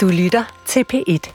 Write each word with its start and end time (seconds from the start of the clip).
Du 0.00 0.08
lytter 0.08 0.62
til 0.66 0.84
P1. 0.92 1.32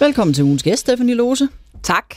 Velkommen 0.00 0.34
til 0.34 0.44
ugens 0.44 0.62
gæst, 0.62 0.80
Stephanie 0.80 1.14
Lose. 1.14 1.48
Tak. 1.82 2.14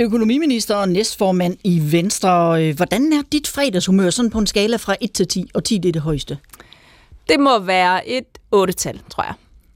Økonomiminister 0.00 0.74
og 0.74 0.88
næstformand 0.88 1.56
i 1.64 1.92
Venstre. 1.92 2.64
Øh, 2.64 2.76
Hvordan 2.76 3.12
er 3.12 3.22
dit 3.32 3.48
fredagshumør 3.48 4.10
sådan 4.10 4.30
på 4.30 4.38
en 4.38 4.46
skala 4.46 4.76
fra 4.76 4.96
1 5.00 5.12
til 5.12 5.28
10, 5.28 5.50
og 5.54 5.64
10 5.64 5.78
det 5.78 5.88
er 5.88 5.92
det 5.92 6.02
højeste? 6.02 6.38
Det 7.28 7.40
må 7.40 7.58
være 7.58 8.08
et 8.08 8.24
8-tal, 8.54 9.00
tror 9.10 9.22
jeg. 9.22 9.34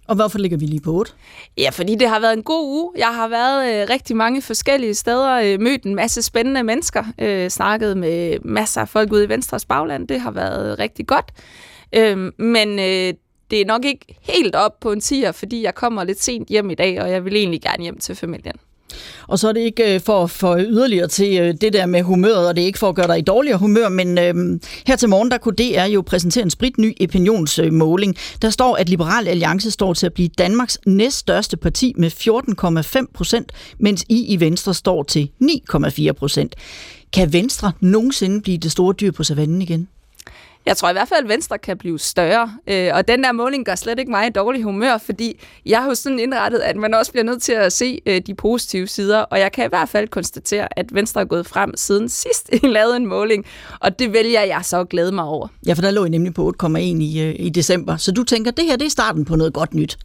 Og 0.09 0.15
hvorfor 0.15 0.39
ligger 0.39 0.59
vi 0.59 0.67
lige 0.67 0.81
på 0.81 0.93
8? 0.93 1.13
Ja, 1.59 1.71
fordi 1.71 1.95
det 1.95 2.09
har 2.09 2.21
været 2.21 2.33
en 2.33 2.43
god 2.43 2.67
uge. 2.67 2.93
Jeg 2.99 3.15
har 3.15 3.29
været 3.29 3.83
øh, 3.83 3.87
rigtig 3.91 4.17
mange 4.17 4.43
forskellige 4.43 4.95
steder, 4.95 5.33
øh, 5.33 5.61
mødt 5.61 5.83
en 5.83 5.95
masse 5.95 6.23
spændende 6.23 6.63
mennesker, 6.63 7.05
øh, 7.19 7.51
snakket 7.51 7.97
med 7.97 8.39
masser 8.45 8.81
af 8.81 8.89
folk 8.89 9.13
ude 9.13 9.25
i 9.25 9.29
Venstres 9.29 9.65
bagland. 9.65 10.09
Det 10.09 10.21
har 10.21 10.31
været 10.31 10.79
rigtig 10.79 11.07
godt. 11.07 11.33
Øh, 11.93 12.33
men 12.39 12.79
øh, 12.79 13.15
det 13.51 13.61
er 13.61 13.67
nok 13.67 13.85
ikke 13.85 14.19
helt 14.21 14.55
op 14.55 14.81
på 14.81 14.93
en 14.93 14.99
10'er, 14.99 15.31
fordi 15.31 15.63
jeg 15.63 15.75
kommer 15.75 16.05
lidt 16.05 16.23
sent 16.23 16.49
hjem 16.49 16.71
i 16.71 16.75
dag, 16.75 17.03
og 17.03 17.11
jeg 17.11 17.25
vil 17.25 17.37
egentlig 17.37 17.63
gerne 17.63 17.83
hjem 17.83 17.99
til 17.99 18.15
familien. 18.15 18.57
Og 19.27 19.39
så 19.39 19.49
er 19.49 19.53
det 19.53 19.61
ikke 19.61 20.01
for, 20.05 20.27
for 20.27 20.53
at 20.53 20.59
få 20.59 20.59
yderligere 20.59 21.09
til 21.09 21.41
øh, 21.41 21.55
det 21.61 21.73
der 21.73 21.87
med 21.87 22.03
humøret, 22.03 22.49
og 22.49 22.57
det 22.57 22.63
er 22.63 22.67
ikke 22.67 22.79
for 22.79 22.89
at 22.89 22.95
gøre 22.95 23.07
dig 23.07 23.19
i 23.19 23.23
dårligere 23.23 23.59
humør, 23.59 23.89
men 23.89 24.19
øh, 24.19 24.61
her 24.87 24.97
til 24.97 25.09
morgen, 25.09 25.31
der 25.31 25.39
kunne 25.39 25.55
DR 25.55 25.85
jo 25.85 26.03
præsentere 26.07 26.45
en 26.45 26.51
spritny 26.51 27.03
opinionsmåling. 27.03 28.17
Der 28.43 28.51
står, 28.51 28.77
at 28.77 28.89
Liberal 28.89 29.29
Alliance 29.29 29.71
står 29.71 29.95
til 29.95 30.07
at 30.07 30.13
blive 30.13 30.29
Danmarks 30.29 30.79
næststørste 30.87 31.57
parti 31.57 31.95
med 31.97 32.11
14,5 33.01 33.07
procent, 33.15 33.53
mens 33.79 34.05
I 34.09 34.25
i 34.25 34.41
Venstre 34.41 34.75
står 34.75 35.03
til 35.03 35.31
9,4 35.43 36.13
procent. 36.13 36.55
Kan 37.13 37.33
Venstre 37.33 37.73
nogensinde 37.81 38.41
blive 38.41 38.59
det 38.59 38.73
store 38.73 38.95
dyr 39.01 39.11
på 39.11 39.25
savannen 39.25 39.63
igen? 39.63 39.89
Jeg 40.67 40.77
tror 40.77 40.89
i 40.89 40.93
hvert 40.93 41.09
fald, 41.09 41.25
at 41.25 41.29
Venstre 41.29 41.59
kan 41.59 41.79
blive 41.79 41.99
større, 41.99 42.53
øh, 42.67 42.91
og 42.95 43.09
den 43.09 43.25
der 43.25 43.33
måling 43.33 43.65
gør 43.65 43.75
slet 43.75 43.99
ikke 43.99 44.11
mig 44.11 44.27
i 44.27 44.31
dårlig 44.31 44.63
humør, 44.63 44.99
fordi 44.99 45.41
jeg 45.67 45.79
har 45.79 45.89
jo 45.89 45.95
sådan 45.95 46.19
indrettet, 46.19 46.59
at 46.59 46.77
man 46.77 46.95
også 46.95 47.13
bliver 47.13 47.25
nødt 47.25 47.43
til 47.43 47.53
at 47.53 47.73
se 47.73 48.01
øh, 48.07 48.21
de 48.27 48.35
positive 48.35 48.87
sider, 48.87 49.19
og 49.19 49.39
jeg 49.39 49.53
kan 49.53 49.65
i 49.65 49.69
hvert 49.69 49.89
fald 49.89 50.09
konstatere, 50.09 50.79
at 50.79 50.95
Venstre 50.95 51.21
er 51.21 51.25
gået 51.25 51.47
frem 51.47 51.77
siden 51.77 52.09
sidst 52.23 52.51
I 52.53 52.67
lavede 52.67 52.97
en 52.97 53.07
måling, 53.07 53.45
og 53.81 53.99
det 53.99 54.13
vælger 54.13 54.43
jeg 54.43 54.61
så 54.65 54.81
at 54.81 54.89
glæde 54.89 55.13
mig 55.13 55.25
over. 55.25 55.49
Ja, 55.67 55.73
for 55.73 55.83
der 55.83 55.91
lå 55.91 56.05
I 56.05 56.09
nemlig 56.09 56.35
på 56.35 56.53
8,1 56.63 56.79
i, 56.79 57.23
øh, 57.23 57.35
i 57.39 57.51
december, 57.51 57.97
så 57.97 58.13
du 58.13 58.25
tænker, 58.25 58.51
det 58.51 58.65
her 58.65 58.77
det 58.77 58.87
er 58.87 58.91
starten 58.91 59.25
på 59.25 59.37
noget 59.37 59.55
godt 59.55 59.75
nyt. 59.75 59.99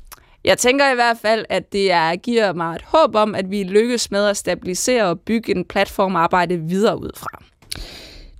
Jeg 0.43 0.57
tænker 0.57 0.91
i 0.91 0.95
hvert 0.95 1.17
fald, 1.21 1.45
at 1.49 1.73
det 1.73 1.91
er, 1.91 2.15
giver 2.15 2.53
mig 2.53 2.75
et 2.75 2.81
håb 2.85 3.15
om, 3.15 3.35
at 3.35 3.51
vi 3.51 3.63
lykkes 3.63 4.11
med 4.11 4.25
at 4.25 4.37
stabilisere 4.37 5.05
og 5.05 5.19
bygge 5.19 5.55
en 5.55 5.65
platform 5.65 6.15
at 6.15 6.21
arbejde 6.21 6.57
videre 6.57 7.01
ud 7.01 7.11
fra. 7.15 7.43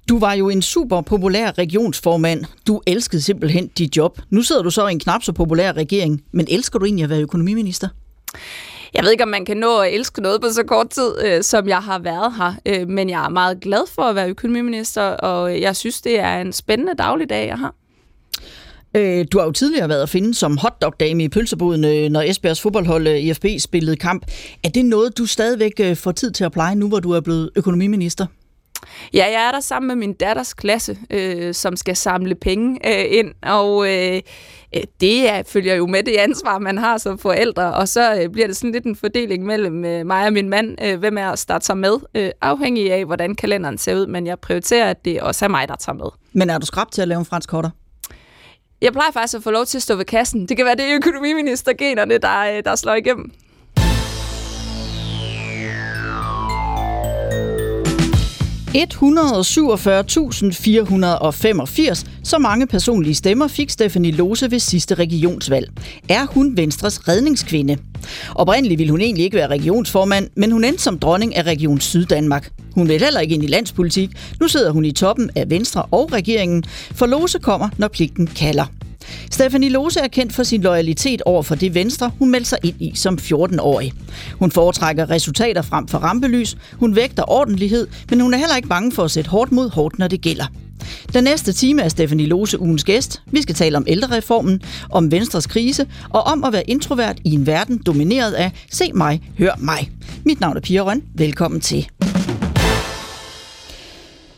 Du 0.10 0.20
var 0.20 0.34
jo 0.34 0.50
en 0.50 0.62
super 0.62 1.02
populær 1.02 1.52
regionsformand. 1.58 2.46
Du 2.68 2.82
elskede 2.88 3.22
simpelthen 3.22 3.68
dit 3.68 3.98
job. 3.98 4.20
Nu 4.30 4.42
sidder 4.42 4.64
du 4.64 4.70
så 4.70 4.88
i 4.88 4.92
en 4.92 5.00
knap 5.00 5.24
så 5.24 5.32
populær 5.32 5.72
regering, 5.72 6.24
men 6.32 6.48
elsker 6.50 6.80
du 6.80 6.86
egentlig 6.86 7.04
at 7.04 7.10
være 7.10 7.22
økonomiminister? 7.22 7.88
Jeg 8.94 9.04
ved 9.04 9.12
ikke, 9.12 9.24
om 9.24 9.30
man 9.30 9.46
kan 9.46 9.58
nå 9.58 9.78
at 9.78 9.94
elske 9.94 10.22
noget 10.22 10.42
på 10.42 10.48
så 10.52 10.64
kort 10.64 10.90
tid, 10.90 11.12
øh, 11.26 11.44
som 11.44 11.68
jeg 11.68 11.78
har 11.78 12.00
været 12.00 12.34
her, 12.38 12.54
øh, 12.66 12.90
men 12.90 13.10
jeg 13.10 13.26
er 13.26 13.30
meget 13.30 13.60
glad 13.60 13.90
for 13.96 14.02
at 14.02 14.16
være 14.16 14.30
økonomiminister, 14.30 15.02
og 15.02 15.62
jeg 15.62 15.76
synes, 15.76 16.02
det 16.02 16.20
er 16.20 16.42
en 16.42 16.54
spændende 16.54 16.94
dagligdag, 16.98 17.48
jeg 17.48 17.58
har. 17.58 17.76
Øh, 18.96 19.26
du 19.32 19.40
har 19.40 19.46
jo 19.46 19.52
tidligere 19.52 19.90
været 19.90 20.04
at 20.04 20.10
finde 20.10 20.34
som 20.34 20.58
hotdog-dame 20.58 21.24
i 21.24 21.30
pølseboden, 21.30 21.86
øh, 21.86 22.10
når 22.10 22.22
Esbjergs 22.22 22.62
fodboldhold 22.62 23.08
øh, 23.08 23.20
IFB 23.20 23.46
spillede 23.60 23.96
kamp. 23.96 24.26
Er 24.64 24.70
det 24.70 24.86
noget, 24.86 25.18
du 25.18 25.26
stadigvæk 25.26 25.74
øh, 25.80 25.96
får 25.96 26.12
tid 26.12 26.32
til 26.32 26.44
at 26.44 26.52
pleje, 26.52 26.76
nu 26.76 26.88
hvor 26.88 27.00
du 27.00 27.12
er 27.12 27.22
blevet 27.22 27.50
økonomiminister? 27.56 28.26
Ja, 29.14 29.26
jeg 29.26 29.48
er 29.48 29.52
der 29.52 29.60
sammen 29.60 29.88
med 29.88 29.96
min 29.96 30.14
datters 30.14 30.54
klasse, 30.54 30.98
øh, 31.10 31.54
som 31.54 31.76
skal 31.76 31.96
samle 31.96 32.36
penge 32.36 32.80
øh, 32.88 33.18
ind, 33.20 33.34
og 33.44 33.88
øh, 33.88 34.22
det 35.02 35.30
er, 35.30 35.44
følger 35.48 35.76
jo 35.76 35.88
med 35.88 36.04
det 36.04 36.16
ansvar, 36.16 36.60
man 36.60 36.78
har 36.78 36.98
som 36.98 37.20
forældre, 37.20 37.74
og 37.74 37.88
så 37.88 38.22
øh, 38.22 38.30
bliver 38.30 38.48
det 38.48 38.58
sådan 38.58 38.72
lidt 38.72 38.86
en 38.86 38.96
fordeling 38.96 39.46
mellem 39.46 39.86
øh, 39.86 40.06
mig 40.06 40.26
og 40.26 40.34
min 40.34 40.50
mand, 40.50 40.84
øh, 40.84 41.00
hvem 41.00 41.18
er 41.18 41.32
os, 41.32 41.46
der 41.46 41.60
tager 41.60 41.76
med, 41.76 41.98
øh, 42.16 42.32
afhængig 42.42 42.94
af, 42.94 43.06
hvordan 43.06 43.36
kalenderen 43.36 43.78
ser 43.78 43.96
ud, 43.96 44.08
men 44.08 44.28
jeg 44.28 44.40
prioriterer, 44.40 44.90
at 44.90 45.06
det 45.06 45.22
også 45.22 45.46
er 45.46 45.50
mig, 45.50 45.68
der 45.68 45.76
tager 45.76 45.96
med. 45.96 46.10
Men 46.34 46.50
er 46.50 46.58
du 46.58 46.66
skrab 46.66 46.92
til 46.92 47.02
at 47.02 47.08
lave 47.08 47.20
en 47.20 47.26
fransk 47.26 47.50
korter? 47.50 47.70
Jeg 48.82 48.92
plejer 48.92 49.12
faktisk 49.12 49.36
at 49.36 49.44
få 49.44 49.52
lov 49.52 49.66
til 49.66 49.78
at 49.78 49.82
stå 49.82 49.96
ved 49.96 50.06
kassen. 50.06 50.48
Det 50.48 50.58
kan 50.58 50.66
være, 50.66 50.76
det 50.76 50.86
er 50.86 50.96
økonomiministergenerne, 50.96 52.18
der, 52.18 52.62
der 52.62 52.76
slår 52.76 52.94
igennem. 52.94 53.32
147.485. 58.78 58.84
Så 62.24 62.38
mange 62.38 62.68
personlige 62.68 63.16
stemmer 63.16 63.48
fik 63.48 63.70
Stephanie 63.70 64.12
Lose 64.12 64.52
ved 64.52 64.60
sidste 64.60 64.96
regionsvalg. 64.96 65.70
Er 66.10 66.26
hun 66.26 66.58
Venstres 66.58 67.08
redningskvinde? 67.08 67.78
Oprindeligt 68.36 68.80
ville 68.80 68.92
hun 68.92 69.02
egentlig 69.02 69.26
ikke 69.26 69.38
være 69.38 69.48
regionsformand, 69.48 70.30
men 70.36 70.52
hun 70.52 70.64
endte 70.64 70.84
som 70.84 71.00
dronning 71.00 71.36
af 71.36 71.44
Region 71.44 71.80
Syddanmark. 71.80 72.52
Hun 72.76 72.88
vil 72.88 73.00
heller 73.00 73.20
ikke 73.20 73.36
ind 73.36 73.44
i 73.44 73.48
landspolitik. 73.48 74.10
Nu 74.40 74.48
sidder 74.48 74.72
hun 74.72 74.86
i 74.86 74.92
toppen 74.92 75.30
af 75.36 75.50
Venstre 75.50 75.84
og 75.92 76.14
regeringen, 76.14 76.64
for 76.92 77.06
Lose 77.06 77.40
kommer, 77.40 77.70
når 77.78 77.88
pligten 77.88 78.28
kalder. 78.28 78.66
Stephanie 79.32 79.70
Lose 79.70 80.00
er 80.00 80.08
kendt 80.08 80.34
for 80.34 80.44
sin 80.44 80.62
loyalitet 80.62 81.22
over 81.22 81.44
for 81.44 81.56
det 81.56 81.76
venstre, 81.76 82.12
hun 82.20 82.32
meldte 82.32 82.50
sig 82.50 82.60
ind 82.64 82.82
i 82.82 82.92
som 82.96 83.18
14-årig. 83.22 83.94
Hun 84.40 84.52
foretrækker 84.52 85.10
resultater 85.10 85.62
frem 85.62 85.88
for 85.88 85.98
rampelys, 85.98 86.58
hun 86.74 86.96
vægter 86.96 87.32
ordentlighed, 87.32 87.88
men 88.10 88.20
hun 88.20 88.34
er 88.34 88.38
heller 88.38 88.56
ikke 88.56 88.68
bange 88.68 88.92
for 88.92 89.04
at 89.04 89.12
sætte 89.12 89.30
hårdt 89.30 89.52
mod 89.52 89.70
hårdt, 89.70 90.00
når 90.00 90.08
det 90.08 90.22
gælder. 90.22 90.46
Den 91.14 91.24
næste 91.24 91.54
time 91.54 91.82
er 91.82 91.90
Stephanie 91.90 92.28
Lose 92.28 92.60
ugens 92.60 92.84
gæst. 92.84 93.22
Vi 93.32 93.42
skal 93.42 93.56
tale 93.56 93.78
om 93.78 93.86
ældrereformen, 93.88 94.62
om 94.90 95.12
Venstres 95.12 95.48
krise 95.48 95.88
og 96.10 96.22
om 96.22 96.44
at 96.44 96.54
være 96.54 96.70
introvert 96.70 97.20
i 97.24 97.32
en 97.32 97.48
verden 97.48 97.82
domineret 97.86 98.32
af 98.34 98.52
se 98.72 98.92
mig, 98.94 99.22
hør 99.38 99.56
mig. 99.60 99.92
Mit 100.26 100.40
navn 100.40 100.58
er 100.58 100.62
Pia 100.62 100.82
Røn. 100.82 101.04
Velkommen 101.16 101.62
til. 101.62 101.88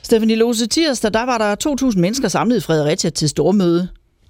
Stephanie 0.03 0.35
Lose, 0.35 0.67
tirsdag, 0.67 1.13
der 1.13 1.25
var 1.25 1.37
der 1.37 1.55
2.000 1.91 1.99
mennesker 1.99 2.27
samlet 2.27 2.57
i 2.57 2.61
Fredericia 2.61 3.09
til 3.09 3.29
stormøde. 3.29 3.87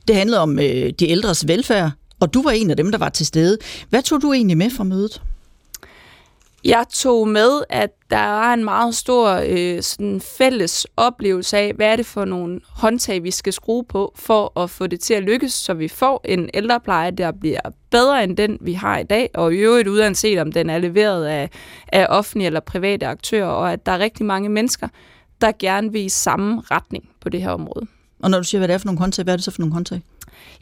Det 0.10 0.18
handlede 0.18 0.42
om 0.42 0.60
øh, 0.60 0.90
de 1.00 1.10
ældres 1.10 1.48
velfærd, 1.48 1.92
og 2.20 2.34
du 2.34 2.42
var 2.42 2.52
en 2.52 2.70
af 2.70 2.78
dem, 2.78 2.92
der 2.92 2.98
var 2.98 3.10
til 3.10 3.26
stede. 3.26 3.58
Hvad 3.90 4.02
tog 4.02 4.22
du 4.22 4.34
egentlig 4.34 4.58
med 4.58 4.70
fra 4.70 4.84
mødet? 4.84 5.22
Jeg 6.66 6.86
tog 6.94 7.28
med, 7.28 7.62
at 7.70 7.90
der 8.10 8.18
er 8.18 8.54
en 8.54 8.64
meget 8.64 8.96
stor 8.96 9.42
øh, 9.48 9.82
sådan 9.82 10.22
fælles 10.22 10.88
oplevelse 10.98 11.58
af, 11.58 11.74
hvad 11.74 11.88
er 11.88 11.96
det 11.96 12.06
for 12.06 12.26
nogle 12.26 12.60
håndtag, 12.70 13.24
vi 13.24 13.32
skal 13.32 13.54
skrue 13.54 13.84
på, 13.84 14.14
for 14.16 14.60
at 14.60 14.70
få 14.70 14.88
det 14.88 15.00
til 15.00 15.14
at 15.14 15.24
lykkes, 15.24 15.54
så 15.54 15.74
vi 15.74 15.88
får 15.88 16.22
en 16.26 16.50
ældrepleje, 16.54 17.12
der 17.12 17.32
bliver 17.32 17.62
bedre 17.92 18.24
end 18.24 18.38
den, 18.38 18.58
vi 18.62 18.74
har 18.74 18.98
i 18.98 19.04
dag, 19.04 19.30
og 19.34 19.54
i 19.54 19.58
øvrigt 19.58 19.88
uanset 19.88 20.40
om 20.40 20.52
den 20.52 20.70
er 20.70 20.78
leveret 20.78 21.26
af, 21.26 21.50
af 21.88 22.06
offentlige 22.10 22.48
eller 22.48 22.60
private 22.60 23.08
aktører, 23.08 23.48
og 23.48 23.74
at 23.74 23.86
der 23.86 23.92
er 23.92 24.00
rigtig 24.00 24.26
mange 24.26 24.50
mennesker, 24.50 24.88
der 25.42 25.52
gerne 25.60 25.92
vil 25.92 26.06
i 26.06 26.10
samme 26.10 26.62
retning 26.72 27.10
på 27.22 27.30
det 27.30 27.42
her 27.42 27.52
område. 27.52 27.88
Og 28.24 28.30
når 28.30 28.38
du 28.38 28.44
siger, 28.44 28.60
hvad 28.60 28.68
det 28.68 28.74
er 28.74 28.78
for 28.78 28.86
nogle 28.86 29.00
håndtag, 29.00 29.24
hvad 29.24 29.34
er 29.34 29.38
det 29.38 29.44
så 29.44 29.52
for 29.52 29.62
nogle 29.62 29.74
håndtag? 29.74 30.02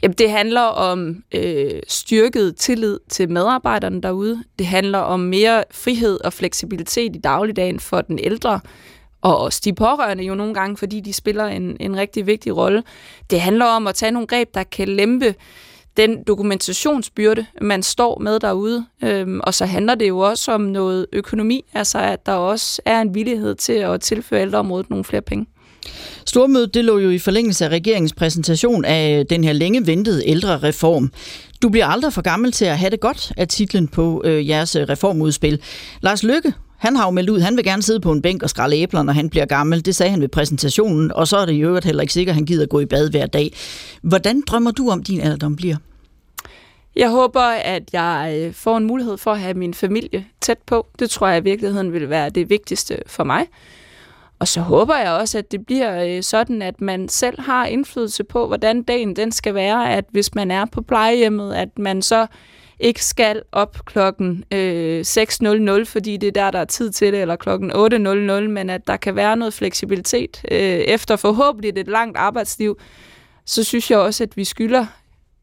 Jamen, 0.02 0.14
det 0.18 0.30
handler 0.30 0.60
om 0.60 1.22
øh, 1.34 1.80
styrket 1.88 2.56
tillid 2.56 2.98
til 3.08 3.30
medarbejderne 3.30 4.02
derude. 4.02 4.44
Det 4.58 4.66
handler 4.66 4.98
om 4.98 5.20
mere 5.20 5.64
frihed 5.70 6.20
og 6.24 6.32
fleksibilitet 6.32 7.16
i 7.16 7.18
dagligdagen 7.18 7.80
for 7.80 8.00
den 8.00 8.18
ældre, 8.18 8.60
og 9.22 9.38
også 9.38 9.60
de 9.64 9.72
pårørende 9.72 10.24
jo 10.24 10.34
nogle 10.34 10.54
gange, 10.54 10.76
fordi 10.76 11.00
de 11.00 11.12
spiller 11.12 11.44
en, 11.44 11.76
en 11.80 11.96
rigtig 11.96 12.26
vigtig 12.26 12.56
rolle. 12.56 12.82
Det 13.30 13.40
handler 13.40 13.64
om 13.64 13.86
at 13.86 13.94
tage 13.94 14.12
nogle 14.12 14.26
greb, 14.26 14.54
der 14.54 14.62
kan 14.62 14.88
lempe 14.88 15.34
den 15.96 16.22
dokumentationsbyrde, 16.22 17.46
man 17.60 17.82
står 17.82 18.18
med 18.18 18.40
derude. 18.40 18.86
Øhm, 19.04 19.40
og 19.44 19.54
så 19.54 19.66
handler 19.66 19.94
det 19.94 20.08
jo 20.08 20.18
også 20.18 20.52
om 20.52 20.60
noget 20.60 21.06
økonomi, 21.12 21.64
altså 21.72 21.98
at 21.98 22.26
der 22.26 22.32
også 22.32 22.82
er 22.84 23.00
en 23.00 23.14
villighed 23.14 23.54
til 23.54 23.72
at 23.72 24.00
tilføre 24.00 24.42
ældreområdet 24.42 24.90
nogle 24.90 25.04
flere 25.04 25.22
penge. 25.22 25.46
Stormødet 26.26 26.74
det 26.74 26.84
lå 26.84 26.98
jo 26.98 27.10
i 27.10 27.18
forlængelse 27.18 27.64
af 27.64 27.68
regeringens 27.68 28.12
præsentation 28.12 28.84
af 28.84 29.18
øh, 29.18 29.24
den 29.30 29.44
her 29.44 29.52
længe 29.52 29.86
ventede 29.86 30.28
ældre 30.28 30.58
reform. 30.58 31.12
Du 31.62 31.68
bliver 31.68 31.86
aldrig 31.86 32.12
for 32.12 32.22
gammel 32.22 32.52
til 32.52 32.64
at 32.64 32.78
have 32.78 32.90
det 32.90 33.00
godt, 33.00 33.32
af 33.36 33.48
titlen 33.48 33.88
på 33.88 34.22
øh, 34.24 34.48
jeres 34.48 34.76
øh, 34.76 34.88
reformudspil. 34.88 35.60
Lars 36.00 36.22
Lykke, 36.22 36.52
han 36.78 36.96
har 36.96 37.04
jo 37.04 37.10
meldt 37.10 37.30
ud, 37.30 37.40
han 37.40 37.56
vil 37.56 37.64
gerne 37.64 37.82
sidde 37.82 38.00
på 38.00 38.12
en 38.12 38.22
bænk 38.22 38.42
og 38.42 38.50
skrælle 38.50 38.76
æbler, 38.76 39.02
når 39.02 39.12
han 39.12 39.30
bliver 39.30 39.46
gammel. 39.46 39.84
Det 39.84 39.96
sagde 39.96 40.10
han 40.10 40.20
ved 40.20 40.28
præsentationen, 40.28 41.12
og 41.12 41.28
så 41.28 41.36
er 41.36 41.46
det 41.46 41.52
jo 41.52 41.80
heller 41.84 42.00
ikke 42.02 42.12
sikkert, 42.12 42.32
at 42.32 42.34
han 42.34 42.46
gider 42.46 42.66
gå 42.66 42.80
i 42.80 42.86
bad 42.86 43.10
hver 43.10 43.26
dag. 43.26 43.52
Hvordan 44.02 44.42
drømmer 44.46 44.70
du 44.70 44.90
om, 44.90 45.02
din 45.02 45.20
alderdom 45.20 45.56
bliver? 45.56 45.76
Jeg 46.96 47.10
håber, 47.10 47.40
at 47.40 47.82
jeg 47.92 48.40
øh, 48.40 48.54
får 48.54 48.76
en 48.76 48.84
mulighed 48.84 49.16
for 49.16 49.32
at 49.32 49.40
have 49.40 49.54
min 49.54 49.74
familie 49.74 50.24
tæt 50.40 50.58
på. 50.66 50.86
Det 50.98 51.10
tror 51.10 51.28
jeg 51.28 51.38
i 51.38 51.44
virkeligheden 51.44 51.92
vil 51.92 52.10
være 52.10 52.30
det 52.30 52.50
vigtigste 52.50 52.96
for 53.06 53.24
mig. 53.24 53.46
Og 54.38 54.48
så 54.48 54.60
håber 54.60 54.96
jeg 54.96 55.12
også, 55.12 55.38
at 55.38 55.52
det 55.52 55.66
bliver 55.66 56.04
øh, 56.04 56.22
sådan, 56.22 56.62
at 56.62 56.80
man 56.80 57.08
selv 57.08 57.40
har 57.40 57.66
indflydelse 57.66 58.24
på, 58.24 58.46
hvordan 58.46 58.82
dagen 58.82 59.16
den 59.16 59.32
skal 59.32 59.54
være. 59.54 59.92
At 59.92 60.04
hvis 60.10 60.34
man 60.34 60.50
er 60.50 60.64
på 60.64 60.82
plejehjemmet, 60.82 61.54
at 61.54 61.78
man 61.78 62.02
så 62.02 62.26
ikke 62.80 63.04
skal 63.04 63.42
op 63.52 63.84
klokken 63.84 64.44
øh, 64.52 65.00
6.00, 65.00 65.84
fordi 65.84 66.16
det 66.16 66.26
er 66.26 66.32
der, 66.32 66.50
der 66.50 66.58
er 66.58 66.64
tid 66.64 66.90
til 66.90 67.12
det, 67.12 67.20
eller 67.20 67.36
klokken 67.36 67.72
8.00, 67.72 68.48
men 68.48 68.70
at 68.70 68.86
der 68.86 68.96
kan 68.96 69.16
være 69.16 69.36
noget 69.36 69.54
fleksibilitet 69.54 70.44
øh, 70.50 70.58
efter 70.58 71.16
forhåbentlig 71.16 71.72
et 71.76 71.88
langt 71.88 72.16
arbejdsliv, 72.16 72.78
så 73.46 73.64
synes 73.64 73.90
jeg 73.90 73.98
også, 73.98 74.24
at 74.24 74.36
vi 74.36 74.44
skylder 74.44 74.86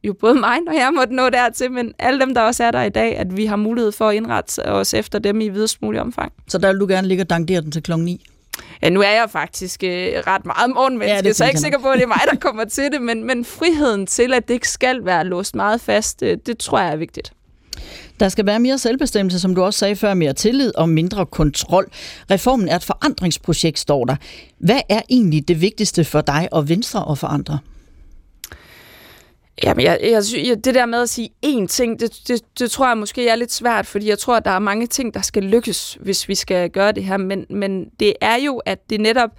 jo 0.03 0.13
både 0.13 0.35
mig, 0.35 0.57
når 0.65 0.73
jeg 0.73 0.91
måtte 0.95 1.15
nå 1.15 1.29
dertil, 1.29 1.71
men 1.71 1.93
alle 1.99 2.19
dem, 2.19 2.33
der 2.33 2.41
også 2.41 2.63
er 2.63 2.71
der 2.71 2.83
i 2.83 2.89
dag, 2.89 3.17
at 3.17 3.37
vi 3.37 3.45
har 3.45 3.55
mulighed 3.55 3.91
for 3.91 4.09
at 4.09 4.15
indrette 4.15 4.65
os 4.65 4.93
efter 4.93 5.19
dem 5.19 5.41
i 5.41 5.49
videst 5.49 5.81
mulig 5.81 6.01
omfang. 6.01 6.33
Så 6.47 6.57
der 6.57 6.71
vil 6.71 6.79
du 6.79 6.87
gerne 6.87 7.07
ligge 7.07 7.23
og 7.23 7.29
dankere 7.29 7.61
den 7.61 7.71
til 7.71 7.83
klokken 7.83 8.05
9? 8.05 8.25
Ja, 8.81 8.89
nu 8.89 9.01
er 9.01 9.09
jeg 9.09 9.29
faktisk 9.29 9.83
øh, 9.83 9.89
ret 10.27 10.45
meget 10.45 10.71
morgenmenneske, 10.75 11.27
ja, 11.27 11.33
så 11.33 11.43
jeg 11.43 11.47
er 11.47 11.49
ikke 11.49 11.61
sikker 11.61 11.79
på, 11.79 11.87
at 11.87 11.97
det 11.97 12.03
er 12.03 12.07
mig, 12.07 12.21
der 12.31 12.37
kommer 12.37 12.65
til 12.65 12.91
det, 12.91 13.01
men, 13.01 13.23
men 13.23 13.45
friheden 13.45 14.07
til, 14.07 14.33
at 14.33 14.47
det 14.47 14.53
ikke 14.53 14.69
skal 14.69 15.05
være 15.05 15.25
låst 15.25 15.55
meget 15.55 15.81
fast, 15.81 16.23
øh, 16.23 16.37
det 16.45 16.57
tror 16.57 16.79
jeg 16.79 16.91
er 16.91 16.95
vigtigt. 16.95 17.33
Der 18.19 18.29
skal 18.29 18.45
være 18.45 18.59
mere 18.59 18.77
selvbestemmelse, 18.77 19.39
som 19.39 19.55
du 19.55 19.63
også 19.63 19.79
sagde 19.79 19.95
før, 19.95 20.13
mere 20.13 20.33
tillid 20.33 20.75
og 20.75 20.89
mindre 20.89 21.25
kontrol. 21.25 21.87
Reformen 22.31 22.67
er 22.67 22.75
et 22.75 22.83
forandringsprojekt, 22.83 23.79
står 23.79 24.05
der. 24.05 24.15
Hvad 24.59 24.79
er 24.89 25.01
egentlig 25.09 25.47
det 25.47 25.61
vigtigste 25.61 26.03
for 26.03 26.21
dig 26.21 26.49
og 26.51 26.69
Venstre 26.69 27.11
at 27.11 27.17
forandre? 27.17 27.59
Jamen, 29.63 29.85
jeg, 29.85 29.99
jeg, 30.01 30.23
jeg, 30.47 30.65
det 30.65 30.75
der 30.75 30.85
med 30.85 31.01
at 31.01 31.09
sige 31.09 31.29
én 31.45 31.67
ting, 31.67 31.99
det, 31.99 32.21
det, 32.27 32.41
det 32.59 32.71
tror 32.71 32.87
jeg 32.87 32.97
måske 32.97 33.27
er 33.27 33.35
lidt 33.35 33.51
svært, 33.51 33.85
fordi 33.85 34.09
jeg 34.09 34.19
tror, 34.19 34.37
at 34.37 34.45
der 34.45 34.51
er 34.51 34.59
mange 34.59 34.87
ting, 34.87 35.13
der 35.13 35.21
skal 35.21 35.43
lykkes, 35.43 35.97
hvis 36.01 36.29
vi 36.29 36.35
skal 36.35 36.69
gøre 36.69 36.91
det 36.91 37.03
her. 37.03 37.17
Men, 37.17 37.45
men 37.49 37.89
det 37.99 38.13
er 38.21 38.35
jo, 38.35 38.57
at 38.57 38.89
det 38.89 39.01
netop 39.01 39.29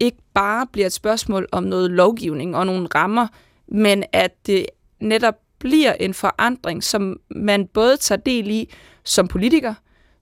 ikke 0.00 0.18
bare 0.34 0.66
bliver 0.72 0.86
et 0.86 0.92
spørgsmål 0.92 1.48
om 1.52 1.62
noget 1.62 1.90
lovgivning 1.90 2.56
og 2.56 2.66
nogle 2.66 2.88
rammer, 2.94 3.26
men 3.68 4.04
at 4.12 4.46
det 4.46 4.66
netop 5.00 5.34
bliver 5.58 5.92
en 5.92 6.14
forandring, 6.14 6.84
som 6.84 7.20
man 7.30 7.66
både 7.66 7.96
tager 7.96 8.20
del 8.20 8.50
i 8.50 8.74
som 9.04 9.28
politiker, 9.28 9.74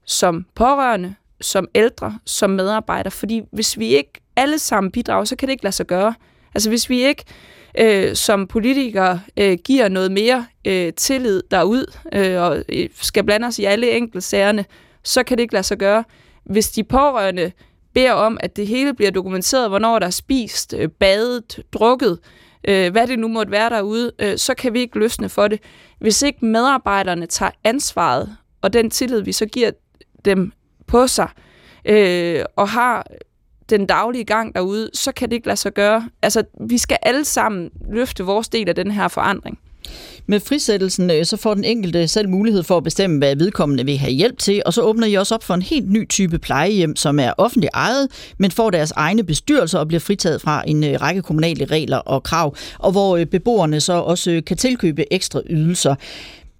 som 0.05 0.45
pårørende, 0.55 1.15
som 1.41 1.67
ældre, 1.75 2.19
som 2.25 2.49
medarbejder. 2.49 3.09
Fordi 3.09 3.41
hvis 3.51 3.79
vi 3.79 3.87
ikke 3.87 4.11
alle 4.35 4.59
sammen 4.59 4.91
bidrager, 4.91 5.25
så 5.25 5.35
kan 5.35 5.47
det 5.47 5.53
ikke 5.53 5.63
lade 5.63 5.75
sig 5.75 5.85
gøre. 5.85 6.13
Altså 6.55 6.69
hvis 6.69 6.89
vi 6.89 7.01
ikke 7.01 7.23
øh, 7.79 8.15
som 8.15 8.47
politikere 8.47 9.21
øh, 9.37 9.57
giver 9.65 9.89
noget 9.89 10.11
mere 10.11 10.45
øh, 10.65 10.93
tillid 10.93 11.43
derud 11.51 11.85
øh, 12.13 12.41
og 12.41 12.63
øh, 12.69 12.89
skal 13.01 13.23
blande 13.23 13.47
os 13.47 13.59
i 13.59 13.63
alle 13.63 13.91
enkeltsagerne, 13.91 14.65
så 15.03 15.23
kan 15.23 15.37
det 15.37 15.41
ikke 15.41 15.53
lade 15.53 15.63
sig 15.63 15.77
gøre. 15.77 16.03
Hvis 16.43 16.71
de 16.71 16.83
pårørende 16.83 17.51
beder 17.93 18.13
om, 18.13 18.37
at 18.39 18.55
det 18.55 18.67
hele 18.67 18.93
bliver 18.93 19.11
dokumenteret, 19.11 19.69
hvornår 19.69 19.99
der 19.99 20.05
er 20.05 20.11
spist, 20.11 20.73
øh, 20.77 20.89
badet, 20.89 21.59
drukket, 21.71 22.19
øh, 22.67 22.91
hvad 22.91 23.07
det 23.07 23.19
nu 23.19 23.27
måtte 23.27 23.51
være 23.51 23.69
derude, 23.69 24.11
øh, 24.19 24.37
så 24.37 24.53
kan 24.53 24.73
vi 24.73 24.79
ikke 24.79 24.99
løsne 24.99 25.29
for 25.29 25.47
det. 25.47 25.59
Hvis 25.99 26.21
ikke 26.21 26.45
medarbejderne 26.45 27.25
tager 27.25 27.51
ansvaret 27.63 28.37
og 28.61 28.73
den 28.73 28.89
tillid, 28.89 29.21
vi 29.21 29.31
så 29.31 29.45
giver 29.45 29.71
dem 30.25 30.51
på 30.87 31.07
sig, 31.07 31.27
øh, 31.85 32.45
og 32.55 32.69
har 32.69 33.07
den 33.69 33.85
daglige 33.85 34.23
gang 34.23 34.55
derude, 34.55 34.89
så 34.93 35.11
kan 35.11 35.29
det 35.29 35.35
ikke 35.35 35.47
lade 35.47 35.57
sig 35.57 35.73
gøre. 35.73 36.09
Altså, 36.21 36.43
vi 36.67 36.77
skal 36.77 36.97
alle 37.01 37.25
sammen 37.25 37.69
løfte 37.91 38.23
vores 38.23 38.49
del 38.49 38.69
af 38.69 38.75
den 38.75 38.91
her 38.91 39.07
forandring. 39.07 39.59
Med 40.25 40.39
frisættelsen 40.39 41.11
øh, 41.11 41.25
så 41.25 41.37
får 41.37 41.53
den 41.53 41.63
enkelte 41.63 42.07
selv 42.07 42.29
mulighed 42.29 42.63
for 42.63 42.77
at 42.77 42.83
bestemme, 42.83 43.17
hvad 43.17 43.35
vedkommende 43.35 43.85
vil 43.85 43.97
have 43.97 44.11
hjælp 44.11 44.37
til, 44.37 44.61
og 44.65 44.73
så 44.73 44.81
åbner 44.81 45.07
I 45.07 45.13
også 45.13 45.35
op 45.35 45.43
for 45.43 45.53
en 45.53 45.61
helt 45.61 45.91
ny 45.91 46.07
type 46.09 46.39
plejehjem, 46.39 46.95
som 46.95 47.19
er 47.19 47.33
offentligt 47.37 47.71
ejet, 47.73 48.07
men 48.37 48.51
får 48.51 48.69
deres 48.69 48.91
egne 48.91 49.23
bestyrelser 49.23 49.79
og 49.79 49.87
bliver 49.87 49.99
fritaget 49.99 50.41
fra 50.41 50.63
en 50.67 50.83
øh, 50.83 51.01
række 51.01 51.21
kommunale 51.21 51.65
regler 51.65 51.97
og 51.97 52.23
krav, 52.23 52.55
og 52.79 52.91
hvor 52.91 53.17
øh, 53.17 53.25
beboerne 53.25 53.81
så 53.81 53.93
også 53.93 54.41
kan 54.45 54.57
tilkøbe 54.57 55.13
ekstra 55.13 55.41
ydelser. 55.49 55.95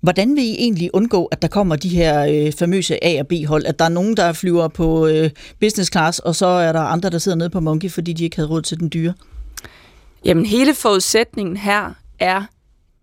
Hvordan 0.03 0.35
vil 0.35 0.43
I 0.43 0.51
egentlig 0.51 0.89
undgå, 0.93 1.25
at 1.25 1.41
der 1.41 1.47
kommer 1.47 1.75
de 1.75 1.89
her 1.89 2.25
øh, 2.25 2.53
famøse 2.53 3.03
A- 3.03 3.19
og 3.19 3.27
B-hold? 3.27 3.65
At 3.65 3.79
der 3.79 3.85
er 3.85 3.89
nogen, 3.89 4.17
der 4.17 4.33
flyver 4.33 4.67
på 4.67 5.07
øh, 5.07 5.29
business 5.59 5.91
class, 5.91 6.19
og 6.19 6.35
så 6.35 6.45
er 6.45 6.71
der 6.71 6.79
andre, 6.79 7.09
der 7.09 7.17
sidder 7.17 7.37
nede 7.37 7.49
på 7.49 7.59
Monkey, 7.59 7.91
fordi 7.91 8.13
de 8.13 8.23
ikke 8.23 8.35
havde 8.35 8.49
råd 8.49 8.61
til 8.61 8.79
den 8.79 8.89
dyre? 8.93 9.13
Jamen, 10.25 10.45
hele 10.45 10.73
forudsætningen 10.73 11.57
her 11.57 11.93
er, 12.19 12.43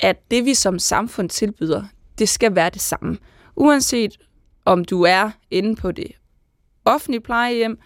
at 0.00 0.16
det 0.30 0.44
vi 0.44 0.54
som 0.54 0.78
samfund 0.78 1.28
tilbyder, 1.28 1.82
det 2.18 2.28
skal 2.28 2.54
være 2.54 2.70
det 2.70 2.80
samme. 2.80 3.16
Uanset 3.56 4.18
om 4.64 4.84
du 4.84 5.02
er 5.02 5.30
inde 5.50 5.76
på 5.76 5.92
det 5.92 6.12
offentlige 6.84 7.20
plejehjem, 7.20 7.78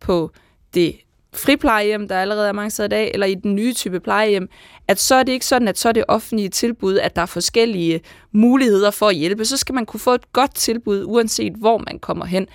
på 0.00 0.30
det 0.74 0.96
friplejehjem, 1.34 2.08
der 2.08 2.20
allerede 2.20 2.48
er 2.48 2.52
mange 2.52 2.70
steder 2.70 2.86
i 2.86 2.88
dag, 2.88 3.10
eller 3.14 3.26
i 3.26 3.34
den 3.34 3.54
nye 3.54 3.74
type 3.74 4.00
plejehjem, 4.00 4.48
at 4.88 5.00
så 5.00 5.14
er 5.14 5.22
det 5.22 5.32
ikke 5.32 5.46
sådan, 5.46 5.68
at 5.68 5.78
så 5.78 5.88
er 5.88 5.92
det 5.92 6.04
offentlige 6.08 6.48
tilbud, 6.48 6.98
at 6.98 7.16
der 7.16 7.22
er 7.22 7.26
forskellige 7.26 8.00
muligheder 8.32 8.90
for 8.90 9.08
at 9.08 9.14
hjælpe. 9.14 9.44
Så 9.44 9.56
skal 9.56 9.74
man 9.74 9.86
kunne 9.86 10.00
få 10.00 10.14
et 10.14 10.32
godt 10.32 10.54
tilbud, 10.54 11.04
uanset 11.06 11.52
hvor 11.52 11.78
man 11.78 11.98
kommer 11.98 12.24
hen. 12.24 12.46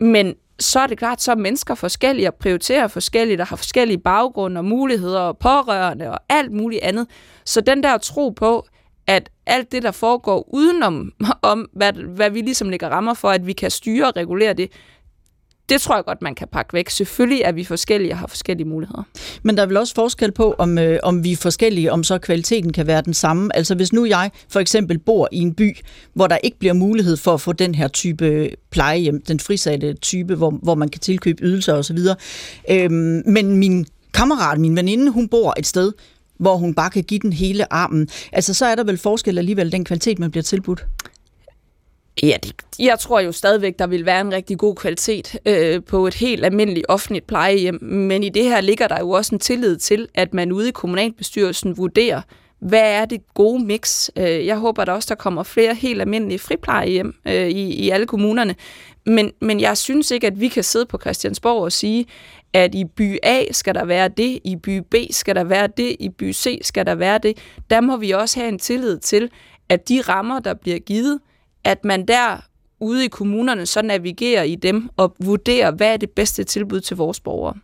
Men 0.00 0.34
så 0.58 0.80
er 0.80 0.86
det 0.86 0.98
klart, 0.98 1.22
så 1.22 1.30
er 1.30 1.36
mennesker 1.36 1.74
forskellige 1.74 2.28
og 2.28 2.34
prioriterer 2.34 2.88
forskelligt 2.88 3.40
og 3.40 3.46
har 3.46 3.56
forskellige 3.56 3.98
baggrunde 3.98 4.58
og 4.58 4.64
muligheder 4.64 5.20
og 5.20 5.38
pårørende 5.38 6.10
og 6.10 6.18
alt 6.28 6.52
muligt 6.52 6.82
andet. 6.82 7.06
Så 7.44 7.60
den 7.60 7.82
der 7.82 7.98
tro 7.98 8.30
på, 8.30 8.66
at 9.06 9.30
alt 9.46 9.72
det, 9.72 9.82
der 9.82 9.90
foregår 9.90 10.48
udenom, 10.54 11.12
om 11.42 11.68
hvad, 11.72 11.92
hvad 11.92 12.30
vi 12.30 12.40
ligesom 12.40 12.70
lægger 12.70 12.88
rammer 12.88 13.14
for, 13.14 13.30
at 13.30 13.46
vi 13.46 13.52
kan 13.52 13.70
styre 13.70 14.06
og 14.06 14.16
regulere 14.16 14.52
det, 14.52 14.72
det 15.68 15.80
tror 15.80 15.94
jeg 15.94 16.04
godt, 16.04 16.22
man 16.22 16.34
kan 16.34 16.48
pakke 16.52 16.72
væk. 16.72 16.90
Selvfølgelig 16.90 17.42
er 17.44 17.52
vi 17.52 17.64
forskellige 17.64 18.12
og 18.12 18.18
har 18.18 18.26
forskellige 18.26 18.68
muligheder. 18.68 19.02
Men 19.42 19.56
der 19.56 19.62
er 19.62 19.66
vel 19.66 19.76
også 19.76 19.94
forskel 19.94 20.32
på, 20.32 20.54
om, 20.58 20.78
øh, 20.78 20.98
om 21.02 21.24
vi 21.24 21.32
er 21.32 21.36
forskellige, 21.36 21.92
om 21.92 22.04
så 22.04 22.18
kvaliteten 22.18 22.72
kan 22.72 22.86
være 22.86 23.02
den 23.02 23.14
samme. 23.14 23.56
Altså 23.56 23.74
hvis 23.74 23.92
nu 23.92 24.04
jeg 24.04 24.30
for 24.48 24.60
eksempel 24.60 24.98
bor 24.98 25.28
i 25.32 25.38
en 25.38 25.54
by, 25.54 25.76
hvor 26.14 26.26
der 26.26 26.36
ikke 26.36 26.58
bliver 26.58 26.74
mulighed 26.74 27.16
for 27.16 27.34
at 27.34 27.40
få 27.40 27.52
den 27.52 27.74
her 27.74 27.88
type 27.88 28.50
plejehjem, 28.70 29.22
den 29.28 29.40
frisatte 29.40 29.92
type, 29.92 30.34
hvor, 30.34 30.50
hvor 30.50 30.74
man 30.74 30.88
kan 30.88 31.00
tilkøbe 31.00 31.44
ydelser 31.44 31.74
osv., 31.74 31.98
øhm, 32.70 33.22
men 33.26 33.56
min 33.56 33.86
kammerat, 34.14 34.58
min 34.58 34.76
veninde, 34.76 35.10
hun 35.10 35.28
bor 35.28 35.54
et 35.58 35.66
sted, 35.66 35.92
hvor 36.38 36.56
hun 36.56 36.74
bare 36.74 36.90
kan 36.90 37.04
give 37.04 37.20
den 37.20 37.32
hele 37.32 37.72
armen. 37.72 38.08
Altså 38.32 38.54
så 38.54 38.66
er 38.66 38.74
der 38.74 38.84
vel 38.84 38.98
forskel 38.98 39.38
alligevel 39.38 39.72
den 39.72 39.84
kvalitet, 39.84 40.18
man 40.18 40.30
bliver 40.30 40.42
tilbudt? 40.42 40.86
Ja, 42.22 42.36
det, 42.42 42.52
jeg 42.78 42.98
tror 42.98 43.20
jo 43.20 43.32
stadigvæk, 43.32 43.78
der 43.78 43.86
vil 43.86 44.06
være 44.06 44.20
en 44.20 44.32
rigtig 44.32 44.58
god 44.58 44.74
kvalitet 44.74 45.38
øh, 45.46 45.82
på 45.84 46.06
et 46.06 46.14
helt 46.14 46.44
almindeligt 46.44 46.86
offentligt 46.88 47.26
plejehjem, 47.26 47.78
men 47.82 48.22
i 48.22 48.28
det 48.28 48.44
her 48.44 48.60
ligger 48.60 48.88
der 48.88 48.98
jo 48.98 49.10
også 49.10 49.34
en 49.34 49.38
tillid 49.38 49.76
til, 49.76 50.08
at 50.14 50.34
man 50.34 50.52
ude 50.52 50.68
i 50.68 50.72
kommunalbestyrelsen 50.72 51.76
vurderer, 51.76 52.20
hvad 52.58 52.92
er 52.92 53.04
det 53.04 53.20
gode 53.34 53.64
mix? 53.64 54.08
Øh, 54.16 54.46
jeg 54.46 54.56
håber 54.56 54.84
da 54.84 54.92
også, 54.92 55.06
der 55.08 55.14
kommer 55.14 55.42
flere 55.42 55.74
helt 55.74 56.00
almindelige 56.00 56.38
friplejehjem 56.38 57.14
øh, 57.26 57.48
i, 57.48 57.74
i 57.74 57.90
alle 57.90 58.06
kommunerne, 58.06 58.54
men, 59.06 59.32
men 59.40 59.60
jeg 59.60 59.76
synes 59.76 60.10
ikke, 60.10 60.26
at 60.26 60.40
vi 60.40 60.48
kan 60.48 60.64
sidde 60.64 60.86
på 60.86 60.98
Christiansborg 60.98 61.62
og 61.62 61.72
sige, 61.72 62.06
at 62.52 62.74
i 62.74 62.84
by 62.84 63.18
A 63.22 63.44
skal 63.52 63.74
der 63.74 63.84
være 63.84 64.08
det, 64.08 64.38
i 64.44 64.56
by 64.56 64.78
B 64.90 64.94
skal 65.10 65.34
der 65.36 65.44
være 65.44 65.68
det, 65.76 65.96
i 66.00 66.08
by 66.08 66.32
C 66.32 66.58
skal 66.62 66.86
der 66.86 66.94
være 66.94 67.18
det. 67.18 67.38
Der 67.70 67.80
må 67.80 67.96
vi 67.96 68.10
også 68.10 68.40
have 68.40 68.48
en 68.48 68.58
tillid 68.58 68.98
til, 68.98 69.30
at 69.68 69.88
de 69.88 70.00
rammer, 70.00 70.40
der 70.40 70.54
bliver 70.54 70.78
givet, 70.78 71.18
at 71.68 71.84
man 71.84 72.06
der 72.06 72.40
ude 72.80 73.04
i 73.04 73.08
kommunerne 73.08 73.66
så 73.66 73.82
navigerer 73.82 74.42
i 74.42 74.54
dem 74.54 74.88
og 74.96 75.16
vurderer, 75.20 75.70
hvad 75.70 75.92
er 75.92 75.96
det 75.96 76.10
bedste 76.10 76.44
tilbud 76.44 76.80
til 76.80 76.96
vores 76.96 77.20
borgere. 77.20 77.54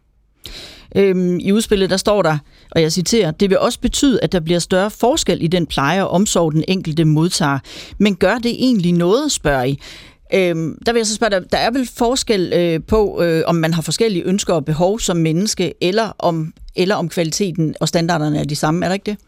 Øhm, 0.97 1.39
I 1.39 1.53
udspillet 1.53 1.91
der 1.91 1.97
står 1.97 2.23
der, 2.23 2.39
og 2.71 2.83
jeg 2.83 2.93
citerer, 2.93 3.31
det 3.31 3.51
vil 3.51 3.59
også 3.59 3.81
betyde, 3.81 4.21
at 4.23 4.33
der 4.33 4.41
bliver 4.41 4.59
større 4.59 4.91
forskel 4.91 5.43
i 5.43 5.47
den 5.47 5.67
pleje 5.67 6.05
og 6.05 6.11
omsorg, 6.11 6.53
den 6.53 6.65
enkelte 6.69 7.05
modtager. 7.05 7.59
Men 7.99 8.17
gør 8.17 8.35
det 8.35 8.51
egentlig 8.51 8.93
noget, 8.93 9.33
spørger 9.33 9.65
I? 9.65 9.79
Øhm, 10.35 10.79
der 10.87 10.93
vil 10.93 10.99
jeg 10.99 11.07
så 11.07 11.15
spørge 11.15 11.31
dig, 11.31 11.53
der 11.53 11.59
er 11.59 11.71
vel 11.71 11.89
forskel 11.97 12.53
øh, 12.57 12.81
på, 12.89 13.23
øh, 13.23 13.43
om 13.47 13.55
man 13.55 13.75
har 13.75 13.83
forskellige 13.83 14.25
ønsker 14.25 14.55
og 14.55 14.65
behov 14.65 15.01
som 15.01 15.17
menneske, 15.17 15.75
eller 15.81 16.13
om, 16.19 16.53
eller 16.77 16.95
om 16.95 17.09
kvaliteten 17.09 17.75
og 17.81 17.89
standarderne 17.89 18.39
er 18.39 18.45
de 18.45 18.57
samme, 18.57 18.85
er 18.85 18.89
der 18.89 18.95
ikke 18.95 19.11
det? 19.11 19.19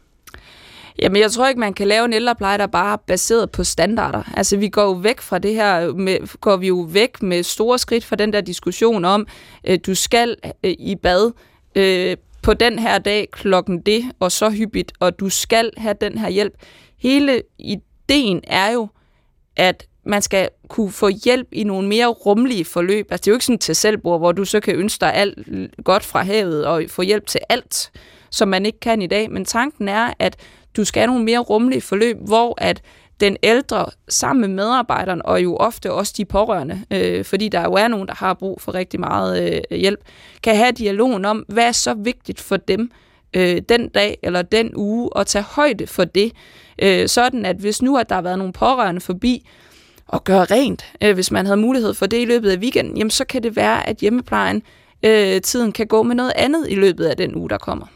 Jamen, 0.98 1.22
jeg 1.22 1.30
tror 1.30 1.48
ikke, 1.48 1.60
man 1.60 1.74
kan 1.74 1.88
lave 1.88 2.04
en 2.04 2.12
ældrepleje, 2.12 2.58
der 2.58 2.66
bare 2.66 2.92
er 2.92 2.96
baseret 2.96 3.50
på 3.50 3.64
standarder. 3.64 4.22
Altså, 4.36 4.56
vi 4.56 4.68
går 4.68 4.82
jo 4.82 4.92
væk 4.92 5.20
fra 5.20 5.38
det 5.38 5.54
her, 5.54 5.92
med, 5.92 6.38
går 6.40 6.56
vi 6.56 6.66
jo 6.66 6.86
væk 6.90 7.22
med 7.22 7.42
store 7.42 7.78
skridt 7.78 8.04
fra 8.04 8.16
den 8.16 8.32
der 8.32 8.40
diskussion 8.40 9.04
om, 9.04 9.26
øh, 9.64 9.78
du 9.86 9.94
skal 9.94 10.36
øh, 10.64 10.74
i 10.78 10.94
bad 11.02 11.32
øh, 11.74 12.16
på 12.42 12.54
den 12.54 12.78
her 12.78 12.98
dag 12.98 13.28
klokken 13.32 13.80
det, 13.80 14.04
og 14.20 14.32
så 14.32 14.50
hyppigt, 14.50 14.92
og 15.00 15.20
du 15.20 15.28
skal 15.28 15.70
have 15.76 15.94
den 16.00 16.18
her 16.18 16.28
hjælp. 16.28 16.54
Hele 16.98 17.42
ideen 17.58 18.40
er 18.44 18.70
jo, 18.70 18.88
at 19.56 19.86
man 20.04 20.22
skal 20.22 20.48
kunne 20.68 20.90
få 20.90 21.08
hjælp 21.24 21.48
i 21.52 21.64
nogle 21.64 21.88
mere 21.88 22.06
rummelige 22.06 22.64
forløb. 22.64 23.06
Altså, 23.10 23.22
det 23.22 23.28
er 23.28 23.32
jo 23.32 23.36
ikke 23.36 23.44
sådan 23.44 23.58
til 23.58 23.76
selvbord, 23.76 24.20
hvor 24.20 24.32
du 24.32 24.44
så 24.44 24.60
kan 24.60 24.74
ønske 24.74 25.00
dig 25.00 25.14
alt 25.14 25.38
godt 25.84 26.04
fra 26.04 26.22
havet 26.22 26.66
og 26.66 26.82
få 26.88 27.02
hjælp 27.02 27.26
til 27.26 27.40
alt, 27.48 27.90
som 28.30 28.48
man 28.48 28.66
ikke 28.66 28.80
kan 28.80 29.02
i 29.02 29.06
dag. 29.06 29.30
Men 29.30 29.44
tanken 29.44 29.88
er, 29.88 30.12
at 30.18 30.36
du 30.76 30.84
skal 30.84 31.00
have 31.00 31.06
nogle 31.06 31.24
mere 31.24 31.38
rummelige 31.38 31.80
forløb, 31.80 32.16
hvor 32.20 32.54
at 32.58 32.82
den 33.20 33.36
ældre 33.42 33.86
sammen 34.08 34.40
med 34.40 34.48
medarbejderen, 34.48 35.22
og 35.24 35.42
jo 35.42 35.56
ofte 35.56 35.92
også 35.92 36.14
de 36.16 36.24
pårørende, 36.24 36.82
øh, 36.90 37.24
fordi 37.24 37.48
der 37.48 37.62
jo 37.62 37.72
er 37.72 37.88
nogen, 37.88 38.08
der 38.08 38.14
har 38.14 38.34
brug 38.34 38.60
for 38.60 38.74
rigtig 38.74 39.00
meget 39.00 39.62
øh, 39.70 39.78
hjælp, 39.78 40.00
kan 40.42 40.56
have 40.56 40.72
dialogen 40.72 41.24
om, 41.24 41.44
hvad 41.48 41.64
er 41.64 41.72
så 41.72 41.94
vigtigt 41.94 42.40
for 42.40 42.56
dem 42.56 42.90
øh, 43.34 43.62
den 43.68 43.88
dag 43.88 44.18
eller 44.22 44.42
den 44.42 44.72
uge, 44.76 45.12
og 45.12 45.26
tage 45.26 45.42
højde 45.42 45.86
for 45.86 46.04
det, 46.04 46.32
øh, 46.82 47.08
sådan 47.08 47.44
at 47.44 47.56
hvis 47.56 47.82
nu 47.82 47.98
at 47.98 48.08
der 48.08 48.14
har 48.14 48.22
været 48.22 48.38
nogle 48.38 48.52
pårørende 48.52 49.00
forbi, 49.00 49.48
og 50.08 50.24
gøre 50.24 50.44
rent, 50.44 50.84
øh, 51.02 51.14
hvis 51.14 51.30
man 51.30 51.46
havde 51.46 51.60
mulighed 51.60 51.94
for 51.94 52.06
det 52.06 52.22
i 52.22 52.24
løbet 52.24 52.50
af 52.50 52.58
weekenden, 52.58 52.96
jamen 52.96 53.10
så 53.10 53.24
kan 53.24 53.42
det 53.42 53.56
være, 53.56 53.88
at 53.88 53.96
hjemmeplejen 53.96 54.62
øh, 55.02 55.40
tiden 55.40 55.72
kan 55.72 55.86
gå 55.86 56.02
med 56.02 56.14
noget 56.14 56.32
andet 56.36 56.66
i 56.68 56.74
løbet 56.74 57.04
af 57.04 57.16
den 57.16 57.34
uge, 57.34 57.50
der 57.50 57.58
kommer. 57.58 57.86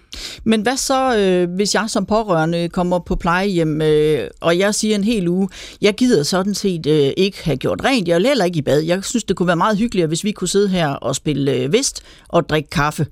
Men 0.44 0.62
hvad 0.62 0.76
så, 0.76 1.16
øh, 1.16 1.54
hvis 1.54 1.74
jeg 1.74 1.84
som 1.90 2.06
pårørende 2.06 2.68
kommer 2.68 2.98
på 2.98 3.16
plejehjem, 3.16 3.82
øh, 3.82 4.28
og 4.40 4.58
jeg 4.58 4.74
siger 4.74 4.94
en 4.94 5.04
hel 5.04 5.28
uge, 5.28 5.48
jeg 5.80 5.94
gider 5.94 6.22
sådan 6.22 6.54
set 6.54 6.86
øh, 6.86 7.12
ikke 7.16 7.44
have 7.44 7.56
gjort 7.56 7.84
rent, 7.84 8.08
jeg 8.08 8.16
vil 8.16 8.26
heller 8.26 8.44
ikke 8.44 8.58
i 8.58 8.62
bad. 8.62 8.80
Jeg 8.80 9.04
synes, 9.04 9.24
det 9.24 9.36
kunne 9.36 9.46
være 9.46 9.56
meget 9.56 9.78
hyggeligt, 9.78 10.08
hvis 10.08 10.24
vi 10.24 10.32
kunne 10.32 10.48
sidde 10.48 10.68
her 10.68 10.88
og 10.88 11.16
spille 11.16 11.52
øh, 11.52 11.72
vist 11.72 12.02
og 12.28 12.48
drikke 12.48 12.70
kaffe. 12.70 13.06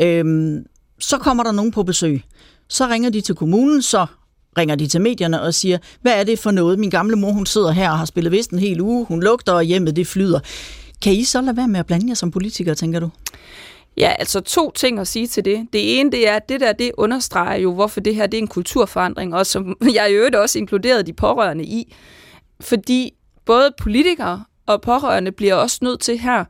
Øh, 0.00 0.24
så 0.98 1.18
kommer 1.18 1.42
der 1.42 1.52
nogen 1.52 1.72
på 1.72 1.82
besøg. 1.82 2.22
Så 2.68 2.86
ringer 2.86 3.10
de 3.10 3.20
til 3.20 3.34
kommunen, 3.34 3.82
så 3.82 4.06
ringer 4.58 4.74
de 4.74 4.86
til 4.86 5.00
medierne 5.00 5.42
og 5.42 5.54
siger, 5.54 5.78
hvad 6.02 6.12
er 6.12 6.24
det 6.24 6.38
for 6.38 6.50
noget? 6.50 6.78
Min 6.78 6.90
gamle 6.90 7.16
mor, 7.16 7.32
hun 7.32 7.46
sidder 7.46 7.70
her 7.70 7.90
og 7.90 7.98
har 7.98 8.04
spillet 8.04 8.32
vist 8.32 8.50
en 8.50 8.58
hel 8.58 8.80
uge, 8.80 9.06
hun 9.06 9.22
lugter, 9.22 9.52
og 9.52 9.62
hjemmet 9.62 9.96
det 9.96 10.06
flyder. 10.06 10.40
Kan 11.02 11.12
I 11.12 11.24
så 11.24 11.40
lade 11.40 11.56
være 11.56 11.68
med 11.68 11.80
at 11.80 11.86
blande 11.86 12.08
jer 12.08 12.14
som 12.14 12.30
politikere, 12.30 12.74
tænker 12.74 13.00
du? 13.00 13.10
Ja, 13.96 14.14
altså 14.18 14.40
to 14.40 14.70
ting 14.70 14.98
at 14.98 15.08
sige 15.08 15.26
til 15.26 15.44
det. 15.44 15.68
Det 15.72 16.00
ene, 16.00 16.12
det 16.12 16.28
er, 16.28 16.36
at 16.36 16.48
det 16.48 16.60
der, 16.60 16.72
det 16.72 16.92
understreger 16.98 17.56
jo, 17.56 17.74
hvorfor 17.74 18.00
det 18.00 18.14
her 18.14 18.26
det 18.26 18.38
er 18.38 18.42
en 18.42 18.48
kulturforandring, 18.48 19.34
og 19.34 19.46
som 19.46 19.76
jeg 19.94 20.10
i 20.10 20.14
øvrigt 20.14 20.36
også 20.36 20.58
inkluderet 20.58 21.06
de 21.06 21.12
pårørende 21.12 21.64
i. 21.64 21.94
Fordi 22.60 23.12
både 23.44 23.70
politikere 23.78 24.44
og 24.66 24.80
pårørende 24.80 25.32
bliver 25.32 25.54
også 25.54 25.78
nødt 25.82 26.00
til 26.00 26.18
her 26.18 26.44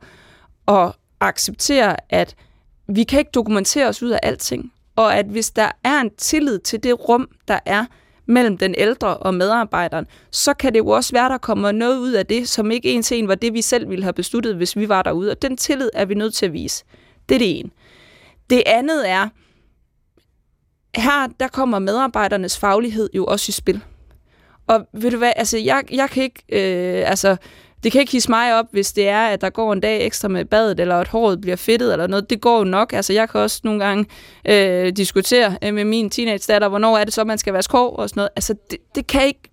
at 0.67 0.91
acceptere, 1.19 1.95
at 2.09 2.35
vi 2.87 3.03
kan 3.03 3.19
ikke 3.19 3.31
dokumentere 3.33 3.87
os 3.87 4.03
ud 4.03 4.09
af 4.09 4.19
alting. 4.23 4.71
Og 4.95 5.15
at 5.15 5.25
hvis 5.25 5.51
der 5.51 5.71
er 5.83 6.01
en 6.01 6.09
tillid 6.17 6.59
til 6.59 6.83
det 6.83 7.09
rum, 7.09 7.29
der 7.47 7.59
er 7.65 7.85
mellem 8.25 8.57
den 8.57 8.75
ældre 8.77 9.17
og 9.17 9.33
medarbejderen, 9.33 10.05
så 10.31 10.53
kan 10.53 10.73
det 10.73 10.79
jo 10.79 10.87
også 10.87 11.11
være, 11.13 11.29
der 11.29 11.37
kommer 11.37 11.71
noget 11.71 11.97
ud 11.97 12.11
af 12.11 12.25
det, 12.25 12.49
som 12.49 12.71
ikke 12.71 12.91
en 12.91 13.03
til 13.03 13.19
en 13.19 13.27
var 13.27 13.35
det, 13.35 13.53
vi 13.53 13.61
selv 13.61 13.89
ville 13.89 14.03
have 14.03 14.13
besluttet, 14.13 14.55
hvis 14.55 14.75
vi 14.75 14.89
var 14.89 15.01
derude. 15.01 15.31
Og 15.31 15.41
den 15.41 15.57
tillid 15.57 15.89
er 15.93 16.05
vi 16.05 16.13
nødt 16.13 16.33
til 16.33 16.45
at 16.45 16.53
vise. 16.53 16.83
Det 17.29 17.35
er 17.35 17.39
det 17.39 17.59
ene. 17.59 17.69
Det 18.49 18.63
andet 18.65 19.09
er, 19.09 19.29
her 20.95 21.27
der 21.39 21.47
kommer 21.47 21.79
medarbejdernes 21.79 22.57
faglighed 22.57 23.09
jo 23.13 23.25
også 23.25 23.45
i 23.49 23.51
spil. 23.51 23.81
Og 24.67 24.87
ved 24.93 25.11
du 25.11 25.17
hvad, 25.17 25.31
altså 25.35 25.57
jeg, 25.57 25.83
jeg 25.91 26.09
kan 26.09 26.23
ikke, 26.23 26.43
øh, 26.49 27.09
altså 27.09 27.37
det 27.83 27.91
kan 27.91 28.01
ikke 28.01 28.11
hisse 28.11 28.31
mig 28.31 28.59
op, 28.59 28.65
hvis 28.71 28.93
det 28.93 29.07
er, 29.07 29.27
at 29.27 29.41
der 29.41 29.49
går 29.49 29.73
en 29.73 29.79
dag 29.79 30.05
ekstra 30.05 30.27
med 30.27 30.45
badet, 30.45 30.79
eller 30.79 30.95
at 30.95 31.07
håret 31.07 31.41
bliver 31.41 31.55
fedtet, 31.55 31.91
eller 31.91 32.07
noget. 32.07 32.29
Det 32.29 32.41
går 32.41 32.57
jo 32.57 32.63
nok. 32.63 32.93
Altså, 32.93 33.13
jeg 33.13 33.29
kan 33.29 33.41
også 33.41 33.61
nogle 33.63 33.85
gange 33.85 34.05
øh, 34.47 34.91
diskutere 34.91 35.57
øh, 35.63 35.73
med 35.73 35.85
min 35.85 36.09
teenage-datter, 36.09 36.67
hvornår 36.67 36.97
er 36.97 37.03
det 37.03 37.13
så, 37.13 37.23
man 37.23 37.37
skal 37.37 37.53
vaske 37.53 37.71
hår 37.71 37.95
og 37.95 38.09
sådan 38.09 38.19
noget. 38.19 38.29
Altså, 38.35 38.55
det, 38.71 38.77
det 38.95 39.07
kan 39.07 39.25
ikke 39.25 39.51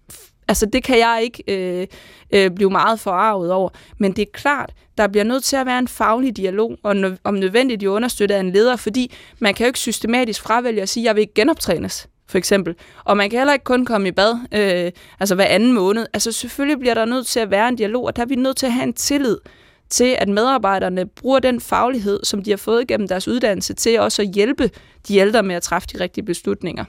Altså, 0.53 0.67
det 0.67 0.85
kan 0.85 0.99
jeg 0.99 1.21
ikke 1.23 1.43
øh, 1.49 1.87
øh, 2.33 2.51
blive 2.51 2.71
meget 2.71 3.01
forarvet 3.01 3.53
over. 3.53 3.69
Men 3.99 4.13
det 4.13 4.23
er 4.23 4.31
klart, 4.33 4.73
der 4.99 5.09
bliver 5.09 5.25
nødt 5.25 5.45
til 5.45 5.57
at 5.57 5.67
være 5.67 5.79
en 5.79 5.89
faglig 5.89 6.37
dialog, 6.37 6.77
og 6.83 6.93
nø- 6.93 7.17
om 7.25 7.35
nødvendigt 7.35 7.83
jo 7.83 7.95
understøttet 7.95 8.37
af 8.37 8.41
en 8.41 8.53
leder, 8.53 8.77
fordi 8.77 9.15
man 9.39 9.55
kan 9.55 9.65
jo 9.65 9.69
ikke 9.69 9.79
systematisk 9.79 10.43
fravælge 10.43 10.83
at 10.83 10.89
sige, 10.89 11.05
jeg 11.05 11.15
vil 11.15 11.21
ikke 11.21 11.35
genoptrænes 11.35 12.09
for 12.29 12.39
eksempel. 12.39 12.75
Og 13.05 13.17
man 13.17 13.31
kan 13.31 13.39
heller 13.39 13.53
ikke 13.53 13.65
kun 13.65 13.85
komme 13.85 14.09
i 14.09 14.13
bad, 14.13 14.35
øh, 14.53 14.93
altså 15.21 15.35
hver 15.35 15.45
anden 15.45 15.73
måned. 15.73 16.07
Altså 16.13 16.33
selvfølgelig 16.33 16.79
bliver 16.81 16.95
der 16.95 17.05
nødt 17.05 17.27
til 17.27 17.41
at 17.41 17.51
være 17.51 17.69
en 17.69 17.77
dialog, 17.77 18.05
og 18.05 18.17
der 18.17 18.23
er 18.23 18.27
vi 18.27 18.35
nødt 18.35 18.57
til 18.57 18.67
at 18.67 18.73
have 18.73 18.85
en 18.85 18.93
tillid 18.93 19.39
til, 19.93 20.17
at 20.19 20.29
medarbejderne 20.29 21.07
bruger 21.07 21.39
den 21.39 21.61
faglighed, 21.61 22.21
som 22.25 22.43
de 22.43 22.51
har 22.51 22.57
fået 22.57 22.89
gennem 22.89 23.09
deres 23.09 23.29
uddannelse, 23.29 23.75
til 23.75 24.01
også 24.01 24.23
at 24.23 24.29
hjælpe 24.29 24.71
de 25.09 25.17
ældre 25.17 25.43
med 25.43 25.55
at 25.55 25.63
træffe 25.63 25.89
de 25.93 26.01
rigtige 26.01 26.25
beslutninger. 26.25 26.85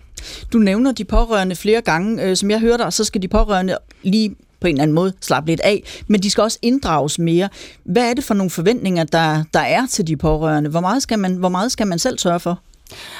Du 0.54 0.58
nævner 0.58 0.92
de 0.92 1.04
pårørende 1.06 1.56
flere 1.56 1.82
gange. 1.82 2.24
Øh, 2.24 2.38
som 2.38 2.52
jeg 2.52 2.60
hørte 2.60 2.84
dig, 2.84 2.94
så 2.94 3.04
skal 3.04 3.22
de 3.22 3.28
pårørende 3.28 3.78
lige 4.04 4.36
på 4.60 4.68
en 4.68 4.76
eller 4.76 4.84
anden 4.84 4.96
måde 4.96 5.14
slappe 5.22 5.52
lidt 5.52 5.60
af, 5.60 5.84
men 6.08 6.24
de 6.24 6.30
skal 6.30 6.42
også 6.42 6.60
inddrages 6.62 7.20
mere. 7.20 7.50
Hvad 7.84 8.10
er 8.10 8.14
det 8.14 8.24
for 8.24 8.34
nogle 8.34 8.50
forventninger, 8.50 9.04
der, 9.04 9.44
der 9.54 9.60
er 9.60 9.88
til 9.88 10.08
de 10.08 10.18
pårørende? 10.18 10.70
Hvor 10.70 10.80
meget 10.80 11.04
skal 11.04 11.20
man, 11.20 11.36
hvor 11.36 11.50
meget 11.50 11.72
skal 11.72 11.88
man 11.88 12.00
selv 12.00 12.20
sørge 12.20 12.40
for? 12.40 12.60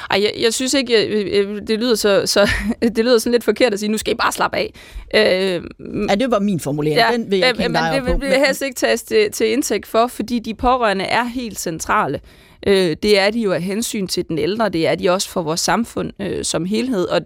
Ej, 0.10 0.22
jeg, 0.22 0.34
jeg 0.40 0.54
synes 0.54 0.74
ikke, 0.74 0.94
jeg, 0.94 1.68
det 1.68 1.80
lyder 1.80 1.96
så, 1.96 2.26
så 2.26 2.50
det 2.96 3.06
lyder 3.06 3.18
sådan 3.18 3.32
lidt 3.32 3.44
forkert 3.44 3.74
at 3.74 3.80
sige, 3.80 3.90
nu 3.90 3.98
skal 3.98 4.14
I 4.14 4.16
bare 4.16 4.32
slappe 4.32 4.58
af. 4.58 4.74
Øh, 5.16 5.64
ja, 6.10 6.16
det 6.16 6.32
var 6.32 6.40
min 6.40 6.60
formulering. 6.60 6.98
Ja, 6.98 7.08
Den 7.14 7.32
vil 7.32 7.40
jeg 7.40 7.54
men 7.58 7.76
det 7.76 8.06
vil, 8.06 8.22
vil 8.22 8.30
jeg 8.30 8.44
helst 8.46 8.62
ikke 8.62 8.76
tages 8.76 9.04
til, 9.04 9.32
til 9.32 9.52
indtægt 9.52 9.88
for, 9.88 10.08
fordi 10.08 10.40
de 10.40 10.54
pårørende 10.54 11.06
er 11.06 11.24
helt 11.24 11.60
centrale. 11.60 12.20
Øh, 12.68 12.96
det 13.04 13.20
er 13.20 13.30
de 13.30 13.40
jo 13.40 13.52
af 13.52 13.62
hensyn 13.62 14.08
til 14.08 14.28
den 14.28 14.38
ældre, 14.38 14.70
det 14.70 14.88
er 14.88 14.96
de 14.96 15.10
også 15.10 15.30
for 15.30 15.42
vores 15.42 15.60
samfund 15.60 16.12
øh, 16.20 16.44
som 16.44 16.66
helhed, 16.66 17.08
og 17.08 17.22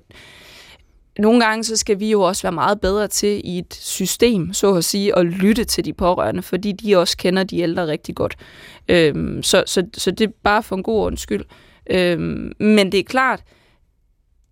nogle 1.19 1.45
gange 1.45 1.63
så 1.63 1.75
skal 1.75 1.99
vi 1.99 2.11
jo 2.11 2.21
også 2.21 2.43
være 2.43 2.51
meget 2.51 2.81
bedre 2.81 3.07
til 3.07 3.41
i 3.43 3.57
et 3.57 3.73
system, 3.73 4.53
så 4.53 4.75
at 4.75 4.85
sige, 4.85 5.17
at 5.17 5.25
lytte 5.25 5.63
til 5.63 5.85
de 5.85 5.93
pårørende, 5.93 6.41
fordi 6.41 6.71
de 6.71 6.97
også 6.97 7.17
kender 7.17 7.43
de 7.43 7.59
ældre 7.59 7.87
rigtig 7.87 8.15
godt. 8.15 8.35
Øhm, 8.87 9.43
så, 9.43 9.63
så, 9.65 9.83
så 9.93 10.11
det 10.11 10.27
er 10.27 10.31
bare 10.43 10.63
for 10.63 10.75
en 10.75 10.83
god 10.83 10.99
ordens 10.99 11.21
skyld. 11.21 11.43
Øhm, 11.89 12.51
men 12.59 12.91
det 12.91 12.99
er 12.99 13.03
klart, 13.03 13.43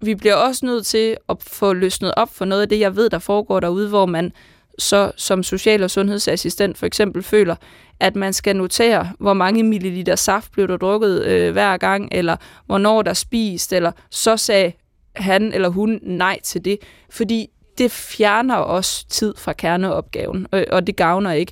vi 0.01 0.15
bliver 0.15 0.35
også 0.35 0.65
nødt 0.65 0.85
til 0.85 1.17
at 1.29 1.37
få 1.41 1.73
løsnet 1.73 2.13
op 2.17 2.29
for 2.33 2.45
noget 2.45 2.61
af 2.61 2.69
det, 2.69 2.79
jeg 2.79 2.95
ved, 2.95 3.09
der 3.09 3.19
foregår 3.19 3.59
derude, 3.59 3.89
hvor 3.89 4.05
man 4.05 4.31
så 4.79 5.11
som 5.15 5.43
social- 5.43 5.83
og 5.83 5.91
sundhedsassistent 5.91 6.77
for 6.77 6.85
eksempel 6.85 7.23
føler, 7.23 7.55
at 7.99 8.15
man 8.15 8.33
skal 8.33 8.55
notere, 8.55 9.11
hvor 9.19 9.33
mange 9.33 9.63
milliliter 9.63 10.15
saft 10.15 10.51
blev 10.51 10.67
der 10.67 10.77
drukket 10.77 11.23
øh, 11.23 11.51
hver 11.51 11.77
gang, 11.77 12.09
eller 12.11 12.37
hvornår 12.65 13.01
der 13.01 13.13
spist, 13.13 13.73
eller 13.73 13.91
så 14.09 14.37
sagde 14.37 14.71
han 15.15 15.53
eller 15.53 15.69
hun 15.69 15.99
nej 16.03 16.39
til 16.43 16.65
det, 16.65 16.77
fordi 17.09 17.47
det 17.77 17.91
fjerner 17.91 18.55
også 18.55 19.05
tid 19.09 19.33
fra 19.37 19.53
kerneopgaven, 19.53 20.47
og, 20.51 20.65
og 20.71 20.87
det 20.87 20.95
gavner 20.95 21.31
ikke. 21.31 21.51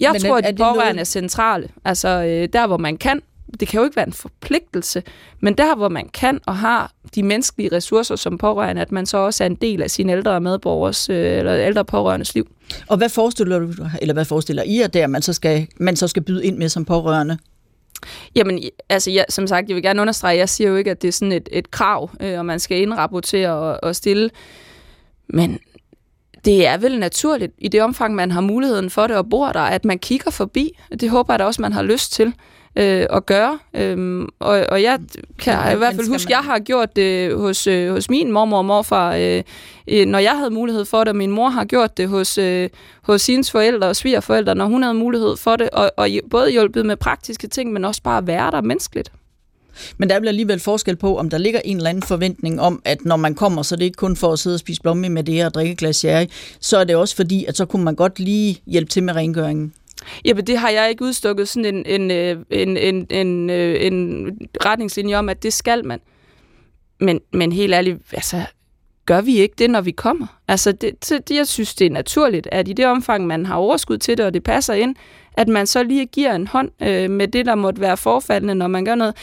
Jeg 0.00 0.12
Men 0.12 0.20
tror, 0.20 0.38
at 0.38 0.44
de 0.44 0.56
pårørende 0.56 0.84
noget... 0.84 1.00
er 1.00 1.04
centrale. 1.04 1.68
Altså 1.84 2.08
øh, 2.08 2.48
der, 2.52 2.66
hvor 2.66 2.76
man 2.76 2.96
kan, 2.96 3.22
det 3.60 3.68
kan 3.68 3.78
jo 3.78 3.84
ikke 3.84 3.96
være 3.96 4.06
en 4.06 4.12
forpligtelse, 4.12 5.02
men 5.40 5.54
der, 5.54 5.76
hvor 5.76 5.88
man 5.88 6.08
kan 6.08 6.40
og 6.46 6.56
har 6.56 6.92
de 7.14 7.22
menneskelige 7.22 7.76
ressourcer 7.76 8.16
som 8.16 8.38
pårørende, 8.38 8.82
at 8.82 8.92
man 8.92 9.06
så 9.06 9.16
også 9.16 9.44
er 9.44 9.46
en 9.46 9.54
del 9.54 9.82
af 9.82 9.90
sine 9.90 10.12
ældre 10.12 10.40
medborgers 10.40 11.10
øh, 11.10 11.38
eller 11.38 11.58
ældre 11.58 11.84
pårørendes 11.84 12.34
liv. 12.34 12.48
Og 12.88 12.96
hvad 12.96 13.08
forestiller 13.08 13.58
du, 13.58 13.72
eller 14.00 14.12
hvad 14.14 14.24
forestiller 14.24 14.62
I 14.62 14.80
jer 14.80 14.86
der, 14.86 15.06
man 15.06 15.22
så 15.22 15.32
skal, 15.32 15.66
man 15.76 15.96
så 15.96 16.08
skal 16.08 16.22
byde 16.22 16.44
ind 16.44 16.58
med 16.58 16.68
som 16.68 16.84
pårørende? 16.84 17.38
Jamen, 18.34 18.62
altså, 18.88 19.10
jeg, 19.10 19.24
som 19.28 19.46
sagt, 19.46 19.68
jeg 19.68 19.74
vil 19.74 19.82
gerne 19.82 20.00
understrege, 20.00 20.38
jeg 20.38 20.48
siger 20.48 20.70
jo 20.70 20.76
ikke, 20.76 20.90
at 20.90 21.02
det 21.02 21.08
er 21.08 21.12
sådan 21.12 21.32
et, 21.32 21.48
et 21.52 21.70
krav, 21.70 22.10
øh, 22.20 22.38
og 22.38 22.46
man 22.46 22.60
skal 22.60 22.78
indrapportere 22.78 23.50
og, 23.50 23.78
og 23.82 23.96
stille. 23.96 24.30
Men 25.28 25.58
det 26.44 26.66
er 26.66 26.76
vel 26.76 26.98
naturligt, 26.98 27.52
i 27.58 27.68
det 27.68 27.82
omfang, 27.82 28.14
man 28.14 28.30
har 28.30 28.40
muligheden 28.40 28.90
for 28.90 29.06
det 29.06 29.16
og 29.16 29.30
bor 29.30 29.52
der, 29.52 29.60
at 29.60 29.84
man 29.84 29.98
kigger 29.98 30.30
forbi. 30.30 30.78
Det 31.00 31.10
håber 31.10 31.32
jeg 31.34 31.38
da 31.38 31.44
også, 31.44 31.62
man 31.62 31.72
har 31.72 31.82
lyst 31.82 32.12
til 32.12 32.34
øh, 32.76 33.06
at 33.10 33.26
gøre. 33.26 33.58
Øhm, 33.74 34.28
og, 34.38 34.66
og 34.68 34.82
jeg 34.82 34.98
kan 35.38 35.52
ja, 35.52 35.70
i 35.70 35.76
hvert 35.76 35.94
fald 35.94 36.08
huske, 36.08 36.26
at 36.26 36.30
jeg 36.30 36.38
har 36.38 36.58
gjort 36.58 36.96
det 36.96 37.36
hos, 37.36 37.66
øh, 37.66 37.92
hos 37.92 38.10
min 38.10 38.32
mormor 38.32 38.58
og 38.58 38.64
morfar, 38.64 39.14
øh, 39.14 39.42
øh, 39.88 40.06
når 40.06 40.18
jeg 40.18 40.38
havde 40.38 40.50
mulighed 40.50 40.84
for 40.84 40.98
det, 40.98 41.08
og 41.08 41.16
min 41.16 41.30
mor 41.30 41.48
har 41.48 41.64
gjort 41.64 41.96
det 41.96 42.08
hos, 42.08 42.38
øh, 42.38 42.68
hos 43.02 43.22
sine 43.22 43.44
forældre 43.44 43.88
og 43.88 43.96
svigerforældre, 43.96 44.54
når 44.54 44.66
hun 44.66 44.82
havde 44.82 44.94
mulighed 44.94 45.36
for 45.36 45.56
det, 45.56 45.70
og, 45.70 45.90
og 45.96 46.08
både 46.30 46.50
hjulpet 46.50 46.86
med 46.86 46.96
praktiske 46.96 47.48
ting, 47.48 47.72
men 47.72 47.84
også 47.84 48.02
bare 48.02 48.18
at 48.18 48.26
være 48.26 48.50
der 48.50 48.60
menneskeligt. 48.60 49.12
Men 49.98 50.08
der 50.08 50.14
er 50.14 50.18
vel 50.18 50.28
alligevel 50.28 50.60
forskel 50.60 50.96
på, 50.96 51.18
om 51.18 51.30
der 51.30 51.38
ligger 51.38 51.60
en 51.64 51.76
eller 51.76 51.90
anden 51.90 52.02
forventning 52.02 52.60
om, 52.60 52.82
at 52.84 53.04
når 53.04 53.16
man 53.16 53.34
kommer, 53.34 53.62
så 53.62 53.74
er 53.74 53.76
det 53.76 53.84
ikke 53.84 53.96
kun 53.96 54.16
for 54.16 54.32
at 54.32 54.38
sidde 54.38 54.54
og 54.54 54.60
spise 54.60 54.82
blomme 54.82 55.08
med 55.08 55.24
det 55.24 55.44
og 55.44 55.54
drikke 55.54 55.76
glas 55.76 55.96
sherry, 55.96 56.26
så 56.60 56.78
er 56.78 56.84
det 56.84 56.96
også 56.96 57.16
fordi, 57.16 57.44
at 57.44 57.56
så 57.56 57.64
kunne 57.64 57.84
man 57.84 57.94
godt 57.94 58.18
lige 58.18 58.62
hjælpe 58.66 58.90
til 58.90 59.02
med 59.02 59.16
rengøringen. 59.16 59.72
Jamen, 60.24 60.46
det 60.46 60.58
har 60.58 60.70
jeg 60.70 60.90
ikke 60.90 61.04
udstukket 61.04 61.48
sådan 61.48 61.74
en, 61.74 61.86
en, 61.86 62.10
øh, 62.10 62.44
en, 62.50 62.76
en, 62.76 63.06
en, 63.10 63.50
øh, 63.50 63.76
en 63.80 64.26
retningslinje 64.64 65.16
om, 65.16 65.28
at 65.28 65.42
det 65.42 65.52
skal 65.52 65.86
man. 65.86 66.00
Men, 67.00 67.20
men 67.32 67.52
helt 67.52 67.74
ærligt, 67.74 67.98
altså, 68.12 68.42
gør 69.06 69.20
vi 69.20 69.36
ikke 69.36 69.54
det, 69.58 69.70
når 69.70 69.80
vi 69.80 69.90
kommer? 69.90 70.26
Altså, 70.48 70.72
det, 70.72 71.08
det, 71.28 71.36
jeg 71.36 71.46
synes, 71.46 71.74
det 71.74 71.86
er 71.86 71.90
naturligt, 71.90 72.48
at 72.52 72.68
i 72.68 72.72
det 72.72 72.86
omfang, 72.86 73.26
man 73.26 73.46
har 73.46 73.54
overskud 73.54 73.98
til 73.98 74.18
det, 74.18 74.26
og 74.26 74.34
det 74.34 74.44
passer 74.44 74.74
ind, 74.74 74.96
at 75.32 75.48
man 75.48 75.66
så 75.66 75.82
lige 75.82 76.06
giver 76.06 76.34
en 76.34 76.46
hånd 76.46 76.70
øh, 76.82 77.10
med 77.10 77.28
det, 77.28 77.46
der 77.46 77.54
måtte 77.54 77.80
være 77.80 77.96
forfaldende, 77.96 78.54
når 78.54 78.66
man 78.66 78.84
gør 78.84 78.94
noget 78.94 79.14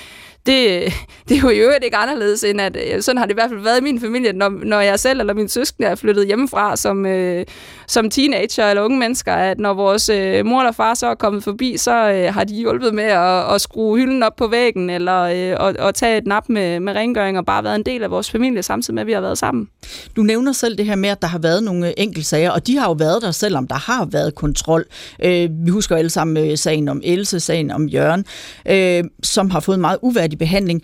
det, 0.47 0.93
det 1.29 1.37
er 1.37 1.41
jo 1.41 1.49
i 1.49 1.57
øvrigt 1.57 1.83
ikke 1.83 1.97
anderledes, 1.97 2.43
end 2.43 2.61
at 2.61 2.77
øh, 2.93 3.01
sådan 3.01 3.17
har 3.17 3.25
det 3.25 3.33
i 3.33 3.33
hvert 3.33 3.49
fald 3.49 3.59
været 3.59 3.79
i 3.79 3.83
min 3.83 4.01
familie, 4.01 4.33
når, 4.33 4.49
når 4.49 4.79
jeg 4.79 4.99
selv 4.99 5.19
eller 5.19 5.33
min 5.33 5.49
søskende 5.49 5.89
er 5.89 5.95
flyttet 5.95 6.27
hjemmefra 6.27 6.75
som, 6.75 7.05
øh, 7.05 7.45
som 7.87 8.09
teenager 8.09 8.69
eller 8.69 8.83
unge 8.83 8.99
mennesker, 8.99 9.33
at 9.33 9.59
når 9.59 9.73
vores 9.73 10.09
øh, 10.09 10.45
mor 10.45 10.59
eller 10.59 10.71
far 10.71 10.93
så 10.93 11.07
er 11.07 11.15
kommet 11.15 11.43
forbi, 11.43 11.77
så 11.77 12.11
øh, 12.11 12.33
har 12.33 12.43
de 12.43 12.55
hjulpet 12.55 12.93
med 12.93 13.03
at, 13.03 13.53
at 13.53 13.61
skrue 13.61 13.97
hylden 13.97 14.23
op 14.23 14.35
på 14.35 14.47
væggen, 14.47 14.89
eller 14.89 15.21
øh, 15.21 15.55
og, 15.59 15.73
og 15.79 15.95
tage 15.95 16.17
et 16.17 16.27
nap 16.27 16.43
med, 16.49 16.79
med 16.79 16.93
rengøring, 16.93 17.37
og 17.37 17.45
bare 17.45 17.63
været 17.63 17.75
en 17.75 17.83
del 17.83 18.03
af 18.03 18.11
vores 18.11 18.31
familie, 18.31 18.63
samtidig 18.63 18.95
med, 18.95 19.01
at 19.01 19.07
vi 19.07 19.11
har 19.11 19.21
været 19.21 19.37
sammen. 19.37 19.69
Du 20.15 20.21
nævner 20.21 20.51
selv 20.51 20.77
det 20.77 20.85
her 20.85 20.95
med, 20.95 21.09
at 21.09 21.21
der 21.21 21.27
har 21.27 21.39
været 21.39 21.63
nogle 21.63 21.87
øh, 21.87 21.93
enkeltsager, 21.97 22.51
og 22.51 22.67
de 22.67 22.77
har 22.77 22.87
jo 22.87 22.93
været 22.93 23.21
der, 23.21 23.31
selvom 23.31 23.67
der 23.67 23.75
har 23.75 24.05
været 24.05 24.35
kontrol. 24.35 24.85
Øh, 25.23 25.49
vi 25.65 25.69
husker 25.69 25.95
alle 25.95 26.09
sammen 26.09 26.51
øh, 26.51 26.57
sagen 26.57 26.87
om 26.87 27.01
Else, 27.03 27.39
sagen 27.39 27.71
om 27.71 27.87
Jørgen, 27.87 28.25
øh, 28.69 29.03
som 29.23 29.49
har 29.49 29.59
fået 29.59 29.79
meget 29.79 29.97
uværdig 30.01 30.36
behandling. 30.37 30.81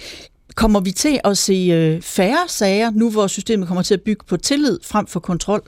Kommer 0.55 0.79
vi 0.79 0.91
til 0.91 1.19
at 1.23 1.37
se 1.37 1.69
øh, 1.73 2.01
færre 2.01 2.47
sager, 2.47 2.91
nu 2.91 3.11
hvor 3.11 3.27
systemet 3.27 3.67
kommer 3.67 3.81
til 3.81 3.93
at 3.93 4.01
bygge 4.01 4.25
på 4.27 4.37
tillid 4.37 4.79
frem 4.83 5.07
for 5.07 5.19
kontrol? 5.19 5.61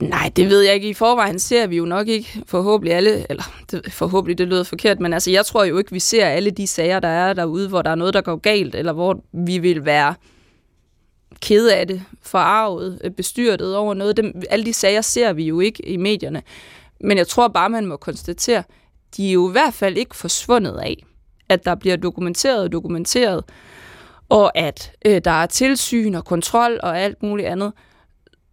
Nej, 0.00 0.30
det 0.36 0.48
ved 0.48 0.60
jeg 0.60 0.74
ikke. 0.74 0.88
I 0.88 0.94
forvejen 0.94 1.38
ser 1.38 1.66
vi 1.66 1.76
jo 1.76 1.84
nok 1.84 2.08
ikke 2.08 2.42
forhåbentlig 2.46 2.94
alle, 2.94 3.26
eller 3.30 3.42
det, 3.70 3.92
forhåbentlig 3.92 4.38
det 4.38 4.48
lyder 4.48 4.64
forkert, 4.64 5.00
men 5.00 5.12
altså 5.12 5.30
jeg 5.30 5.46
tror 5.46 5.64
jo 5.64 5.78
ikke, 5.78 5.92
vi 5.92 6.00
ser 6.00 6.26
alle 6.26 6.50
de 6.50 6.66
sager, 6.66 7.00
der 7.00 7.08
er 7.08 7.32
derude, 7.32 7.68
hvor 7.68 7.82
der 7.82 7.90
er 7.90 7.94
noget, 7.94 8.14
der 8.14 8.20
går 8.20 8.36
galt, 8.36 8.74
eller 8.74 8.92
hvor 8.92 9.24
vi 9.32 9.58
vil 9.58 9.84
være 9.84 10.14
ked 11.40 11.68
af 11.68 11.86
det, 11.86 12.02
forarvet, 12.22 13.00
øh, 13.04 13.10
bestyrtet 13.10 13.76
over 13.76 13.94
noget. 13.94 14.16
Dem, 14.16 14.42
alle 14.50 14.64
de 14.64 14.72
sager 14.72 15.00
ser 15.00 15.32
vi 15.32 15.44
jo 15.44 15.60
ikke 15.60 15.88
i 15.88 15.96
medierne. 15.96 16.42
Men 17.00 17.18
jeg 17.18 17.28
tror 17.28 17.48
bare, 17.48 17.70
man 17.70 17.86
må 17.86 17.96
konstatere, 17.96 18.62
de 19.16 19.28
er 19.28 19.32
jo 19.32 19.48
i 19.48 19.52
hvert 19.52 19.74
fald 19.74 19.96
ikke 19.96 20.16
forsvundet 20.16 20.78
af, 20.82 21.04
at 21.48 21.64
der 21.64 21.74
bliver 21.74 21.96
dokumenteret 21.96 22.62
og 22.62 22.72
dokumenteret, 22.72 23.44
og 24.28 24.58
at 24.58 24.92
øh, 25.06 25.20
der 25.24 25.30
er 25.30 25.46
tilsyn 25.46 26.14
og 26.14 26.24
kontrol 26.24 26.80
og 26.82 26.98
alt 26.98 27.22
muligt 27.22 27.48
andet. 27.48 27.72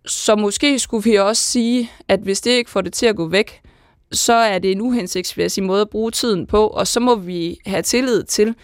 Så 0.05 0.35
måske 0.35 0.79
skulle 0.79 1.03
vi 1.03 1.15
også 1.15 1.43
sige, 1.43 1.91
at 2.07 2.19
hvis 2.19 2.41
det 2.41 2.51
ikke 2.51 2.69
får 2.69 2.81
det 2.81 2.93
til 2.93 3.05
at 3.05 3.15
gå 3.15 3.27
væk, 3.27 3.61
så 4.11 4.33
er 4.33 4.59
det 4.59 4.71
en 4.71 4.81
uhensigtsmæssig 4.81 5.63
måde 5.63 5.81
at 5.81 5.89
bruge 5.89 6.11
tiden 6.11 6.47
på, 6.47 6.67
og 6.67 6.87
så 6.87 6.99
må 6.99 7.15
vi 7.15 7.57
have 7.65 7.81
tillid 7.81 8.23
til, 8.23 8.55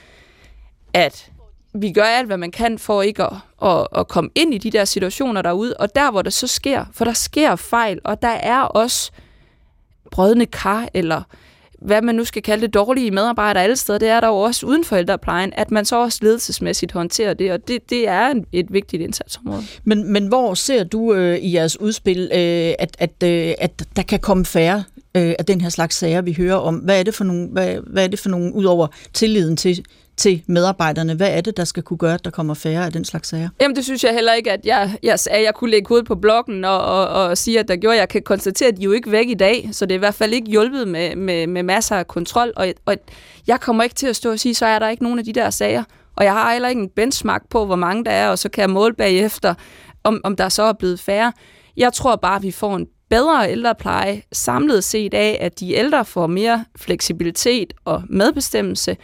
at 0.93 1.31
vi 1.73 1.91
gør 1.91 2.03
alt, 2.03 2.27
hvad 2.27 2.37
man 2.37 2.51
kan 2.51 2.79
for 2.79 3.01
ikke 3.01 3.23
at, 3.23 3.33
at, 3.61 3.87
at 3.95 4.07
komme 4.07 4.29
ind 4.35 4.53
i 4.53 4.57
de 4.57 4.71
der 4.71 4.85
situationer 4.85 5.41
derude, 5.41 5.73
og 5.79 5.95
der, 5.95 6.11
hvor 6.11 6.21
det 6.21 6.33
så 6.33 6.47
sker, 6.47 6.85
for 6.93 7.05
der 7.05 7.13
sker 7.13 7.55
fejl, 7.55 7.99
og 8.03 8.21
der 8.21 8.27
er 8.27 8.61
også 8.61 9.11
brødne 10.11 10.45
kar, 10.45 10.87
eller 10.93 11.23
hvad 11.81 12.01
man 12.01 12.15
nu 12.15 12.23
skal 12.23 12.41
kalde 12.41 12.61
det, 12.61 12.73
dårlige 12.73 13.11
medarbejdere 13.11 13.63
alle 13.63 13.75
steder, 13.75 13.99
det 13.99 14.07
er 14.07 14.19
der 14.19 14.27
jo 14.27 14.35
også 14.37 14.65
uden 14.65 14.83
for 14.83 14.95
ældreplejen, 14.95 15.53
at 15.55 15.71
man 15.71 15.85
så 15.85 15.95
også 15.95 16.19
ledelsesmæssigt 16.21 16.91
håndterer 16.91 17.33
det, 17.33 17.51
og 17.51 17.67
det, 17.67 17.89
det 17.89 18.07
er 18.07 18.27
en, 18.27 18.45
et 18.51 18.73
vigtigt 18.73 19.03
indsatsområde. 19.03 19.63
Men, 19.83 20.13
men 20.13 20.27
hvor 20.27 20.53
ser 20.53 20.83
du 20.83 21.13
øh, 21.13 21.37
i 21.37 21.53
jeres 21.53 21.79
udspil, 21.79 22.29
øh, 22.33 22.73
at, 22.79 22.97
at, 22.99 23.23
øh, 23.23 23.53
at 23.57 23.83
der 23.95 24.01
kan 24.01 24.19
komme 24.19 24.45
færre 24.45 24.83
øh, 25.17 25.33
af 25.39 25.45
den 25.45 25.61
her 25.61 25.69
slags 25.69 25.95
sager, 25.95 26.21
vi 26.21 26.33
hører 26.33 26.55
om? 26.55 26.75
Hvad 26.75 26.99
er 26.99 27.03
det 27.03 27.13
for 27.13 27.23
nogle, 27.23 27.47
hvad, 27.51 27.75
hvad 27.87 28.03
er 28.03 28.07
det 28.07 28.19
for 28.19 28.29
nogle 28.29 28.55
ud 28.55 28.63
over 28.63 28.87
tilliden 29.13 29.57
til 29.57 29.85
til 30.21 30.43
medarbejderne? 30.47 31.13
Hvad 31.13 31.37
er 31.37 31.41
det, 31.41 31.57
der 31.57 31.63
skal 31.63 31.83
kunne 31.83 31.97
gøre, 31.97 32.13
at 32.13 32.25
der 32.25 32.31
kommer 32.31 32.53
færre 32.53 32.85
af 32.85 32.91
den 32.91 33.05
slags 33.05 33.29
sager? 33.29 33.49
Jamen, 33.61 33.75
det 33.75 33.83
synes 33.83 34.03
jeg 34.03 34.13
heller 34.13 34.33
ikke, 34.33 34.51
at 34.51 34.65
jeg, 34.65 34.95
jeg, 35.03 35.17
at 35.31 35.43
jeg 35.43 35.53
kunne 35.53 35.71
lægge 35.71 35.87
hovedet 35.87 36.07
på 36.07 36.15
bloggen 36.15 36.65
og, 36.65 36.81
og, 36.81 37.07
og 37.07 37.37
sige, 37.37 37.59
at 37.59 37.67
der 37.67 37.75
gjorde. 37.75 37.97
Jeg 37.97 38.09
kan 38.09 38.21
konstatere, 38.21 38.69
at 38.69 38.77
de 38.77 38.81
er 38.81 38.85
jo 38.85 38.91
ikke 38.91 39.11
væk 39.11 39.29
i 39.29 39.33
dag, 39.33 39.69
så 39.71 39.85
det 39.85 39.91
er 39.91 39.95
i 39.95 39.99
hvert 39.99 40.15
fald 40.15 40.33
ikke 40.33 40.51
hjulpet 40.51 40.87
med, 40.87 41.15
med, 41.15 41.47
med 41.47 41.63
masser 41.63 41.95
af 41.95 42.07
kontrol. 42.07 42.53
Og, 42.55 42.67
og 42.85 42.95
jeg 43.47 43.59
kommer 43.59 43.83
ikke 43.83 43.95
til 43.95 44.07
at 44.07 44.15
stå 44.15 44.31
og 44.31 44.39
sige, 44.39 44.55
så 44.55 44.65
er 44.65 44.79
der 44.79 44.89
ikke 44.89 45.03
nogen 45.03 45.19
af 45.19 45.25
de 45.25 45.33
der 45.33 45.49
sager. 45.49 45.83
Og 46.15 46.23
jeg 46.23 46.33
har 46.33 46.51
heller 46.51 46.69
ikke 46.69 46.81
en 46.81 46.89
benchmark 46.89 47.41
på, 47.49 47.65
hvor 47.65 47.75
mange 47.75 48.05
der 48.05 48.11
er, 48.11 48.29
og 48.29 48.39
så 48.39 48.49
kan 48.49 48.61
jeg 48.61 48.69
måle 48.69 48.93
bagefter, 48.93 49.53
om, 50.03 50.21
om 50.23 50.35
der 50.35 50.49
så 50.49 50.63
er 50.63 50.73
blevet 50.73 50.99
færre. 50.99 51.33
Jeg 51.77 51.93
tror 51.93 52.15
bare, 52.15 52.35
at 52.35 52.43
vi 52.43 52.51
får 52.51 52.75
en 52.75 52.87
bedre 53.09 53.51
ældrepleje 53.51 54.21
samlet 54.31 54.83
set 54.83 55.13
af, 55.13 55.37
at 55.41 55.59
de 55.59 55.73
ældre 55.73 56.05
får 56.05 56.27
mere 56.27 56.65
fleksibilitet 56.77 57.73
og 57.85 58.03
medbestemmelse, 58.09 58.97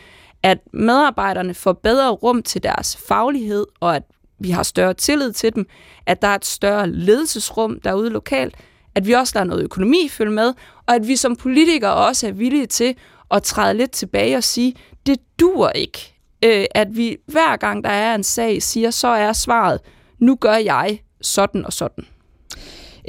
at 0.43 0.57
medarbejderne 0.73 1.53
får 1.53 1.73
bedre 1.73 2.09
rum 2.09 2.43
til 2.43 2.63
deres 2.63 2.97
faglighed, 3.07 3.65
og 3.79 3.95
at 3.95 4.03
vi 4.39 4.49
har 4.49 4.63
større 4.63 4.93
tillid 4.93 5.31
til 5.33 5.55
dem, 5.55 5.65
at 6.05 6.21
der 6.21 6.27
er 6.27 6.35
et 6.35 6.45
større 6.45 6.89
ledelsesrum 6.89 7.79
derude 7.79 8.09
lokalt, 8.09 8.55
at 8.95 9.07
vi 9.07 9.11
også 9.11 9.31
lader 9.35 9.45
noget 9.47 9.63
økonomi 9.63 10.09
følge 10.09 10.31
med, 10.31 10.53
og 10.87 10.95
at 10.95 11.07
vi 11.07 11.15
som 11.15 11.35
politikere 11.35 11.93
også 11.93 12.27
er 12.27 12.31
villige 12.31 12.65
til 12.65 12.95
at 13.31 13.43
træde 13.43 13.73
lidt 13.73 13.91
tilbage 13.91 14.37
og 14.37 14.43
sige, 14.43 14.75
det 15.05 15.19
dur 15.39 15.69
ikke, 15.69 16.13
øh, 16.43 16.65
at 16.71 16.87
vi 16.97 17.17
hver 17.25 17.57
gang 17.57 17.83
der 17.83 17.89
er 17.89 18.15
en 18.15 18.23
sag 18.23 18.63
siger, 18.63 18.91
så 18.91 19.07
er 19.07 19.33
svaret, 19.33 19.79
nu 20.19 20.35
gør 20.35 20.55
jeg 20.55 20.99
sådan 21.21 21.65
og 21.65 21.73
sådan. 21.73 22.05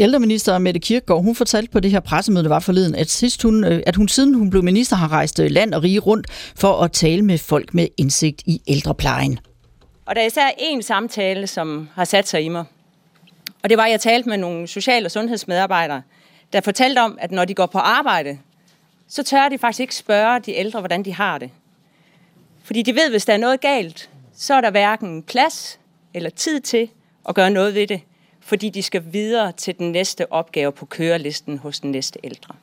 Ældreminister 0.01 0.59
Mette 0.59 0.81
Kirkegaard, 0.81 1.23
hun 1.23 1.35
fortalte 1.35 1.71
på 1.71 1.81
det 1.81 1.91
her 1.91 2.01
pressemøde, 2.01 2.45
der 2.45 2.49
var 2.49 2.61
forleden, 2.61 2.95
at, 2.95 3.11
sidst 3.11 3.43
hun, 3.43 3.65
øh, 3.65 3.83
at 3.87 3.97
hun 3.97 4.09
siden 4.09 4.35
hun 4.35 4.51
blev 4.51 4.63
minister 4.63 4.97
har 4.97 5.13
rejst 5.13 5.41
øh, 5.41 5.51
land 5.51 5.75
og 5.75 5.83
rige 5.83 5.99
rundt 5.99 6.27
for 6.57 6.83
at 6.83 6.93
tale 6.93 7.23
med 7.23 7.39
folk 7.39 7.75
med 7.75 7.89
indsigt 7.97 8.43
i 8.47 8.63
ældreplejen. 8.67 9.39
Og 10.07 10.15
der 10.15 10.23
er 10.23 10.27
især 10.27 10.51
en 10.59 10.83
samtale, 10.83 11.47
som 11.47 11.89
har 11.95 12.05
sat 12.05 12.29
sig 12.29 12.43
i 12.43 12.49
mig. 12.49 12.65
Og 13.63 13.71
det 13.71 13.79
var, 13.79 13.85
at 13.85 13.91
jeg 13.91 14.01
talte 14.01 14.29
med 14.29 14.39
nogle 14.39 14.67
social- 14.67 15.05
og 15.05 15.11
sundhedsmedarbejdere, 15.11 16.03
der 16.53 16.61
fortalte 16.61 16.99
om, 16.99 17.19
at 17.21 17.31
når 17.31 17.45
de 17.45 17.55
går 17.55 17.67
på 17.67 17.79
arbejde, 17.79 18.39
så 19.09 19.23
tør 19.23 19.49
de 19.49 19.59
faktisk 19.59 19.81
ikke 19.81 19.97
spørge 19.97 20.41
de 20.41 20.53
ældre, 20.53 20.81
hvordan 20.81 21.05
de 21.05 21.15
har 21.15 21.39
det. 21.39 21.51
Fordi 22.63 22.83
de 22.83 22.95
ved, 22.95 23.11
hvis 23.11 23.25
der 23.25 23.33
er 23.33 23.39
noget 23.39 23.61
galt, 23.61 24.11
så 24.37 24.55
er 24.55 24.61
der 24.61 24.71
hverken 24.71 25.23
plads 25.23 25.79
eller 26.15 26.31
tid 26.31 26.61
til 26.61 26.89
at 27.29 27.35
gøre 27.35 27.51
noget 27.51 27.75
ved 27.75 27.87
det 27.87 28.01
fordi 28.49 28.69
de 28.69 28.83
skal 28.83 29.03
videre 29.13 29.53
til 29.53 29.79
den 29.79 29.93
næste 29.93 30.33
opgave 30.33 30.73
på 30.73 30.87
kørelisten 30.87 31.59
hos 31.59 31.81
den 31.81 31.91
næste 31.91 32.19
ældre. 32.25 32.55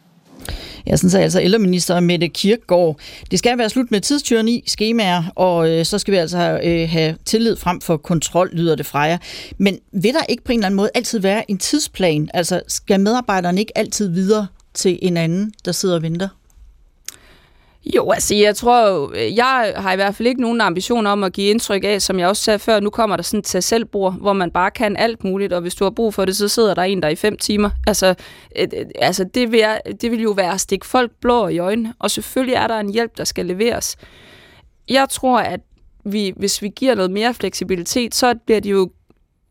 Ja, 0.88 0.96
sådan 0.96 1.10
sagde 1.10 1.24
altså 1.24 1.42
ældreminister 1.42 2.00
Mette 2.00 2.28
Kirkgaard. 2.28 3.00
Det 3.32 3.40
skal 3.40 3.58
være 3.58 3.70
slut 3.70 3.92
med 3.92 4.02
tidstyranni, 4.02 4.64
skemaer, 4.68 5.24
og 5.36 5.70
øh, 5.70 5.86
så 5.86 6.00
skal 6.00 6.12
vi 6.12 6.18
altså 6.18 6.60
øh, 6.64 6.90
have 6.90 7.18
tillid 7.26 7.56
frem 7.56 7.82
for 7.82 7.98
kontrol, 7.98 8.50
lyder 8.54 8.76
det 8.76 8.86
fra 8.86 9.00
jer. 9.00 9.18
Men 9.58 9.80
vil 9.92 10.14
der 10.14 10.24
ikke 10.30 10.44
på 10.44 10.52
en 10.52 10.60
eller 10.60 10.66
anden 10.66 10.76
måde 10.76 10.90
altid 10.96 11.20
være 11.20 11.52
en 11.52 11.58
tidsplan? 11.58 12.30
Altså 12.34 12.62
skal 12.68 13.00
medarbejderne 13.00 13.60
ikke 13.60 13.78
altid 13.78 14.10
videre 14.10 14.48
til 14.74 15.00
en 15.02 15.18
anden, 15.18 15.54
der 15.66 15.72
sidder 15.72 15.96
og 15.96 16.02
venter? 16.02 16.28
Jo, 17.86 18.12
altså 18.12 18.36
jeg 18.36 18.56
tror 18.56 19.12
øh, 19.16 19.36
jeg 19.36 19.74
har 19.76 19.94
i 19.94 19.96
hvert 19.96 20.16
fald 20.16 20.28
ikke 20.28 20.42
nogen 20.42 20.62
ambition 20.62 21.08
om 21.08 21.24
at 21.24 21.34
give 21.34 21.50
indtryk 21.50 21.84
af, 21.84 22.02
som 22.02 22.20
jeg 22.20 22.28
også 22.28 22.44
sagde 22.44 22.60
før, 22.60 22.80
nu 22.80 22.90
kommer 22.90 23.16
der 23.16 23.24
sådan 23.24 23.40
et 23.40 23.46
tag 23.46 23.84
hvor 23.92 24.34
man 24.34 24.52
bare 24.52 24.72
kan 24.72 24.98
alt 24.98 25.24
muligt, 25.24 25.54
og 25.54 25.62
hvis 25.62 25.76
du 25.76 25.84
har 25.84 25.92
brug 25.92 26.14
for 26.14 26.26
det, 26.26 26.36
så 26.36 26.48
sidder 26.48 26.74
der 26.74 26.82
en 26.82 27.02
der 27.02 27.08
i 27.08 27.16
fem 27.16 27.38
timer. 27.38 27.70
Altså, 27.88 28.16
øh, 28.56 28.68
øh 28.74 28.86
altså 29.02 29.24
det, 29.24 29.52
vil 29.52 29.60
jeg, 29.60 29.82
det 30.02 30.12
vil 30.12 30.22
jo 30.22 30.32
være 30.32 30.54
at 30.54 30.62
stikke 30.62 30.86
folk 30.86 31.12
blå 31.22 31.48
i 31.48 31.58
øjnene, 31.58 31.94
og 32.00 32.12
selvfølgelig 32.12 32.56
er 32.56 32.68
der 32.68 32.80
en 32.80 32.94
hjælp, 32.94 33.18
der 33.18 33.24
skal 33.24 33.46
leveres. 33.46 33.98
Jeg 34.90 35.10
tror, 35.10 35.40
at 35.40 35.60
vi, 36.06 36.34
hvis 36.36 36.62
vi 36.62 36.70
giver 36.76 36.96
noget 36.96 37.12
mere 37.12 37.34
fleksibilitet, 37.34 38.16
så 38.16 38.34
bliver 38.46 38.60
det 38.60 38.72
jo 38.72 38.90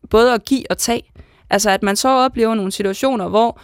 både 0.09 0.33
at 0.33 0.45
give 0.45 0.63
og 0.69 0.77
tage. 0.77 1.03
Altså 1.49 1.69
at 1.69 1.83
man 1.83 1.95
så 1.95 2.09
oplever 2.09 2.55
nogle 2.55 2.71
situationer, 2.71 3.27
hvor 3.27 3.59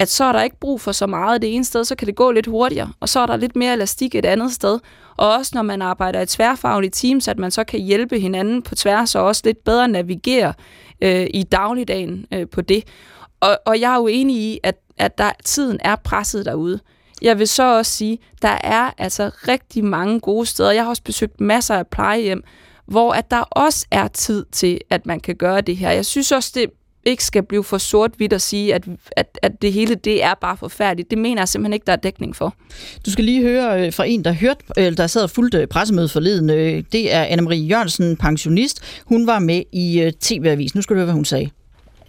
at 0.00 0.08
så 0.08 0.24
er 0.24 0.32
der 0.32 0.42
ikke 0.42 0.60
brug 0.60 0.80
for 0.80 0.92
så 0.92 1.06
meget 1.06 1.42
det 1.42 1.54
ene 1.54 1.64
sted, 1.64 1.84
så 1.84 1.94
kan 1.94 2.06
det 2.06 2.16
gå 2.16 2.30
lidt 2.30 2.46
hurtigere, 2.46 2.92
og 3.00 3.08
så 3.08 3.20
er 3.20 3.26
der 3.26 3.36
lidt 3.36 3.56
mere 3.56 3.72
elastik 3.72 4.14
et 4.14 4.24
andet 4.24 4.52
sted. 4.52 4.78
Og 5.16 5.32
også 5.32 5.52
når 5.54 5.62
man 5.62 5.82
arbejder 5.82 6.20
i 6.20 6.26
tværfaglige 6.26 6.90
teams, 6.90 7.28
at 7.28 7.38
man 7.38 7.50
så 7.50 7.64
kan 7.64 7.80
hjælpe 7.80 8.18
hinanden 8.18 8.62
på 8.62 8.74
tværs, 8.74 9.14
og 9.14 9.24
også 9.24 9.42
lidt 9.44 9.64
bedre 9.64 9.88
navigere 9.88 10.52
øh, 11.00 11.26
i 11.34 11.42
dagligdagen 11.42 12.26
øh, 12.32 12.48
på 12.48 12.60
det. 12.60 12.84
Og, 13.40 13.58
og 13.66 13.80
jeg 13.80 13.92
er 13.92 13.96
jo 13.96 14.06
enig 14.06 14.36
i, 14.36 14.58
at, 14.62 14.76
at 14.98 15.18
der, 15.18 15.32
tiden 15.44 15.78
er 15.80 15.96
presset 15.96 16.44
derude. 16.44 16.80
Jeg 17.22 17.38
vil 17.38 17.48
så 17.48 17.76
også 17.76 17.92
sige, 17.92 18.18
der 18.42 18.58
er 18.64 18.90
altså 18.98 19.30
rigtig 19.48 19.84
mange 19.84 20.20
gode 20.20 20.46
steder. 20.46 20.70
Jeg 20.70 20.82
har 20.82 20.90
også 20.90 21.02
besøgt 21.02 21.40
masser 21.40 21.74
af 21.74 21.86
plejehjem, 21.86 22.42
hvor 22.86 23.12
at 23.12 23.30
der 23.30 23.40
også 23.40 23.86
er 23.90 24.08
tid 24.08 24.44
til, 24.52 24.80
at 24.90 25.06
man 25.06 25.20
kan 25.20 25.36
gøre 25.36 25.60
det 25.60 25.76
her. 25.76 25.90
Jeg 25.90 26.06
synes 26.06 26.32
også, 26.32 26.52
det 26.54 26.70
ikke 27.04 27.24
skal 27.24 27.42
blive 27.42 27.64
for 27.64 27.78
sort-hvidt 27.78 28.32
at 28.32 28.42
sige, 28.42 28.74
at, 28.74 28.84
at, 29.16 29.38
at 29.42 29.62
det 29.62 29.72
hele 29.72 29.94
det 29.94 30.24
er 30.24 30.34
bare 30.40 30.56
forfærdeligt. 30.56 31.10
Det 31.10 31.18
mener 31.18 31.40
jeg 31.40 31.48
simpelthen 31.48 31.72
ikke, 31.72 31.86
der 31.86 31.92
er 31.92 31.96
dækning 31.96 32.36
for. 32.36 32.54
Du 33.06 33.10
skal 33.10 33.24
lige 33.24 33.42
høre 33.42 33.86
øh, 33.86 33.92
fra 33.92 34.04
en, 34.04 34.24
der 34.24 34.32
hørte, 34.32 34.64
eller 34.76 34.96
der 34.96 35.06
sad 35.06 35.28
fuldt 35.28 35.54
øh, 35.54 35.66
pressemøde 35.66 36.08
forleden. 36.08 36.50
Øh, 36.50 36.84
det 36.92 37.14
er 37.14 37.24
Anne-Marie 37.24 37.54
Jørgensen, 37.54 38.16
pensionist. 38.16 38.82
Hun 39.06 39.26
var 39.26 39.38
med 39.38 39.62
i 39.72 40.12
TV-avis. 40.20 40.74
Nu 40.74 40.82
skal 40.82 40.94
du 40.94 40.98
høre, 40.98 41.04
hvad 41.04 41.14
hun 41.14 41.24
sagde. 41.24 41.50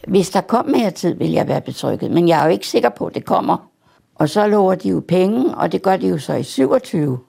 Hvis 0.08 0.30
der 0.30 0.42
kom 0.42 0.66
mere 0.66 0.92
tid, 0.92 1.16
vil 1.16 1.32
jeg 1.32 1.48
være 1.48 1.62
betrykket, 1.62 2.12
men 2.12 2.28
jeg 2.28 2.42
er 2.42 2.46
jo 2.46 2.52
ikke 2.52 2.68
sikker 2.68 2.90
på, 2.90 3.06
at 3.06 3.16
det 3.16 3.26
kommer. 3.26 3.72
Og 4.16 4.30
så 4.30 4.48
lover 4.48 4.76
de 4.76 4.90
jo 4.90 5.04
penge, 5.08 5.56
og 5.56 5.72
det 5.72 5.82
gør 5.82 5.98
de 5.98 6.08
jo 6.08 6.18
så 6.18 6.34
i 6.34 6.44
27. 6.44 7.20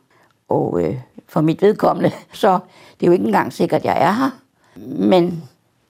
Og 0.48 0.82
øh, 0.82 0.96
for 1.28 1.40
mit 1.40 1.62
vedkommende, 1.62 2.10
så 2.32 2.58
det 3.00 3.06
er 3.06 3.06
jo 3.06 3.12
ikke 3.12 3.24
engang 3.24 3.52
sikkert, 3.52 3.80
at 3.80 3.84
jeg 3.84 4.02
er 4.02 4.12
her. 4.12 4.30
Men 4.86 5.42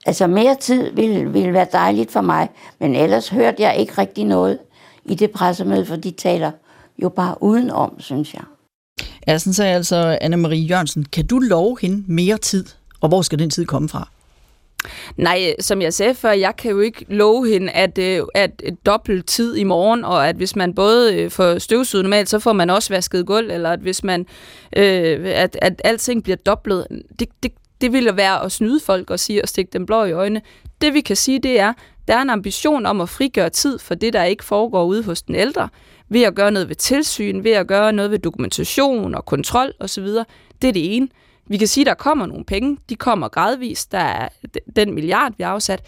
Altså 0.06 0.26
mere 0.26 0.56
tid 0.60 0.90
ville, 0.90 1.32
ville 1.32 1.52
være 1.52 1.66
dejligt 1.72 2.10
for 2.10 2.20
mig, 2.20 2.48
men 2.78 2.94
ellers 2.94 3.28
hørte 3.28 3.62
jeg 3.62 3.76
ikke 3.76 3.92
rigtig 3.98 4.24
noget 4.24 4.58
i 5.04 5.14
det 5.14 5.30
pressemøde, 5.30 5.86
for 5.86 5.96
de 5.96 6.10
taler 6.10 6.50
jo 7.02 7.08
bare 7.08 7.42
udenom, 7.42 8.00
synes 8.00 8.34
jeg. 8.34 8.42
Ja, 9.26 9.38
sådan 9.38 9.52
sagde 9.52 9.74
altså 9.74 10.18
Anne-Marie 10.22 10.68
Jørgensen. 10.70 11.04
Kan 11.04 11.26
du 11.26 11.38
love 11.38 11.76
hende 11.80 12.04
mere 12.06 12.38
tid? 12.38 12.64
Og 13.00 13.08
hvor 13.08 13.22
skal 13.22 13.38
den 13.38 13.50
tid 13.50 13.66
komme 13.66 13.88
fra? 13.88 14.08
Nej, 15.16 15.54
som 15.60 15.82
jeg 15.82 15.94
sagde 15.94 16.14
før, 16.14 16.30
jeg 16.30 16.56
kan 16.56 16.70
jo 16.70 16.80
ikke 16.80 17.04
love 17.08 17.48
hende, 17.48 17.72
at, 17.72 17.98
øh, 17.98 18.22
at 18.34 18.62
dobbelt 18.86 19.26
tid 19.26 19.56
i 19.56 19.64
morgen, 19.64 20.04
og 20.04 20.28
at 20.28 20.36
hvis 20.36 20.56
man 20.56 20.74
både 20.74 21.14
øh, 21.14 21.30
får 21.30 21.58
støvsuget 21.58 22.04
normalt, 22.04 22.28
så 22.28 22.38
får 22.38 22.52
man 22.52 22.70
også 22.70 22.94
vasket 22.94 23.26
gulv, 23.26 23.50
eller 23.50 23.70
at 23.70 23.80
hvis 23.80 24.04
man, 24.04 24.26
øh, 24.76 25.20
at, 25.24 25.58
at 25.62 25.80
alting 25.84 26.22
bliver 26.22 26.36
dobblet. 26.36 26.86
Det, 27.18 27.28
det, 27.42 27.52
det 27.82 27.92
ville 27.92 28.16
være 28.16 28.44
at 28.44 28.52
snyde 28.52 28.80
folk 28.80 29.10
og 29.10 29.20
sige 29.20 29.42
og 29.42 29.48
stikke 29.48 29.70
dem 29.72 29.86
blå 29.86 30.04
i 30.04 30.12
øjnene. 30.12 30.42
Det 30.80 30.94
vi 30.94 31.00
kan 31.00 31.16
sige, 31.16 31.38
det 31.38 31.60
er, 31.60 31.72
der 32.08 32.16
er 32.16 32.22
en 32.22 32.30
ambition 32.30 32.86
om 32.86 33.00
at 33.00 33.08
frigøre 33.08 33.50
tid 33.50 33.78
for 33.78 33.94
det, 33.94 34.12
der 34.12 34.24
ikke 34.24 34.44
foregår 34.44 34.84
ude 34.84 35.04
hos 35.04 35.22
den 35.22 35.34
ældre, 35.34 35.68
ved 36.08 36.22
at 36.22 36.34
gøre 36.34 36.50
noget 36.50 36.68
ved 36.68 36.76
tilsyn, 36.76 37.44
ved 37.44 37.52
at 37.52 37.66
gøre 37.66 37.92
noget 37.92 38.10
ved 38.10 38.18
dokumentation 38.18 39.14
og 39.14 39.24
kontrol 39.24 39.72
osv. 39.80 40.06
Det 40.62 40.68
er 40.68 40.72
det 40.72 40.96
ene. 40.96 41.08
Vi 41.46 41.56
kan 41.56 41.68
sige, 41.68 41.82
at 41.82 41.86
der 41.86 41.94
kommer 41.94 42.26
nogle 42.26 42.44
penge. 42.44 42.78
De 42.88 42.96
kommer 42.96 43.28
gradvist. 43.28 43.92
Der 43.92 43.98
er 43.98 44.28
den 44.76 44.94
milliard, 44.94 45.32
vi 45.36 45.42
har 45.42 45.50
afsat. 45.50 45.82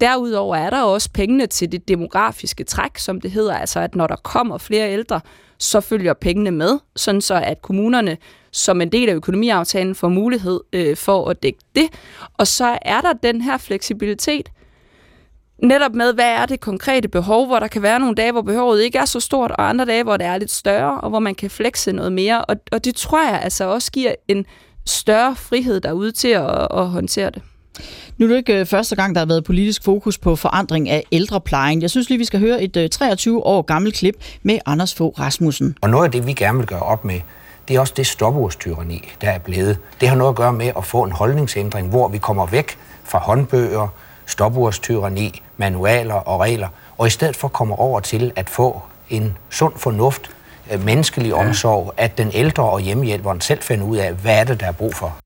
Derudover 0.00 0.56
er 0.56 0.70
der 0.70 0.82
også 0.82 1.10
pengene 1.14 1.46
til 1.46 1.72
det 1.72 1.88
demografiske 1.88 2.64
træk, 2.64 2.98
som 2.98 3.20
det 3.20 3.30
hedder, 3.30 3.54
altså 3.54 3.80
at 3.80 3.94
når 3.94 4.06
der 4.06 4.16
kommer 4.16 4.58
flere 4.58 4.92
ældre, 4.92 5.20
så 5.58 5.80
følger 5.80 6.14
pengene 6.14 6.50
med, 6.50 6.78
sådan 6.96 7.20
så 7.20 7.34
at 7.34 7.62
kommunerne 7.62 8.16
som 8.58 8.80
en 8.80 8.92
del 8.92 9.08
af 9.08 9.14
økonomiaftalen 9.14 9.94
får 9.94 10.08
mulighed 10.08 10.60
øh, 10.72 10.96
for 10.96 11.30
at 11.30 11.42
dække 11.42 11.58
det. 11.74 11.88
Og 12.34 12.46
så 12.46 12.78
er 12.82 13.00
der 13.00 13.12
den 13.12 13.40
her 13.40 13.58
fleksibilitet, 13.58 14.48
netop 15.62 15.94
med, 15.94 16.14
hvad 16.14 16.28
er 16.28 16.46
det 16.46 16.60
konkrete 16.60 17.08
behov, 17.08 17.46
hvor 17.46 17.58
der 17.58 17.68
kan 17.68 17.82
være 17.82 18.00
nogle 18.00 18.14
dage, 18.14 18.32
hvor 18.32 18.42
behovet 18.42 18.82
ikke 18.82 18.98
er 18.98 19.04
så 19.04 19.20
stort, 19.20 19.50
og 19.50 19.68
andre 19.68 19.84
dage, 19.84 20.02
hvor 20.02 20.16
det 20.16 20.26
er 20.26 20.38
lidt 20.38 20.50
større, 20.50 21.00
og 21.00 21.10
hvor 21.10 21.18
man 21.18 21.34
kan 21.34 21.50
flexe 21.50 21.92
noget 21.92 22.12
mere. 22.12 22.44
Og, 22.44 22.56
og 22.72 22.84
det 22.84 22.96
tror 22.96 23.30
jeg 23.30 23.40
altså 23.42 23.64
også 23.64 23.92
giver 23.92 24.14
en 24.28 24.46
større 24.86 25.36
frihed 25.36 25.80
derude 25.80 26.12
til 26.12 26.28
at, 26.28 26.68
at 26.70 26.86
håndtere 26.86 27.30
det. 27.30 27.42
Nu 28.16 28.26
er 28.26 28.30
det 28.30 28.36
ikke 28.36 28.60
øh, 28.60 28.66
første 28.66 28.96
gang, 28.96 29.14
der 29.14 29.20
har 29.20 29.26
været 29.26 29.44
politisk 29.44 29.84
fokus 29.84 30.18
på 30.18 30.36
forandring 30.36 30.88
af 30.88 31.04
ældreplejen. 31.12 31.82
Jeg 31.82 31.90
synes 31.90 32.08
lige, 32.08 32.18
vi 32.18 32.24
skal 32.24 32.40
høre 32.40 32.62
et 32.62 32.90
23 32.90 33.34
øh, 33.34 33.40
år 33.44 33.62
gammelt 33.62 33.94
klip 33.94 34.14
med 34.42 34.58
Anders 34.66 34.94
Fogh 34.94 35.20
Rasmussen. 35.20 35.76
Og 35.80 35.90
noget 35.90 36.04
af 36.04 36.10
det, 36.10 36.26
vi 36.26 36.32
gerne 36.32 36.58
vil 36.58 36.66
gøre 36.66 36.82
op 36.82 37.04
med, 37.04 37.20
det 37.68 37.76
er 37.76 37.80
også 37.80 37.94
det 37.96 38.06
stopordstyrani, 38.06 39.08
der 39.20 39.30
er 39.30 39.38
blevet. 39.38 39.78
Det 40.00 40.08
har 40.08 40.16
noget 40.16 40.32
at 40.32 40.36
gøre 40.36 40.52
med 40.52 40.72
at 40.76 40.84
få 40.84 41.02
en 41.02 41.12
holdningsændring, 41.12 41.88
hvor 41.88 42.08
vi 42.08 42.18
kommer 42.18 42.46
væk 42.46 42.78
fra 43.04 43.18
håndbøger, 43.18 43.88
stopordstyrani, 44.26 45.42
manualer 45.56 46.14
og 46.14 46.40
regler, 46.40 46.68
og 46.98 47.06
i 47.06 47.10
stedet 47.10 47.36
for 47.36 47.48
kommer 47.48 47.76
over 47.76 48.00
til 48.00 48.32
at 48.36 48.50
få 48.50 48.82
en 49.10 49.36
sund 49.50 49.72
fornuft, 49.76 50.30
øh, 50.72 50.84
menneskelig 50.84 51.34
omsorg, 51.34 51.92
at 51.96 52.18
den 52.18 52.30
ældre 52.34 52.62
og 52.62 52.80
hjemmehjælperen 52.80 53.40
selv 53.40 53.62
finder 53.62 53.86
ud 53.86 53.96
af, 53.96 54.12
hvad 54.12 54.38
er 54.40 54.44
det, 54.44 54.60
der 54.60 54.66
er 54.66 54.72
brug 54.72 54.94
for. 54.94 55.18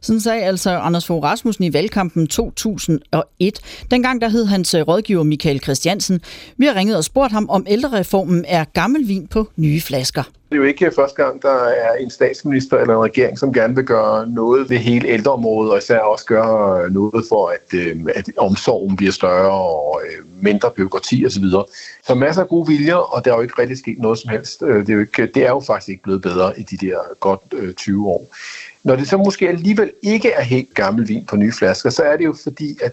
Sådan 0.00 0.20
sagde 0.20 0.42
altså 0.42 0.78
Anders 0.78 1.06
Fogh 1.06 1.24
Rasmussen 1.24 1.64
i 1.64 1.72
valgkampen 1.72 2.26
2001. 2.26 3.60
Dengang 3.90 4.20
der 4.20 4.28
hed 4.28 4.46
hans 4.46 4.74
øh, 4.74 4.82
rådgiver 4.88 5.22
Michael 5.22 5.62
Christiansen. 5.62 6.20
Vi 6.56 6.66
har 6.66 6.74
ringet 6.74 6.96
og 6.96 7.04
spurgt 7.04 7.32
ham, 7.32 7.50
om 7.50 7.66
ældrereformen 7.68 8.44
er 8.48 8.64
gammel 8.64 9.08
vin 9.08 9.26
på 9.26 9.48
nye 9.56 9.80
flasker. 9.80 10.22
Det 10.50 10.56
er 10.56 10.60
jo 10.60 10.66
ikke 10.66 10.92
første 10.96 11.22
gang, 11.22 11.42
der 11.42 11.64
er 11.64 11.94
en 11.94 12.10
statsminister 12.10 12.76
eller 12.76 12.94
en 12.94 13.04
regering, 13.04 13.38
som 13.38 13.52
gerne 13.52 13.74
vil 13.74 13.84
gøre 13.84 14.26
noget 14.26 14.70
ved 14.70 14.76
hele 14.76 15.08
ældreområdet, 15.08 15.72
og 15.72 15.78
især 15.78 15.98
også 15.98 16.24
gøre 16.24 16.90
noget 16.90 17.24
for, 17.28 17.48
at, 17.48 17.78
øh, 17.78 17.96
at 18.14 18.30
omsorgen 18.36 18.96
bliver 18.96 19.12
større 19.12 19.50
og 19.50 20.02
øh, 20.06 20.42
mindre 20.42 20.70
byråkrati 20.70 21.26
osv. 21.26 21.44
Så, 21.44 21.76
så 22.06 22.14
masser 22.14 22.42
af 22.42 22.48
gode 22.48 22.66
viljer, 22.66 22.94
og 22.94 23.24
der 23.24 23.32
er 23.32 23.36
jo 23.36 23.42
ikke 23.42 23.58
rigtig 23.58 23.78
sket 23.78 23.98
noget 23.98 24.18
som 24.18 24.30
helst. 24.30 24.62
Øh, 24.62 24.80
det 24.80 24.90
er 24.90 24.94
jo, 24.94 25.00
ikke, 25.00 25.26
det 25.26 25.42
er 25.42 25.50
jo 25.50 25.60
faktisk 25.60 25.88
ikke 25.88 26.02
blevet 26.02 26.22
bedre 26.22 26.60
i 26.60 26.62
de 26.62 26.86
der 26.86 26.98
godt 27.20 27.40
øh, 27.52 27.74
20 27.74 28.06
år. 28.06 28.36
Når 28.84 28.96
det 28.96 29.08
så 29.08 29.16
måske 29.16 29.48
alligevel 29.48 29.90
ikke 30.02 30.30
er 30.30 30.42
helt 30.42 30.74
gammel 30.74 31.08
vin 31.08 31.26
på 31.26 31.36
nye 31.36 31.52
flasker, 31.52 31.90
så 31.90 32.02
er 32.02 32.16
det 32.16 32.24
jo 32.24 32.34
fordi, 32.42 32.78
at 32.82 32.92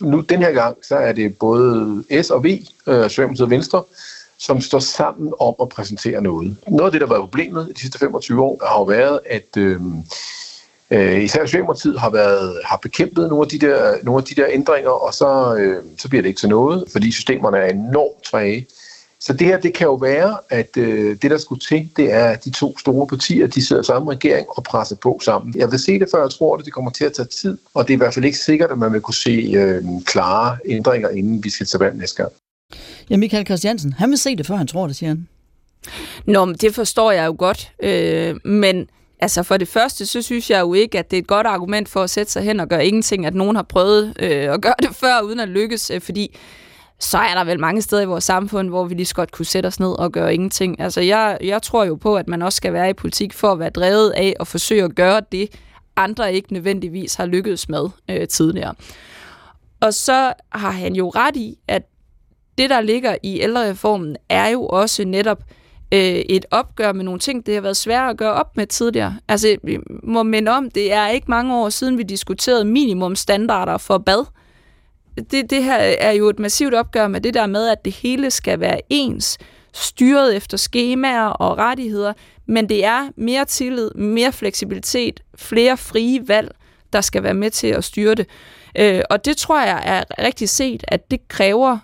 nu 0.00 0.20
den 0.20 0.42
her 0.42 0.52
gang, 0.52 0.76
så 0.82 0.96
er 0.96 1.12
det 1.12 1.38
både 1.38 2.04
S 2.22 2.30
og 2.30 2.44
V, 2.44 2.46
øh, 2.86 3.02
Socialdemokratiet 3.02 3.44
og 3.44 3.50
Venstre, 3.50 3.82
som 4.46 4.60
står 4.60 4.78
sammen 4.78 5.32
om 5.40 5.54
at 5.62 5.68
præsentere 5.68 6.22
noget. 6.22 6.56
Noget 6.68 6.86
af 6.86 6.92
det, 6.92 7.00
der 7.00 7.06
har 7.06 7.14
været 7.14 7.22
problemet 7.22 7.72
de 7.74 7.80
sidste 7.80 7.98
25 7.98 8.42
år, 8.42 8.60
har 8.66 8.78
jo 8.78 8.84
været, 8.84 9.20
at 9.26 9.56
øh, 9.56 9.80
øh, 10.90 11.22
især 11.22 11.46
Socialdemokratiet 11.46 12.00
har, 12.00 12.10
været, 12.10 12.60
har 12.64 12.76
bekæmpet 12.76 13.28
nogle 13.28 13.44
af 13.44 13.48
de 13.48 13.58
der, 13.58 13.94
nogle 14.02 14.18
af 14.18 14.24
de 14.24 14.34
der 14.34 14.46
ændringer, 14.50 14.90
og 14.90 15.14
så, 15.14 15.56
øh, 15.56 15.82
så 15.98 16.08
bliver 16.08 16.22
det 16.22 16.28
ikke 16.28 16.40
til 16.40 16.48
noget, 16.48 16.84
fordi 16.92 17.12
systemerne 17.12 17.56
er 17.56 17.70
enormt 17.70 18.24
træge. 18.24 18.66
Så 19.20 19.32
det 19.32 19.46
her, 19.46 19.60
det 19.60 19.74
kan 19.74 19.84
jo 19.84 19.94
være, 19.94 20.38
at 20.50 20.76
øh, 20.76 21.16
det, 21.22 21.30
der 21.30 21.38
skulle 21.38 21.60
til, 21.60 21.90
det 21.96 22.12
er, 22.12 22.28
at 22.28 22.44
de 22.44 22.50
to 22.50 22.78
store 22.78 23.06
partier, 23.06 23.46
de 23.46 23.66
sidder 23.66 23.82
sammen 23.82 24.10
regering 24.10 24.46
og 24.50 24.62
presser 24.64 24.96
på 24.96 25.20
sammen. 25.22 25.54
Jeg 25.56 25.70
vil 25.70 25.78
se 25.78 25.98
det, 25.98 26.08
før 26.12 26.20
jeg 26.20 26.30
tror 26.30 26.56
det, 26.56 26.64
det 26.64 26.72
kommer 26.72 26.90
til 26.90 27.04
at 27.04 27.12
tage 27.12 27.28
tid, 27.28 27.58
og 27.74 27.88
det 27.88 27.92
er 27.92 27.96
i 27.96 28.02
hvert 28.02 28.14
fald 28.14 28.24
ikke 28.24 28.38
sikkert, 28.38 28.70
at 28.70 28.78
man 28.78 28.92
vil 28.92 29.00
kunne 29.00 29.14
se 29.14 29.52
øh, 29.56 29.84
klare 30.06 30.56
ændringer, 30.66 31.08
inden 31.08 31.44
vi 31.44 31.50
skal 31.50 31.66
til 31.66 31.78
valg 31.78 31.96
næste 31.96 32.22
gang. 32.22 32.32
Ja, 33.10 33.16
Michael 33.16 33.46
Christiansen, 33.46 33.92
han 33.92 34.10
vil 34.10 34.18
se 34.18 34.36
det, 34.36 34.46
før 34.46 34.56
han 34.56 34.66
tror 34.66 34.86
det, 34.86 34.96
siger 34.96 35.08
han. 35.08 35.28
Nå, 36.26 36.44
men 36.44 36.54
det 36.54 36.74
forstår 36.74 37.12
jeg 37.12 37.26
jo 37.26 37.34
godt, 37.38 37.72
øh, 37.82 38.36
men 38.44 38.86
Altså 39.20 39.42
for 39.42 39.56
det 39.56 39.68
første, 39.68 40.06
så 40.06 40.22
synes 40.22 40.50
jeg 40.50 40.60
jo 40.60 40.74
ikke, 40.74 40.98
at 40.98 41.10
det 41.10 41.16
er 41.16 41.20
et 41.20 41.26
godt 41.26 41.46
argument 41.46 41.88
for 41.88 42.02
at 42.02 42.10
sætte 42.10 42.32
sig 42.32 42.42
hen 42.42 42.60
og 42.60 42.68
gøre 42.68 42.86
ingenting, 42.86 43.26
at 43.26 43.34
nogen 43.34 43.56
har 43.56 43.62
prøvet 43.62 44.14
øh, 44.18 44.54
at 44.54 44.60
gøre 44.60 44.74
det 44.82 44.96
før, 45.02 45.20
uden 45.20 45.40
at 45.40 45.48
lykkes, 45.48 45.90
øh, 45.90 46.00
fordi 46.00 46.36
så 46.98 47.18
er 47.18 47.34
der 47.34 47.44
vel 47.44 47.60
mange 47.60 47.82
steder 47.82 48.02
i 48.02 48.06
vores 48.06 48.24
samfund, 48.24 48.68
hvor 48.68 48.84
vi 48.84 48.94
lige 48.94 49.06
så 49.06 49.14
godt 49.14 49.32
kunne 49.32 49.46
sætte 49.46 49.66
os 49.66 49.80
ned 49.80 49.98
og 49.98 50.12
gøre 50.12 50.34
ingenting. 50.34 50.80
Altså 50.80 51.00
jeg, 51.00 51.38
jeg 51.40 51.62
tror 51.62 51.84
jo 51.84 51.94
på, 51.94 52.16
at 52.16 52.28
man 52.28 52.42
også 52.42 52.56
skal 52.56 52.72
være 52.72 52.90
i 52.90 52.92
politik 52.92 53.32
for 53.32 53.52
at 53.52 53.58
være 53.58 53.70
drevet 53.70 54.10
af 54.10 54.34
at 54.40 54.46
forsøge 54.46 54.84
at 54.84 54.94
gøre 54.94 55.20
det, 55.32 55.48
andre 55.96 56.34
ikke 56.34 56.52
nødvendigvis 56.52 57.14
har 57.14 57.26
lykkedes 57.26 57.68
med 57.68 57.88
øh, 58.10 58.28
tidligere. 58.28 58.74
Og 59.80 59.94
så 59.94 60.32
har 60.52 60.70
han 60.70 60.94
jo 60.94 61.08
ret 61.08 61.36
i, 61.36 61.58
at 61.68 61.82
det, 62.58 62.70
der 62.70 62.80
ligger 62.80 63.16
i 63.22 63.40
ældrereformen, 63.40 64.16
er 64.28 64.48
jo 64.48 64.66
også 64.66 65.04
netop 65.04 65.42
øh, 65.92 66.00
et 66.00 66.46
opgør 66.50 66.92
med 66.92 67.04
nogle 67.04 67.20
ting, 67.20 67.46
det 67.46 67.54
har 67.54 67.60
været 67.60 67.76
svært 67.76 68.10
at 68.10 68.16
gøre 68.16 68.32
op 68.32 68.56
med 68.56 68.66
tidligere. 68.66 69.16
Altså, 69.28 69.56
vi 69.62 69.78
må 70.02 70.22
minde 70.22 70.52
om, 70.52 70.70
det 70.70 70.92
er 70.92 71.08
ikke 71.08 71.30
mange 71.30 71.56
år 71.56 71.68
siden, 71.68 71.98
vi 71.98 72.02
diskuterede 72.02 72.64
minimumstandarder 72.64 73.78
for 73.78 73.98
bad 73.98 74.24
det, 75.16 75.50
det 75.50 75.64
her 75.64 75.76
er 75.76 76.12
jo 76.12 76.28
et 76.28 76.38
massivt 76.38 76.74
opgør 76.74 77.08
med 77.08 77.20
det 77.20 77.34
der 77.34 77.46
med, 77.46 77.68
at 77.68 77.84
det 77.84 77.92
hele 77.92 78.30
skal 78.30 78.60
være 78.60 78.80
ens, 78.90 79.38
styret 79.72 80.36
efter 80.36 80.56
skemaer 80.56 81.26
og 81.26 81.58
rettigheder, 81.58 82.12
men 82.46 82.68
det 82.68 82.84
er 82.84 83.08
mere 83.16 83.44
tillid, 83.44 83.90
mere 83.90 84.32
fleksibilitet, 84.32 85.20
flere 85.36 85.76
frie 85.76 86.28
valg, 86.28 86.54
der 86.92 87.00
skal 87.00 87.22
være 87.22 87.34
med 87.34 87.50
til 87.50 87.66
at 87.66 87.84
styre 87.84 88.14
det. 88.14 88.26
Øh, 88.78 89.02
og 89.10 89.24
det 89.24 89.36
tror 89.36 89.60
jeg 89.60 89.82
er 89.84 90.24
rigtig 90.24 90.48
set, 90.48 90.84
at 90.88 91.10
det 91.10 91.28
kræver 91.28 91.78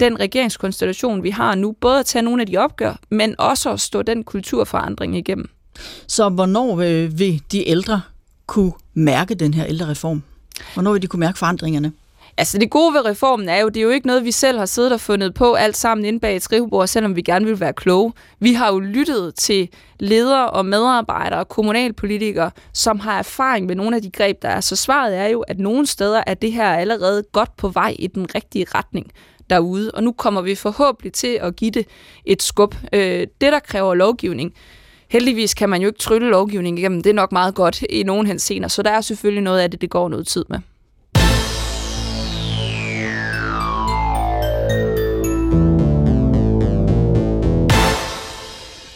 den 0.00 0.20
regeringskonstellation, 0.20 1.22
vi 1.22 1.30
har 1.30 1.54
nu, 1.54 1.72
både 1.80 1.98
at 1.98 2.06
tage 2.06 2.22
nogle 2.22 2.42
af 2.42 2.46
de 2.46 2.56
opgør, 2.56 2.94
men 3.10 3.34
også 3.38 3.72
at 3.72 3.80
stå 3.80 4.02
den 4.02 4.24
kulturforandring 4.24 5.16
igennem. 5.16 5.48
Så 6.06 6.28
hvornår 6.28 6.76
vil 7.08 7.42
de 7.52 7.68
ældre 7.68 8.00
kunne 8.46 8.72
mærke 8.94 9.34
den 9.34 9.54
her 9.54 9.66
ældrereform? 9.66 10.22
Hvornår 10.74 10.92
vil 10.92 11.02
de 11.02 11.06
kunne 11.06 11.20
mærke 11.20 11.38
forandringerne? 11.38 11.92
Altså 12.36 12.58
det 12.58 12.70
gode 12.70 12.94
ved 12.94 13.04
reformen 13.04 13.48
er 13.48 13.56
jo, 13.56 13.68
det 13.68 13.76
er 13.76 13.82
jo 13.84 13.90
ikke 13.90 14.06
noget, 14.06 14.24
vi 14.24 14.32
selv 14.32 14.58
har 14.58 14.66
siddet 14.66 14.92
og 14.92 15.00
fundet 15.00 15.34
på 15.34 15.54
alt 15.54 15.76
sammen 15.76 16.04
inde 16.04 16.20
bag 16.20 16.36
et 16.36 16.42
skrivebord, 16.42 16.86
selvom 16.86 17.16
vi 17.16 17.22
gerne 17.22 17.46
vil 17.46 17.60
være 17.60 17.72
kloge. 17.72 18.12
Vi 18.40 18.52
har 18.52 18.72
jo 18.72 18.78
lyttet 18.78 19.34
til 19.34 19.68
ledere 20.00 20.50
og 20.50 20.66
medarbejdere 20.66 21.40
og 21.40 21.48
kommunalpolitikere, 21.48 22.50
som 22.72 23.00
har 23.00 23.18
erfaring 23.18 23.66
med 23.66 23.74
nogle 23.74 23.96
af 23.96 24.02
de 24.02 24.10
greb, 24.10 24.42
der 24.42 24.48
er. 24.48 24.60
Så 24.60 24.76
svaret 24.76 25.16
er 25.16 25.26
jo, 25.26 25.40
at 25.40 25.58
nogle 25.58 25.86
steder 25.86 26.22
er 26.26 26.34
det 26.34 26.52
her 26.52 26.72
allerede 26.72 27.22
godt 27.32 27.56
på 27.56 27.68
vej 27.68 27.96
i 27.98 28.06
den 28.06 28.34
rigtige 28.34 28.66
retning 28.74 29.06
derude, 29.50 29.90
og 29.90 30.04
nu 30.04 30.12
kommer 30.12 30.40
vi 30.40 30.54
forhåbentlig 30.54 31.12
til 31.12 31.38
at 31.42 31.56
give 31.56 31.70
det 31.70 31.86
et 32.24 32.42
skub. 32.42 32.74
Øh, 32.92 33.20
det, 33.20 33.52
der 33.52 33.58
kræver 33.58 33.94
lovgivning, 33.94 34.54
heldigvis 35.08 35.54
kan 35.54 35.68
man 35.68 35.82
jo 35.82 35.86
ikke 35.86 35.98
trylle 35.98 36.28
lovgivning 36.28 36.78
igennem, 36.78 37.02
det 37.02 37.10
er 37.10 37.14
nok 37.14 37.32
meget 37.32 37.54
godt 37.54 37.82
i 37.82 38.02
nogen 38.02 38.26
hensener, 38.26 38.68
så 38.68 38.82
der 38.82 38.90
er 38.90 39.00
selvfølgelig 39.00 39.42
noget 39.42 39.60
af 39.60 39.70
det, 39.70 39.80
det 39.80 39.90
går 39.90 40.08
noget 40.08 40.26
tid 40.26 40.44
med. 40.48 40.58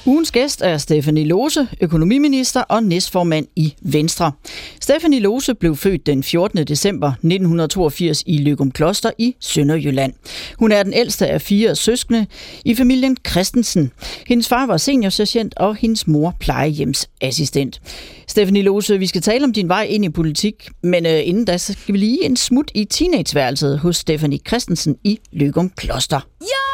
Ugens 0.08 0.32
gæst 0.32 0.62
er 0.62 0.78
Stefanie 0.78 1.24
Lose, 1.24 1.68
økonomiminister 1.80 2.60
og 2.60 2.82
næstformand 2.82 3.46
i 3.56 3.74
Venstre. 3.80 4.32
Stefanie 4.80 5.20
Lose 5.20 5.54
blev 5.54 5.76
født 5.76 6.06
den 6.06 6.22
14. 6.22 6.64
december 6.66 7.08
1982 7.08 8.22
i 8.26 8.38
Løgum 8.38 8.70
Kloster 8.70 9.10
i 9.18 9.36
Sønderjylland. 9.40 10.12
Hun 10.58 10.72
er 10.72 10.82
den 10.82 10.92
ældste 10.92 11.26
af 11.26 11.42
fire 11.42 11.76
søskende 11.76 12.26
i 12.64 12.74
familien 12.74 13.16
Christensen. 13.30 13.92
Hendes 14.26 14.48
far 14.48 14.66
var 14.66 14.76
seniorsergent 14.76 15.54
og 15.56 15.76
hendes 15.76 16.06
mor 16.06 16.34
plejehjemsassistent. 16.40 17.80
Stefanie 18.28 18.62
Lose, 18.62 18.98
vi 18.98 19.06
skal 19.06 19.22
tale 19.22 19.44
om 19.44 19.52
din 19.52 19.68
vej 19.68 19.82
ind 19.82 20.04
i 20.04 20.08
politik, 20.08 20.68
men 20.82 21.06
øh, 21.06 21.20
inden 21.24 21.44
da 21.44 21.58
så 21.58 21.72
skal 21.72 21.92
vi 21.92 21.98
lige 21.98 22.24
en 22.24 22.36
smut 22.36 22.70
i 22.74 22.84
teenageværelset 22.84 23.78
hos 23.78 23.96
Stefanie 23.96 24.38
Christensen 24.48 24.96
i 25.04 25.18
Løgum 25.32 25.70
Kloster. 25.76 26.20
Yo, 26.40 26.65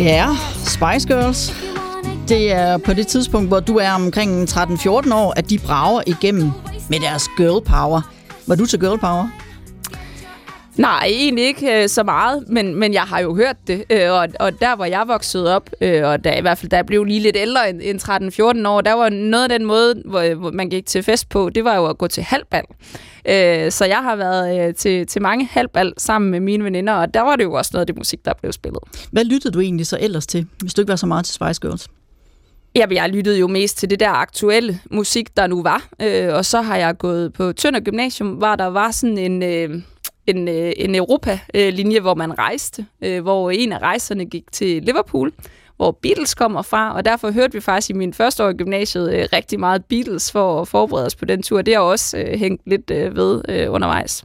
Det 0.00 0.10
er 0.10 0.34
Spice 0.64 1.08
Girls. 1.08 1.52
Det 2.28 2.52
er 2.52 2.78
på 2.78 2.92
det 2.94 3.06
tidspunkt, 3.06 3.48
hvor 3.48 3.60
du 3.60 3.76
er 3.76 3.90
omkring 3.90 4.50
13-14 4.50 5.14
år, 5.14 5.34
at 5.36 5.50
de 5.50 5.58
brager 5.58 6.02
igennem 6.06 6.50
med 6.88 7.00
deres 7.00 7.28
girl 7.36 7.64
power. 7.64 8.00
Var 8.46 8.54
du 8.54 8.66
til 8.66 8.80
girl 8.80 8.98
power? 8.98 9.28
Nej, 10.76 11.06
egentlig 11.06 11.44
ikke 11.44 11.82
øh, 11.82 11.88
så 11.88 12.02
meget, 12.02 12.44
men, 12.48 12.74
men 12.74 12.94
jeg 12.94 13.02
har 13.02 13.20
jo 13.20 13.34
hørt 13.34 13.56
det, 13.66 13.84
øh, 13.90 14.12
og, 14.12 14.28
og 14.40 14.60
der 14.60 14.76
hvor 14.76 14.84
jeg 14.84 15.04
voksede 15.06 15.56
op, 15.56 15.70
øh, 15.80 16.06
og 16.06 16.24
da, 16.24 16.38
i 16.38 16.40
hvert 16.40 16.58
fald 16.58 16.70
da 16.70 16.76
jeg 16.76 16.86
blev 16.86 17.04
lige 17.04 17.20
lidt 17.20 17.36
ældre 17.36 17.70
end, 17.70 17.80
end 17.82 18.62
13-14 18.64 18.68
år, 18.68 18.80
der 18.80 18.92
var 18.92 19.08
noget 19.08 19.42
af 19.50 19.58
den 19.58 19.66
måde, 19.66 20.02
hvor, 20.04 20.34
hvor 20.34 20.50
man 20.50 20.70
gik 20.70 20.86
til 20.86 21.02
fest 21.02 21.28
på, 21.28 21.50
det 21.54 21.64
var 21.64 21.76
jo 21.76 21.86
at 21.86 21.98
gå 21.98 22.06
til 22.06 22.22
halvbal. 22.22 22.64
Øh, 23.28 23.72
så 23.72 23.84
jeg 23.84 23.98
har 24.02 24.16
været 24.16 24.68
øh, 24.68 24.74
til, 24.74 25.06
til 25.06 25.22
mange 25.22 25.48
halvbal 25.50 25.92
sammen 25.98 26.30
med 26.30 26.40
mine 26.40 26.64
veninder, 26.64 26.92
og 26.92 27.14
der 27.14 27.20
var 27.20 27.36
det 27.36 27.44
jo 27.44 27.52
også 27.52 27.70
noget 27.72 27.80
af 27.82 27.86
det 27.86 27.96
musik, 27.96 28.24
der 28.24 28.32
blev 28.40 28.52
spillet. 28.52 28.80
Hvad 29.10 29.24
lyttede 29.24 29.54
du 29.54 29.60
egentlig 29.60 29.86
så 29.86 29.98
ellers 30.00 30.26
til, 30.26 30.46
hvis 30.60 30.74
du 30.74 30.80
ikke 30.80 30.90
var 30.90 30.96
så 30.96 31.06
meget 31.06 31.24
til 31.24 31.34
Spice 31.34 31.60
Girls? 31.60 31.88
Jamen, 32.74 32.96
jeg 32.96 33.08
lyttede 33.08 33.38
jo 33.38 33.48
mest 33.48 33.78
til 33.78 33.90
det 33.90 34.00
der 34.00 34.10
aktuelle 34.10 34.80
musik, 34.90 35.36
der 35.36 35.46
nu 35.46 35.62
var. 35.62 35.88
Øh, 36.02 36.34
og 36.34 36.44
så 36.44 36.60
har 36.60 36.76
jeg 36.76 36.98
gået 36.98 37.32
på 37.32 37.52
Tønder 37.52 37.80
Gymnasium, 37.80 38.28
hvor 38.28 38.56
der 38.56 38.66
var 38.66 38.90
sådan 38.90 39.18
en... 39.18 39.42
Øh, 39.42 39.82
en, 40.30 40.48
øh, 40.48 40.72
en 40.76 40.94
Europa-linje, 40.94 42.00
hvor 42.00 42.14
man 42.14 42.38
rejste, 42.38 42.86
øh, 43.02 43.22
hvor 43.22 43.50
en 43.50 43.72
af 43.72 43.78
rejserne 43.78 44.24
gik 44.24 44.52
til 44.52 44.82
Liverpool, 44.82 45.32
hvor 45.76 45.98
Beatles 46.02 46.34
kommer 46.34 46.62
fra, 46.62 46.94
og 46.94 47.04
derfor 47.04 47.30
hørte 47.30 47.52
vi 47.52 47.60
faktisk 47.60 47.90
i 47.90 47.92
min 47.92 48.14
første 48.14 48.44
år 48.44 48.48
i 48.48 48.52
gymnasiet 48.52 49.12
øh, 49.12 49.28
rigtig 49.32 49.60
meget 49.60 49.84
Beatles 49.84 50.32
for 50.32 50.60
at 50.60 50.68
forberede 50.68 51.06
os 51.06 51.14
på 51.14 51.24
den 51.24 51.42
tur. 51.42 51.62
Det 51.62 51.74
har 51.74 51.80
også 51.80 52.18
øh, 52.18 52.38
hængt 52.38 52.62
lidt 52.66 52.90
øh, 52.90 53.16
ved 53.16 53.42
øh, 53.48 53.72
undervejs. 53.72 54.24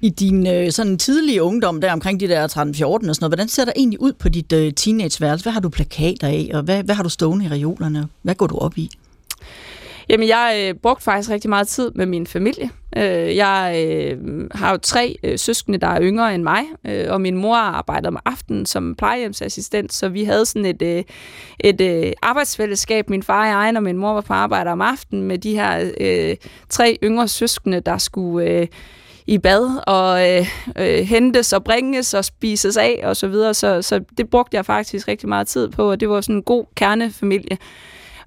I 0.00 0.10
din 0.10 0.46
øh, 0.46 0.72
sådan 0.72 0.98
tidlige 0.98 1.42
ungdom, 1.42 1.80
der 1.80 1.92
omkring 1.92 2.20
de 2.20 2.28
der 2.28 2.48
13-14 2.48 2.48
og 2.48 2.72
sådan 2.74 3.02
noget, 3.04 3.30
hvordan 3.30 3.48
ser 3.48 3.64
der 3.64 3.72
egentlig 3.76 4.00
ud 4.00 4.12
på 4.12 4.28
dit 4.28 4.52
øh, 4.52 4.72
teenageværelse? 4.72 5.44
Hvad 5.44 5.52
har 5.52 5.60
du 5.60 5.68
plakater 5.68 6.28
af, 6.28 6.50
og 6.54 6.62
hvad, 6.62 6.82
hvad 6.82 6.94
har 6.94 7.02
du 7.02 7.08
stående 7.08 7.44
i 7.44 7.48
reolerne? 7.48 8.08
Hvad 8.22 8.34
går 8.34 8.46
du 8.46 8.58
op 8.58 8.78
i? 8.78 8.90
Jamen, 10.08 10.28
jeg 10.28 10.66
øh, 10.68 10.74
brugte 10.74 11.04
faktisk 11.04 11.30
rigtig 11.30 11.50
meget 11.50 11.68
tid 11.68 11.90
med 11.94 12.06
min 12.06 12.26
familie. 12.26 12.70
Øh, 12.96 13.36
jeg 13.36 13.84
øh, 13.86 14.18
har 14.52 14.70
jo 14.70 14.76
tre 14.76 15.16
øh, 15.22 15.38
søskende, 15.38 15.78
der 15.78 15.86
er 15.86 16.02
yngre 16.02 16.34
end 16.34 16.42
mig, 16.42 16.62
øh, 16.86 17.06
og 17.08 17.20
min 17.20 17.36
mor 17.36 17.56
arbejder 17.56 18.08
om 18.08 18.18
aftenen 18.24 18.66
som 18.66 18.94
plejehjemsassistent, 18.94 19.92
så 19.92 20.08
vi 20.08 20.24
havde 20.24 20.46
sådan 20.46 20.66
et, 20.66 20.82
øh, 20.82 21.04
et 21.60 21.80
øh, 21.80 22.12
arbejdsfællesskab. 22.22 23.10
Min 23.10 23.22
far 23.22 23.40
og 23.40 23.66
jeg, 23.66 23.76
og 23.76 23.82
min 23.82 23.96
mor 23.96 24.12
var 24.12 24.20
på 24.20 24.32
arbejde 24.32 24.70
om 24.70 24.80
aftenen 24.80 25.22
med 25.22 25.38
de 25.38 25.54
her 25.54 25.90
øh, 26.00 26.36
tre 26.68 26.98
yngre 27.02 27.28
søskende, 27.28 27.80
der 27.80 27.98
skulle... 27.98 28.50
Øh, 28.50 28.66
i 29.28 29.38
bad 29.38 29.82
og 29.86 30.30
øh, 30.30 30.46
øh, 30.78 31.04
hentes 31.04 31.52
og 31.52 31.64
bringes 31.64 32.14
og 32.14 32.24
spises 32.24 32.76
af 32.76 33.00
og 33.04 33.16
så 33.16 33.28
videre. 33.28 33.54
Så, 33.54 33.82
så 33.82 34.00
det 34.18 34.30
brugte 34.30 34.56
jeg 34.56 34.66
faktisk 34.66 35.08
rigtig 35.08 35.28
meget 35.28 35.46
tid 35.46 35.68
på, 35.68 35.90
og 35.90 36.00
det 36.00 36.08
var 36.08 36.20
sådan 36.20 36.36
en 36.36 36.42
god 36.42 36.64
kernefamilie. 36.74 37.58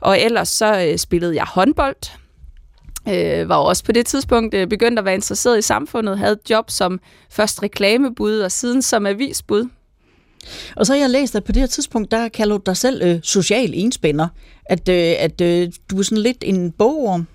Og 0.02 0.20
ellers 0.20 0.50
så 0.50 0.88
øh, 0.88 0.98
spillede 0.98 1.36
jeg 1.36 1.46
håndbold. 1.46 2.12
Øh, 3.08 3.50
var 3.50 3.56
også 3.56 3.84
på 3.84 3.92
det 3.92 4.06
tidspunkt 4.06 4.54
øh, 4.54 4.68
begyndt 4.68 5.00
at 5.00 5.06
være 5.06 5.14
interesseret 5.14 5.60
i 5.60 5.62
samfundet, 5.62 6.18
havde 6.18 6.34
et 6.34 6.50
job 6.50 6.70
som 6.70 7.00
først 7.30 7.64
reklamebud 7.64 8.40
og 8.40 8.52
siden 8.52 8.82
som 8.82 9.06
avisbud. 9.06 9.70
Og 10.76 10.86
så 10.86 10.94
har 10.94 11.00
jeg 11.00 11.10
læst, 11.10 11.36
at 11.36 11.44
på 11.44 11.52
det 11.52 11.62
her 11.62 11.68
tidspunkt, 11.68 12.12
der 12.12 12.30
kalder 12.30 12.58
du 12.58 12.64
dig 12.66 12.78
selv 12.78 13.02
øh, 13.04 13.20
social 13.24 13.72
enspænder. 13.74 14.28
At, 14.66 14.90
øh, 14.90 15.14
at 15.20 15.42
øh, 15.42 15.72
du 15.92 16.00
er 16.00 16.04
sådan 16.04 16.18
lidt 16.18 16.44
en 16.44 16.72
bogorm. 16.72 17.28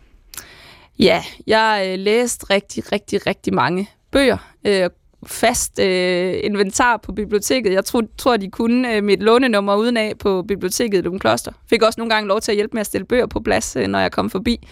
Ja, 0.99 1.25
jeg 1.47 1.87
øh, 1.89 1.99
læste 1.99 2.47
rigtig, 2.51 2.93
rigtig, 2.93 3.27
rigtig 3.27 3.55
mange 3.55 3.91
bøger. 4.11 4.53
Øh, 4.65 4.91
fast 5.27 5.79
øh, 5.79 6.35
inventar 6.43 6.97
på 6.97 7.13
biblioteket. 7.13 7.73
Jeg 7.73 7.85
tror, 7.85 8.03
tror 8.19 8.37
de 8.37 8.51
kunne 8.51 8.95
øh, 8.97 9.05
mit 9.05 9.23
lånenummer 9.23 9.77
uden 9.77 9.97
af 9.97 10.13
på 10.19 10.43
biblioteket 10.43 10.99
i 10.99 11.01
Lund 11.01 11.21
Kloster. 11.21 11.53
Fik 11.71 11.83
også 11.83 12.01
nogle 12.01 12.15
gange 12.15 12.29
lov 12.29 12.41
til 12.41 12.53
at 12.53 12.57
hjælpe 12.57 12.75
med 12.75 12.81
at 12.81 12.87
stille 12.87 13.05
bøger 13.05 13.27
på 13.27 13.41
plads, 13.41 13.77
øh, 13.77 13.87
når 13.87 13.99
jeg 13.99 14.13
kom 14.13 14.31
forbi. 14.31 14.69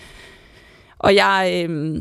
Og 0.99 1.15
jeg, 1.15 1.67
øh, 1.69 1.97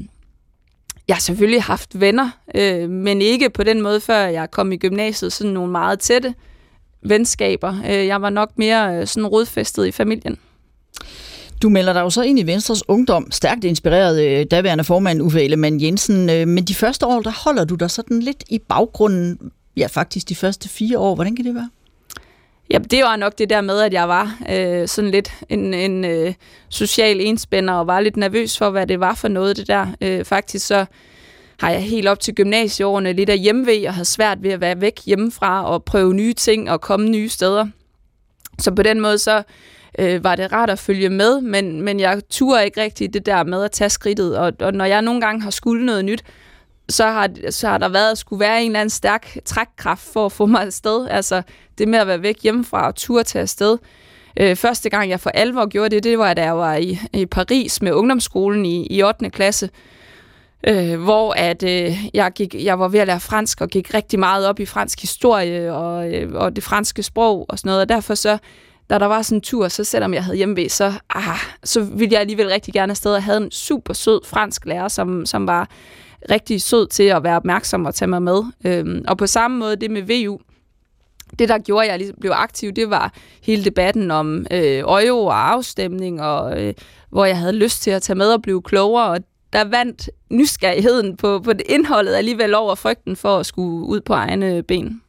jeg 1.07 1.15
har 1.15 1.21
selvfølgelig 1.21 1.63
haft 1.63 1.99
venner, 1.99 2.29
øh, 2.55 2.89
men 2.89 3.21
ikke 3.21 3.49
på 3.49 3.63
den 3.63 3.81
måde, 3.81 4.01
før 4.01 4.19
jeg 4.19 4.51
kom 4.51 4.71
i 4.71 4.77
gymnasiet, 4.77 5.33
sådan 5.33 5.53
nogle 5.53 5.71
meget 5.71 5.99
tætte 5.99 6.33
venskaber. 7.01 7.75
Øh, 7.85 8.07
jeg 8.07 8.21
var 8.21 8.29
nok 8.29 8.51
mere 8.55 8.97
øh, 8.97 9.07
sådan 9.07 9.27
rodfæstet 9.27 9.85
i 9.85 9.91
familien. 9.91 10.37
Du 11.61 11.69
melder 11.69 11.93
dig 11.93 12.01
jo 12.01 12.09
så 12.09 12.21
ind 12.21 12.39
i 12.39 12.47
Venstres 12.47 12.89
Ungdom, 12.89 13.31
stærkt 13.31 13.63
inspireret 13.63 14.23
øh, 14.23 14.45
daværende 14.51 14.83
formand 14.83 15.21
Uffe 15.21 15.43
Ellemann 15.43 15.81
Jensen, 15.81 16.29
øh, 16.29 16.47
men 16.47 16.63
de 16.63 16.75
første 16.75 17.05
år, 17.05 17.21
der 17.21 17.31
holder 17.45 17.65
du 17.65 17.75
dig 17.75 17.91
sådan 17.91 18.19
lidt 18.19 18.43
i 18.49 18.59
baggrunden, 18.59 19.51
ja 19.77 19.87
faktisk 19.87 20.29
de 20.29 20.35
første 20.35 20.69
fire 20.69 20.99
år. 20.99 21.15
Hvordan 21.15 21.35
kan 21.35 21.45
det 21.45 21.55
være? 21.55 21.69
Ja, 22.69 22.77
det 22.77 23.03
var 23.03 23.15
nok 23.15 23.37
det 23.37 23.49
der 23.49 23.61
med, 23.61 23.79
at 23.79 23.93
jeg 23.93 24.07
var 24.09 24.37
øh, 24.49 24.87
sådan 24.87 25.11
lidt 25.11 25.31
en, 25.49 25.73
en 25.73 26.05
øh, 26.05 26.33
social 26.69 27.21
enspænder 27.21 27.73
og 27.73 27.87
var 27.87 27.99
lidt 27.99 28.17
nervøs 28.17 28.57
for, 28.57 28.69
hvad 28.69 28.87
det 28.87 28.99
var 28.99 29.13
for 29.13 29.27
noget, 29.27 29.57
det 29.57 29.67
der. 29.67 29.87
Øh, 30.01 30.25
faktisk 30.25 30.67
så 30.67 30.85
har 31.59 31.71
jeg 31.71 31.83
helt 31.83 32.07
op 32.07 32.19
til 32.19 32.35
gymnasieårene 32.35 33.13
lidt 33.13 33.29
af 33.29 33.39
hjemvej 33.39 33.83
og 33.87 33.93
havde 33.93 34.05
svært 34.05 34.43
ved 34.43 34.51
at 34.51 34.61
være 34.61 34.81
væk 34.81 34.99
hjemmefra 35.05 35.65
og 35.65 35.83
prøve 35.83 36.13
nye 36.13 36.33
ting 36.33 36.71
og 36.71 36.81
komme 36.81 37.09
nye 37.09 37.29
steder. 37.29 37.67
Så 38.59 38.71
på 38.71 38.83
den 38.83 38.99
måde 38.99 39.17
så 39.17 39.43
øh, 39.99 40.23
var 40.23 40.35
det 40.35 40.51
rart 40.51 40.69
at 40.69 40.79
følge 40.79 41.09
med, 41.09 41.41
men, 41.41 41.81
men 41.81 41.99
jeg 41.99 42.21
turde 42.29 42.65
ikke 42.65 42.81
rigtig 42.81 43.13
det 43.13 43.25
der 43.25 43.43
med 43.43 43.63
at 43.63 43.71
tage 43.71 43.89
skridtet, 43.89 44.37
og, 44.37 44.53
og 44.59 44.73
når 44.73 44.85
jeg 44.85 45.01
nogle 45.01 45.21
gange 45.21 45.41
har 45.41 45.49
skulle 45.49 45.85
noget 45.85 46.05
nyt, 46.05 46.23
så 46.89 47.07
har, 47.07 47.29
så 47.49 47.67
har 47.67 47.77
der 47.77 47.89
været 47.89 48.11
at 48.11 48.17
skulle 48.17 48.39
være 48.39 48.61
en 48.61 48.65
eller 48.65 48.79
anden 48.79 48.89
stærk 48.89 49.37
trækkraft 49.45 50.13
for 50.13 50.25
at 50.25 50.31
få 50.31 50.45
mig 50.45 50.61
afsted. 50.61 51.07
Altså 51.09 51.41
det 51.77 51.87
med 51.87 51.99
at 51.99 52.07
være 52.07 52.21
væk 52.21 52.43
hjemmefra 52.43 52.87
og 52.87 52.95
turde 52.95 53.23
tage 53.23 53.41
afsted. 53.41 53.77
Øh, 54.39 54.55
første 54.55 54.89
gang 54.89 55.09
jeg 55.09 55.19
for 55.19 55.29
alvor 55.29 55.65
gjorde 55.65 55.95
det, 55.95 56.03
det 56.03 56.19
var 56.19 56.33
da 56.33 56.43
jeg 56.43 56.57
var 56.57 56.75
i, 56.75 56.99
i 57.13 57.25
Paris 57.25 57.81
med 57.81 57.91
ungdomsskolen 57.91 58.65
i, 58.65 58.87
i 58.87 59.03
8. 59.03 59.29
klasse, 59.29 59.69
øh, 60.67 61.03
hvor 61.03 61.33
at 61.37 61.63
øh, 61.63 61.97
jeg, 62.13 62.31
gik, 62.35 62.55
jeg 62.63 62.79
var 62.79 62.87
ved 62.87 62.99
at 62.99 63.07
lære 63.07 63.19
fransk 63.19 63.61
og 63.61 63.69
gik 63.69 63.93
rigtig 63.93 64.19
meget 64.19 64.47
op 64.47 64.59
i 64.59 64.65
fransk 64.65 65.01
historie 65.01 65.73
og, 65.73 66.13
øh, 66.13 66.33
og 66.33 66.55
det 66.55 66.63
franske 66.63 67.03
sprog 67.03 67.45
og 67.49 67.59
sådan 67.59 67.69
noget, 67.69 67.81
og 67.81 67.89
derfor 67.89 68.15
så 68.15 68.37
da 68.91 68.99
der 68.99 69.05
var 69.05 69.21
sådan 69.21 69.37
en 69.37 69.41
tur, 69.41 69.67
så 69.67 69.83
selvom 69.83 70.13
jeg 70.13 70.23
havde 70.23 70.37
hjemmevæg, 70.37 70.71
så, 70.71 70.93
ah, 71.09 71.37
så 71.63 71.83
ville 71.83 72.13
jeg 72.13 72.21
alligevel 72.21 72.47
rigtig 72.47 72.73
gerne 72.73 72.91
afsted. 72.91 73.13
Jeg 73.13 73.23
havde 73.23 73.37
en 73.37 73.51
super 73.51 73.93
sød 73.93 74.19
fransk 74.25 74.65
lærer, 74.65 74.87
som, 74.87 75.25
som 75.25 75.47
var 75.47 75.69
rigtig 76.31 76.61
sød 76.61 76.87
til 76.87 77.03
at 77.03 77.23
være 77.23 77.35
opmærksom 77.35 77.85
og 77.85 77.95
tage 77.95 78.09
mig 78.09 78.21
med. 78.21 78.43
Øhm, 78.65 79.05
og 79.07 79.17
på 79.17 79.27
samme 79.27 79.57
måde 79.57 79.75
det 79.75 79.91
med 79.91 80.01
VU, 80.01 80.39
det, 81.39 81.49
der 81.49 81.57
gjorde, 81.57 81.85
at 81.85 81.89
jeg 81.91 81.97
ligesom 81.97 82.17
blev 82.19 82.31
aktiv, 82.35 82.71
det 82.71 82.89
var 82.89 83.13
hele 83.43 83.65
debatten 83.65 84.11
om 84.11 84.45
øh, 84.51 84.83
og 84.85 85.49
afstemning, 85.51 86.21
og 86.21 86.63
øh, 86.63 86.73
hvor 87.09 87.25
jeg 87.25 87.37
havde 87.37 87.53
lyst 87.53 87.81
til 87.81 87.91
at 87.91 88.01
tage 88.01 88.17
med 88.17 88.33
og 88.33 88.41
blive 88.41 88.61
klogere, 88.61 89.09
og 89.09 89.19
der 89.53 89.63
vandt 89.63 90.09
nysgerrigheden 90.29 91.17
på, 91.17 91.39
på 91.39 91.53
det 91.53 91.63
indholdet 91.69 92.13
alligevel 92.13 92.55
over 92.55 92.75
frygten 92.75 93.15
for 93.15 93.37
at 93.37 93.45
skulle 93.45 93.87
ud 93.87 94.01
på 94.01 94.13
egne 94.13 94.63
ben. 94.63 95.01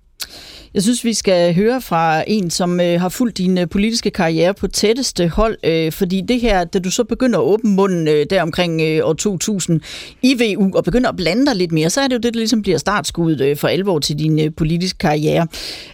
Jeg 0.75 0.83
synes, 0.83 1.05
vi 1.05 1.15
skal 1.15 1.55
høre 1.55 1.81
fra 1.81 2.25
en, 2.27 2.51
som 2.51 2.81
øh, 2.81 3.01
har 3.01 3.09
fulgt 3.09 3.39
din 3.39 3.59
øh, 3.59 3.69
politiske 3.69 4.11
karriere 4.11 4.55
på 4.55 4.67
tætteste 4.67 5.29
hold, 5.29 5.57
øh, 5.65 5.93
fordi 5.93 6.21
det 6.21 6.41
her, 6.41 6.65
da 6.65 6.79
du 6.79 6.91
så 6.91 7.05
begynder 7.05 7.39
at 7.39 7.45
åbne 7.45 7.71
munden 7.71 8.09
øh, 8.09 8.27
der 8.31 8.43
omkring 8.43 8.83
øh, 8.83 9.09
år 9.09 9.13
2000 9.13 9.81
i 10.23 10.35
VU, 10.41 10.71
og 10.75 10.85
begynder 10.85 11.09
at 11.09 11.17
blande 11.17 11.47
dig 11.47 11.57
lidt 11.57 11.73
mere, 11.73 11.91
så 11.91 12.01
er 12.01 12.09
det 12.09 12.15
jo 12.15 12.21
det, 12.21 12.35
der 12.35 12.39
ligesom 12.39 12.63
bliver 12.63 12.79
startskuddet 12.79 13.41
øh, 13.41 13.57
for 13.57 13.69
alvor 13.69 13.99
til 13.99 14.19
din 14.19 14.41
øh, 14.41 14.55
politiske 14.57 14.99
karriere. 14.99 15.47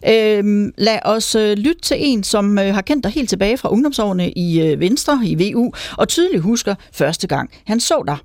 Øh, 0.09 0.73
lad 0.79 0.99
os 1.05 1.35
øh, 1.35 1.57
lytte 1.57 1.81
til 1.81 1.97
en, 2.01 2.23
som 2.23 2.59
øh, 2.59 2.75
har 2.75 2.83
kendt 2.83 3.05
dig 3.05 3.13
helt 3.13 3.29
tilbage 3.29 3.59
fra 3.59 3.73
ungdomsårene 3.73 4.31
i 4.31 4.61
øh, 4.61 4.81
Venstre, 4.81 5.21
i 5.25 5.53
VU, 5.53 5.73
og 5.97 6.09
tydeligt 6.09 6.43
husker 6.43 6.75
første 6.93 7.27
gang, 7.27 7.51
han 7.67 7.81
så 7.81 8.03
dig. 8.07 8.17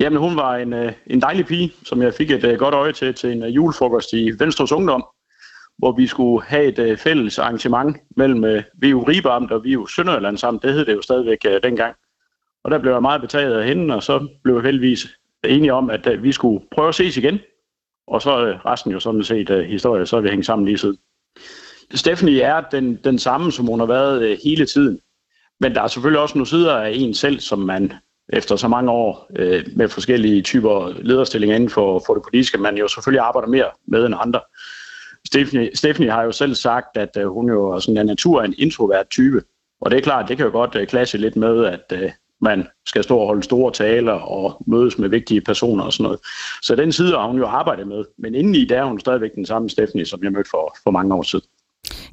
Jamen, 0.00 0.18
hun 0.18 0.36
var 0.36 0.56
en, 0.56 0.72
øh, 0.72 0.92
en 1.06 1.20
dejlig 1.20 1.46
pige, 1.46 1.72
som 1.84 2.02
jeg 2.02 2.14
fik 2.14 2.30
et 2.30 2.44
øh, 2.44 2.58
godt 2.58 2.74
øje 2.74 2.92
til 2.92 3.14
til 3.14 3.32
en 3.32 3.42
øh, 3.42 3.54
julefrokost 3.54 4.12
i 4.12 4.30
Venstres 4.38 4.72
Ungdom 4.72 5.04
hvor 5.80 5.92
vi 5.92 6.06
skulle 6.06 6.46
have 6.46 6.64
et 6.64 6.78
øh, 6.78 6.96
fælles 6.98 7.38
arrangement 7.38 7.96
mellem 8.16 8.44
øh, 8.44 8.62
VU 8.82 9.04
Ribeamt 9.04 9.52
og 9.52 9.64
VU 9.64 9.86
Sønderjylland 9.86 10.38
sammen. 10.38 10.60
Det 10.62 10.74
hed 10.74 10.84
det 10.84 10.94
jo 10.94 11.02
stadigvæk 11.02 11.38
øh, 11.46 11.60
dengang. 11.62 11.94
Og 12.64 12.70
der 12.70 12.78
blev 12.78 12.92
jeg 12.92 13.02
meget 13.02 13.20
betaget 13.20 13.54
af 13.60 13.66
hende, 13.68 13.94
og 13.94 14.02
så 14.02 14.28
blev 14.44 14.54
jeg 14.54 14.64
heldigvis 14.64 15.08
enige 15.44 15.72
om, 15.72 15.90
at 15.90 16.06
øh, 16.06 16.22
vi 16.22 16.32
skulle 16.32 16.64
prøve 16.70 16.88
at 16.88 16.94
ses 16.94 17.16
igen. 17.16 17.38
Og 18.06 18.22
så 18.22 18.46
øh, 18.46 18.66
resten 18.66 18.92
jo 18.92 19.00
sådan 19.00 19.24
set 19.24 19.50
øh, 19.50 19.64
historie, 19.64 20.06
så 20.06 20.16
er 20.16 20.20
vi 20.20 20.28
hængt 20.28 20.46
sammen 20.46 20.66
lige 20.66 20.78
siden. 20.78 20.98
Stephanie 21.94 22.42
er 22.42 22.60
den, 22.60 22.96
den 23.04 23.18
samme, 23.18 23.52
som 23.52 23.66
hun 23.66 23.80
har 23.80 23.86
været 23.86 24.22
øh, 24.22 24.38
hele 24.44 24.66
tiden. 24.66 25.00
Men 25.60 25.74
der 25.74 25.82
er 25.82 25.86
selvfølgelig 25.86 26.20
også 26.20 26.38
nogle 26.38 26.48
sider 26.48 26.76
af 26.76 26.90
en 26.94 27.14
selv, 27.14 27.40
som 27.40 27.58
man 27.58 27.92
efter 28.32 28.56
så 28.56 28.68
mange 28.68 28.90
år 28.90 29.26
øh, 29.36 29.64
med 29.76 29.88
forskellige 29.88 30.42
typer 30.42 30.92
lederstillinger 31.02 31.56
inden 31.56 31.70
for, 31.70 32.02
for 32.06 32.14
det 32.14 32.22
politiske, 32.22 32.58
man 32.58 32.76
jo 32.76 32.88
selvfølgelig 32.88 33.20
arbejder 33.20 33.48
mere 33.48 33.70
med 33.86 34.06
end 34.06 34.14
andre. 34.18 34.40
Stephanie, 35.32 35.70
Stephanie 35.74 36.10
har 36.10 36.22
jo 36.22 36.32
selv 36.32 36.54
sagt, 36.54 36.96
at 36.96 37.16
øh, 37.16 37.26
hun 37.26 37.48
jo 37.48 37.70
er 37.70 37.78
sådan 37.78 37.98
en 37.98 38.06
natur 38.06 38.42
en 38.42 38.54
introvert 38.58 39.10
type. 39.10 39.42
Og 39.80 39.90
det 39.90 39.96
er 39.96 40.02
klart, 40.02 40.28
det 40.28 40.36
kan 40.36 40.46
jo 40.46 40.52
godt 40.52 40.74
øh, 40.74 40.86
klasse 40.86 41.18
lidt 41.18 41.36
med, 41.36 41.64
at 41.64 41.84
øh, 41.92 42.10
man 42.40 42.66
skal 42.86 43.04
stå 43.04 43.18
og 43.18 43.26
holde 43.26 43.42
store 43.42 43.72
taler 43.72 44.12
og 44.12 44.62
mødes 44.66 44.98
med 44.98 45.08
vigtige 45.08 45.40
personer 45.40 45.84
og 45.84 45.92
sådan 45.92 46.04
noget. 46.04 46.20
Så 46.62 46.74
den 46.74 46.92
side 46.92 47.10
har 47.10 47.26
hun 47.26 47.38
jo 47.38 47.46
arbejdet 47.46 47.88
med. 47.88 48.04
Men 48.18 48.34
indeni 48.34 48.64
der 48.64 48.80
er 48.80 48.84
hun 48.84 49.00
stadigvæk 49.00 49.34
den 49.34 49.46
samme 49.46 49.70
Stephanie, 49.70 50.06
som 50.06 50.24
jeg 50.24 50.32
mødte 50.32 50.50
for, 50.50 50.76
for 50.84 50.90
mange 50.90 51.14
år 51.14 51.22
siden. 51.22 51.44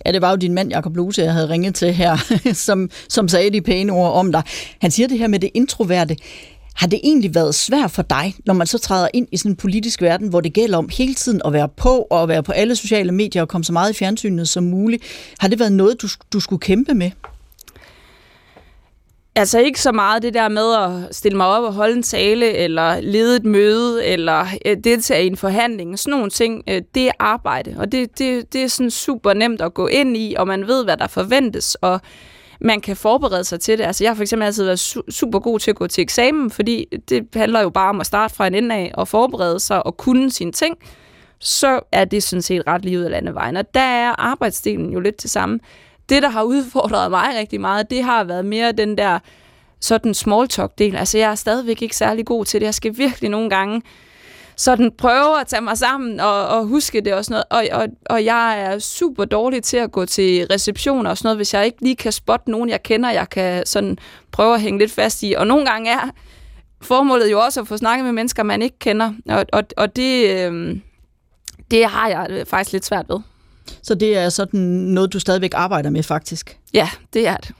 Ja, 0.06 0.12
det 0.12 0.22
var 0.22 0.30
jo 0.30 0.36
din 0.36 0.54
mand, 0.54 0.70
Jakob 0.70 0.96
Lose, 0.96 1.22
jeg 1.22 1.34
havde 1.34 1.50
ringet 1.50 1.76
til 1.76 1.94
her, 1.94 2.18
som, 2.68 2.90
som 3.10 3.28
sagde 3.28 3.52
de 3.52 3.62
pæne 3.62 3.94
ord 3.94 4.14
om 4.14 4.32
dig. 4.32 4.44
Han 4.82 4.92
siger 4.92 5.08
det 5.08 5.20
her 5.20 5.28
med 5.28 5.40
det 5.40 5.50
introverte. 5.54 6.16
Har 6.78 6.88
det 6.88 7.00
egentlig 7.04 7.36
været 7.36 7.56
svært 7.56 7.92
for 7.92 8.02
dig, 8.02 8.36
når 8.46 8.54
man 8.54 8.68
så 8.68 8.78
træder 8.78 9.08
ind 9.14 9.28
i 9.32 9.38
sådan 9.38 9.52
en 9.52 9.56
politisk 9.56 10.02
verden, 10.02 10.28
hvor 10.28 10.42
det 10.42 10.54
gælder 10.54 10.78
om 10.78 10.90
hele 10.98 11.14
tiden 11.14 11.42
at 11.46 11.54
være 11.54 11.70
på 11.70 12.08
og 12.10 12.24
at 12.24 12.30
være 12.30 12.44
på 12.44 12.52
alle 12.52 12.76
sociale 12.76 13.12
medier 13.12 13.42
og 13.42 13.48
komme 13.48 13.66
så 13.66 13.74
meget 13.74 13.92
i 13.92 13.94
fjernsynet 13.94 14.48
som 14.48 14.64
muligt? 14.64 15.04
Har 15.40 15.48
det 15.48 15.60
været 15.60 15.72
noget, 15.72 16.02
du, 16.02 16.08
du 16.34 16.40
skulle 16.40 16.60
kæmpe 16.60 16.94
med? 16.94 17.12
Altså 19.36 19.60
ikke 19.60 19.82
så 19.82 19.92
meget 19.92 20.24
det 20.24 20.34
der 20.34 20.50
med 20.50 20.76
at 20.76 21.16
stille 21.16 21.38
mig 21.38 21.48
op 21.48 21.64
og 21.64 21.74
holde 21.74 21.96
en 21.96 22.04
tale, 22.04 22.54
eller 22.54 23.00
lede 23.00 23.36
et 23.36 23.46
møde, 23.46 24.06
eller 24.06 24.46
øh, 24.66 24.78
deltage 24.84 25.24
i 25.24 25.28
en 25.28 25.38
forhandling. 25.38 26.00
Sådan 26.00 26.12
nogle 26.12 26.30
ting, 26.30 26.64
øh, 26.70 26.82
det 26.96 27.08
er 27.08 27.12
arbejde, 27.20 27.76
og 27.78 27.92
det, 27.92 28.20
det, 28.20 28.54
det 28.54 28.64
er 28.64 28.68
sådan 28.68 28.92
super 28.92 29.34
nemt 29.34 29.62
at 29.62 29.74
gå 29.74 29.88
ind 29.88 30.18
i, 30.18 30.36
og 30.38 30.48
man 30.48 30.68
ved, 30.68 30.84
hvad 30.84 30.98
der 30.98 31.08
forventes, 31.08 31.76
og 31.76 32.02
man 32.62 32.82
kan 32.82 32.96
forberede 32.96 33.44
sig 33.44 33.60
til 33.60 33.78
det. 33.78 33.84
Altså 33.84 34.04
jeg 34.04 34.10
har 34.12 34.16
for 34.16 34.22
eksempel 34.22 34.46
altid 34.46 34.64
været 34.64 34.96
su- 34.98 35.12
super 35.12 35.40
god 35.40 35.60
til 35.60 35.72
at 35.72 35.78
gå 35.78 35.88
til 35.88 36.02
eksamen, 36.02 36.52
fordi 36.52 36.86
det 37.10 37.28
handler 37.34 37.62
jo 37.62 37.70
bare 37.70 37.90
om 37.90 38.00
at 38.00 38.06
starte 38.06 38.36
fra 38.36 38.48
en 38.48 38.56
ende 38.56 38.76
af 38.76 38.92
og 38.94 39.08
forberede 39.08 39.60
sig 39.60 39.86
og 39.86 39.98
kunne 39.98 40.32
sine 40.32 40.52
ting. 40.52 40.78
Så 41.40 41.80
er 41.92 42.06
det 42.06 42.24
sådan 42.24 42.42
set 42.42 42.68
ret 42.68 42.86
lige 42.86 43.00
ud 43.00 43.04
af 43.04 43.12
landevejen. 43.12 43.58
Og 43.58 43.74
der 43.74 43.80
er 43.80 44.22
arbejdsdelen 44.22 44.92
jo 44.94 45.00
lidt 45.00 45.16
til 45.16 45.30
samme. 45.30 45.60
Det, 46.10 46.24
der 46.24 46.30
har 46.30 46.44
udfordret 46.44 47.12
mig 47.12 47.30
rigtig 47.40 47.62
meget, 47.62 47.90
det 47.90 48.04
har 48.04 48.24
været 48.24 48.46
mere 48.46 48.72
den 48.72 48.98
der 48.98 49.20
sådan 49.80 50.14
small 50.14 50.48
talk 50.48 50.72
del. 50.78 50.96
Altså 50.96 51.18
jeg 51.18 51.32
er 51.32 51.36
stadigvæk 51.36 51.82
ikke 51.82 51.96
særlig 51.96 52.26
god 52.26 52.46
til 52.46 52.60
det. 52.62 52.66
Jeg 52.66 52.74
skal 52.74 52.98
virkelig 52.98 53.30
nogle 53.30 53.50
gange 53.50 53.82
sådan 54.58 54.92
prøve 54.98 55.42
at 55.42 55.48
tage 55.48 55.62
mig 55.62 55.78
sammen 55.78 56.20
og, 56.20 56.48
og 56.48 56.66
huske 56.66 57.02
det 57.02 57.14
og 57.14 57.26
sådan 57.26 57.44
noget. 57.52 57.72
Og, 57.72 57.82
og, 57.82 57.88
og 58.10 58.26
jeg 58.26 58.62
er 58.62 58.80
super 58.80 59.26
dårlig 59.26 59.64
til 59.64 59.78
at 59.78 59.92
gå 59.92 60.06
til 60.06 60.48
receptioner 60.52 61.10
og 61.10 61.18
sådan 61.18 61.28
noget, 61.28 61.38
hvis 61.38 61.54
jeg 61.54 61.66
ikke 61.66 61.82
lige 61.82 61.96
kan 61.96 62.12
spotte 62.12 62.52
nogen, 62.52 62.70
jeg 62.70 62.84
kender, 62.84 63.12
jeg 63.12 63.30
kan 63.30 63.66
sådan 63.66 63.98
prøve 64.32 64.56
at 64.56 64.62
hænge 64.62 64.80
lidt 64.80 64.92
fast 64.92 65.24
i. 65.24 65.34
Og 65.38 65.48
nogle 65.48 65.66
gange 65.66 65.92
er 65.92 66.10
formålet 66.82 67.32
jo 67.32 67.40
også 67.40 67.62
at 67.62 67.68
få 67.68 67.78
snakket 67.78 68.06
med 68.06 68.14
mennesker, 68.14 68.44
man 68.44 68.62
ikke 68.62 68.80
kender. 68.80 69.14
Og, 69.30 69.46
og, 69.54 69.64
og 69.78 69.96
det, 69.96 70.30
øh, 70.30 70.78
det 71.72 71.86
har 71.86 72.08
jeg 72.08 72.48
faktisk 72.48 72.72
lidt 72.72 72.86
svært 72.86 73.06
ved. 73.10 73.20
Så 73.84 73.96
det 73.96 74.18
er 74.18 74.30
sådan 74.30 74.60
noget, 74.60 75.14
du 75.14 75.20
stadigvæk 75.20 75.52
arbejder 75.54 75.90
med, 75.90 76.04
faktisk? 76.04 76.58
Ja, 76.74 76.90
det 77.14 77.28
er 77.28 77.38
det. 77.38 77.52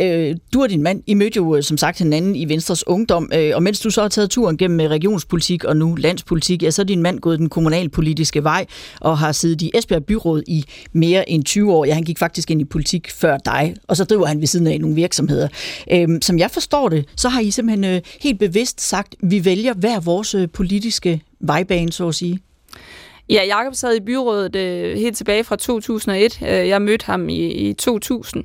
Øh, 0.00 0.36
du 0.54 0.62
og 0.62 0.70
din 0.70 0.82
mand, 0.82 1.02
I 1.06 1.14
mødte 1.14 1.36
jo 1.36 1.56
øh, 1.56 1.62
som 1.62 1.76
sagt 1.76 1.98
hinanden 1.98 2.36
i 2.36 2.48
Venstres 2.48 2.86
Ungdom, 2.86 3.30
øh, 3.34 3.52
og 3.54 3.62
mens 3.62 3.80
du 3.80 3.90
så 3.90 4.02
har 4.02 4.08
taget 4.08 4.30
turen 4.30 4.56
gennem 4.56 4.80
øh, 4.80 4.90
regionspolitik 4.90 5.64
og 5.64 5.76
nu 5.76 5.94
landspolitik, 5.94 6.62
ja, 6.62 6.70
så 6.70 6.82
er 6.82 6.86
din 6.86 7.02
mand 7.02 7.18
gået 7.18 7.38
den 7.38 7.48
kommunalpolitiske 7.48 8.44
vej 8.44 8.66
og 9.00 9.18
har 9.18 9.32
siddet 9.32 9.62
i 9.62 9.70
Esbjerg 9.74 10.04
Byråd 10.04 10.42
i 10.46 10.64
mere 10.92 11.30
end 11.30 11.44
20 11.44 11.72
år. 11.72 11.84
Ja, 11.84 11.94
han 11.94 12.02
gik 12.02 12.18
faktisk 12.18 12.50
ind 12.50 12.60
i 12.60 12.64
politik 12.64 13.10
før 13.10 13.36
dig, 13.36 13.74
og 13.88 13.96
så 13.96 14.04
driver 14.04 14.26
han 14.26 14.40
ved 14.40 14.46
siden 14.46 14.66
af 14.66 14.80
nogle 14.80 14.96
virksomheder. 14.96 15.48
Øh, 15.92 16.08
som 16.22 16.38
jeg 16.38 16.50
forstår 16.50 16.88
det, 16.88 17.04
så 17.16 17.28
har 17.28 17.40
I 17.40 17.50
simpelthen 17.50 17.94
øh, 17.94 18.00
helt 18.22 18.38
bevidst 18.38 18.80
sagt, 18.80 19.14
vi 19.22 19.44
vælger 19.44 19.74
hver 19.74 20.00
vores 20.00 20.34
øh, 20.34 20.48
politiske 20.48 21.22
vejbane, 21.40 21.92
så 21.92 22.08
at 22.08 22.14
sige. 22.14 22.38
Ja, 23.30 23.44
Jakob 23.44 23.74
sad 23.74 23.96
i 23.96 24.00
byrådet 24.00 24.56
øh, 24.56 24.96
helt 24.96 25.16
tilbage 25.16 25.44
fra 25.44 25.56
2001. 25.56 26.38
Øh, 26.42 26.68
jeg 26.68 26.82
mødte 26.82 27.06
ham 27.06 27.28
i, 27.28 27.46
i 27.46 27.72
2000. 27.72 28.44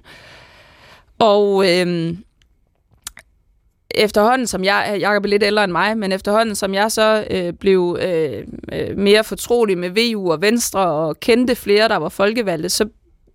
Og 1.24 1.70
øh, 1.70 2.18
efterhånden, 3.96 4.48
som 4.48 4.64
jeg, 4.64 4.98
Jacob 5.00 5.24
er 5.24 5.30
lidt 5.30 5.44
ældre 5.44 5.64
end 5.64 5.72
mig, 5.72 5.98
men 5.98 6.12
efterhånden, 6.12 6.56
som 6.56 6.74
jeg 6.74 6.92
så 6.92 7.26
øh, 7.30 7.54
blev 7.54 7.98
øh, 8.02 8.44
øh 8.72 8.98
mere 8.98 9.24
fortrolig 9.24 9.78
med 9.78 9.90
VU 9.90 10.32
og 10.32 10.42
Venstre 10.42 10.80
og 10.80 11.20
kendte 11.20 11.56
flere, 11.56 11.88
der 11.88 11.98
var 11.98 12.10
folkevalgte, 12.10 12.70
så 12.70 12.90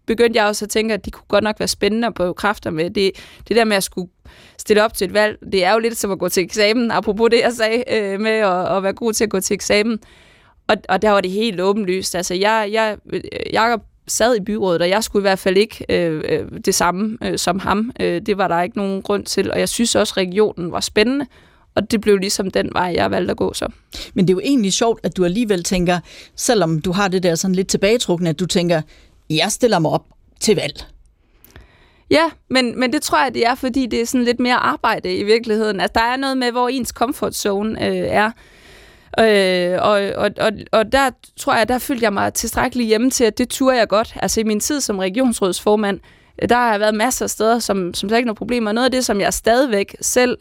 begyndte 0.06 0.38
jeg 0.38 0.46
også 0.46 0.64
at 0.64 0.70
tænke, 0.70 0.94
at 0.94 1.04
de 1.04 1.10
kunne 1.10 1.28
godt 1.28 1.44
nok 1.44 1.60
være 1.60 1.68
spændende 1.68 2.12
på 2.12 2.32
kræfter 2.32 2.70
med. 2.70 2.90
Det, 2.90 3.10
det 3.48 3.56
der 3.56 3.64
med 3.64 3.76
at 3.76 3.84
skulle 3.84 4.10
stille 4.58 4.84
op 4.84 4.94
til 4.94 5.04
et 5.04 5.14
valg, 5.14 5.38
det 5.52 5.64
er 5.64 5.72
jo 5.72 5.78
lidt 5.78 5.96
som 5.96 6.10
at 6.10 6.18
gå 6.18 6.28
til 6.28 6.42
eksamen, 6.42 6.90
apropos 6.90 7.30
det, 7.30 7.40
jeg 7.40 7.52
sagde 7.52 7.84
øh, 7.92 8.20
med 8.20 8.30
at, 8.30 8.76
at 8.76 8.82
være 8.82 8.92
god 8.92 9.12
til 9.12 9.24
at 9.24 9.30
gå 9.30 9.40
til 9.40 9.54
eksamen. 9.54 9.98
Og, 10.68 10.76
og 10.88 11.02
der 11.02 11.10
var 11.10 11.20
det 11.20 11.30
helt 11.30 11.60
åbenlyst. 11.60 12.14
Altså, 12.14 12.34
jeg, 12.34 12.68
jeg, 12.72 12.96
Jacob 13.52 13.82
sad 14.08 14.36
i 14.36 14.40
byrådet, 14.40 14.82
og 14.82 14.88
jeg 14.88 15.04
skulle 15.04 15.20
i 15.20 15.28
hvert 15.28 15.38
fald 15.38 15.56
ikke 15.56 15.84
øh, 15.88 16.22
øh, 16.28 16.46
det 16.64 16.74
samme 16.74 17.18
øh, 17.24 17.38
som 17.38 17.58
ham. 17.58 17.92
Øh, 18.00 18.22
det 18.26 18.38
var 18.38 18.48
der 18.48 18.62
ikke 18.62 18.76
nogen 18.76 19.02
grund 19.02 19.24
til, 19.24 19.52
og 19.52 19.58
jeg 19.58 19.68
synes 19.68 19.94
også, 19.94 20.12
at 20.12 20.16
regionen 20.16 20.72
var 20.72 20.80
spændende, 20.80 21.26
og 21.74 21.90
det 21.90 22.00
blev 22.00 22.16
ligesom 22.16 22.50
den 22.50 22.70
vej, 22.72 22.92
jeg 22.96 23.10
valgte 23.10 23.30
at 23.30 23.36
gå 23.36 23.54
så. 23.54 23.68
Men 24.14 24.28
det 24.28 24.32
er 24.32 24.34
jo 24.34 24.40
egentlig 24.40 24.72
sjovt, 24.72 25.00
at 25.02 25.16
du 25.16 25.24
alligevel 25.24 25.64
tænker, 25.64 26.00
selvom 26.36 26.80
du 26.80 26.92
har 26.92 27.08
det 27.08 27.22
der 27.22 27.34
sådan 27.34 27.54
lidt 27.54 27.68
tilbagetrukne, 27.68 28.28
at 28.28 28.40
du 28.40 28.46
tænker, 28.46 28.82
jeg 29.30 29.52
stiller 29.52 29.78
mig 29.78 29.90
op 29.90 30.04
til 30.40 30.56
valg. 30.56 30.84
Ja, 32.10 32.30
men, 32.50 32.80
men 32.80 32.92
det 32.92 33.02
tror 33.02 33.22
jeg, 33.22 33.34
det 33.34 33.46
er, 33.46 33.54
fordi 33.54 33.86
det 33.86 34.00
er 34.00 34.06
sådan 34.06 34.24
lidt 34.24 34.40
mere 34.40 34.56
arbejde 34.56 35.16
i 35.16 35.22
virkeligheden. 35.22 35.80
Altså, 35.80 35.92
der 35.94 36.04
er 36.04 36.16
noget 36.16 36.38
med, 36.38 36.50
hvor 36.50 36.68
ens 36.68 36.88
comfort 36.88 37.34
zone 37.34 37.86
øh, 37.86 37.96
er. 37.96 38.30
Øh, 39.20 39.78
og, 39.82 40.00
og, 40.16 40.30
og, 40.40 40.52
og 40.72 40.92
der 40.92 41.10
tror 41.36 41.56
jeg, 41.56 41.68
der 41.68 41.78
følte 41.78 42.04
jeg 42.04 42.12
mig 42.12 42.34
tilstrækkeligt 42.34 42.88
hjemme 42.88 43.10
til, 43.10 43.24
at 43.24 43.38
det 43.38 43.48
turde 43.48 43.76
jeg 43.76 43.88
godt. 43.88 44.14
Altså 44.16 44.40
i 44.40 44.44
min 44.44 44.60
tid 44.60 44.80
som 44.80 44.98
regionsrådsformand, 44.98 46.00
øh, 46.42 46.48
der 46.48 46.56
har 46.56 46.70
jeg 46.70 46.80
været 46.80 46.94
masser 46.94 47.24
af 47.26 47.30
steder, 47.30 47.58
som, 47.58 47.94
som 47.94 48.08
der 48.08 48.16
ikke 48.16 48.24
er 48.24 48.26
noget 48.26 48.38
problem. 48.38 48.66
Og 48.66 48.74
noget 48.74 48.84
af 48.84 48.90
det, 48.90 49.04
som 49.04 49.20
jeg 49.20 49.34
stadigvæk 49.34 49.96
selv, 50.00 50.38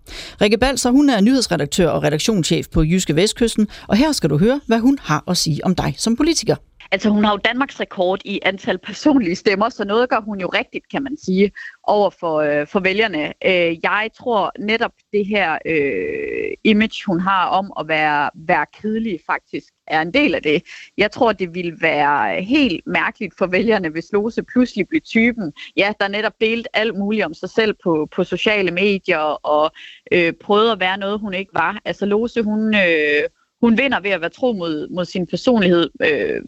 Rikke 0.41 0.59
Balser, 0.59 0.91
hun 0.91 1.11
er 1.11 1.21
nyhedsredaktør 1.21 1.89
og 1.89 2.03
redaktionschef 2.03 2.69
på 2.69 2.83
Jyske 2.83 3.17
Vestkysten, 3.17 3.69
og 3.89 3.97
her 3.97 4.13
skal 4.13 4.31
du 4.31 4.39
høre, 4.39 4.61
hvad 4.67 4.79
hun 4.79 4.99
har 5.03 5.25
at 5.29 5.37
sige 5.37 5.65
om 5.65 5.75
dig 5.75 5.95
som 5.99 6.17
politiker. 6.17 6.57
Altså 6.93 7.11
hun 7.11 7.25
har 7.25 7.33
jo 7.33 7.37
Danmarks 7.37 7.81
rekord 7.81 8.21
i 8.25 8.41
antal 8.43 8.79
personlige 8.79 9.37
stemmer, 9.37 9.69
så 9.69 9.85
noget 9.85 10.09
gør 10.09 10.21
hun 10.21 10.41
jo 10.41 10.47
rigtigt, 10.47 10.89
kan 10.89 11.03
man 11.03 11.17
sige, 11.17 11.53
over 11.83 12.11
for, 12.11 12.37
øh, 12.41 12.67
for 12.67 12.81
vælgerne. 12.81 13.33
Øh, 13.45 13.85
jeg 13.85 14.11
tror 14.15 14.53
netop 14.59 14.93
det 15.13 15.27
her 15.27 15.59
øh, 15.67 16.57
image, 16.65 17.07
hun 17.07 17.21
har 17.21 17.47
om 17.47 17.73
at 17.81 17.89
være, 17.89 18.31
være 18.35 18.67
kedelig, 18.81 19.21
faktisk 19.27 19.67
er 19.87 20.03
en 20.03 20.15
del 20.15 20.35
af 20.35 20.43
det. 20.43 20.63
Jeg 20.99 21.11
tror, 21.11 21.33
det 21.33 21.55
ville 21.55 21.77
være 21.81 22.43
helt 22.43 22.87
mærkeligt 22.87 23.35
for 23.39 23.47
vælgerne, 23.47 23.89
hvis 23.89 24.13
Lose 24.13 24.43
pludselig 24.43 24.89
blev 24.89 25.01
typen, 25.01 25.53
ja, 25.77 25.93
der 26.01 26.09
netop 26.09 26.41
delte 26.41 26.77
alt 26.77 26.99
muligt 26.99 27.25
om 27.25 27.35
sig 27.35 27.51
selv 27.51 27.75
på, 27.85 28.09
på 28.13 28.25
sociale 28.25 28.71
medier 28.71 29.47
og 29.47 29.73
øh, 30.13 30.33
prøvede 30.33 30.73
at 30.73 30.81
være 30.81 30.99
noget, 30.99 31.21
hun 31.21 31.35
ikke 31.35 31.55
var. 31.55 31.81
Altså 31.85 32.07
Lose, 32.07 32.43
hun... 32.43 32.75
Øh, 32.75 33.23
hun 33.61 33.79
vinder 33.79 34.01
ved 34.01 34.11
at 34.11 34.21
være 34.21 34.31
tro 34.31 34.53
mod, 34.53 34.89
mod 34.89 35.05
sin 35.05 35.27
personlighed 35.27 35.91
øh, 36.03 36.43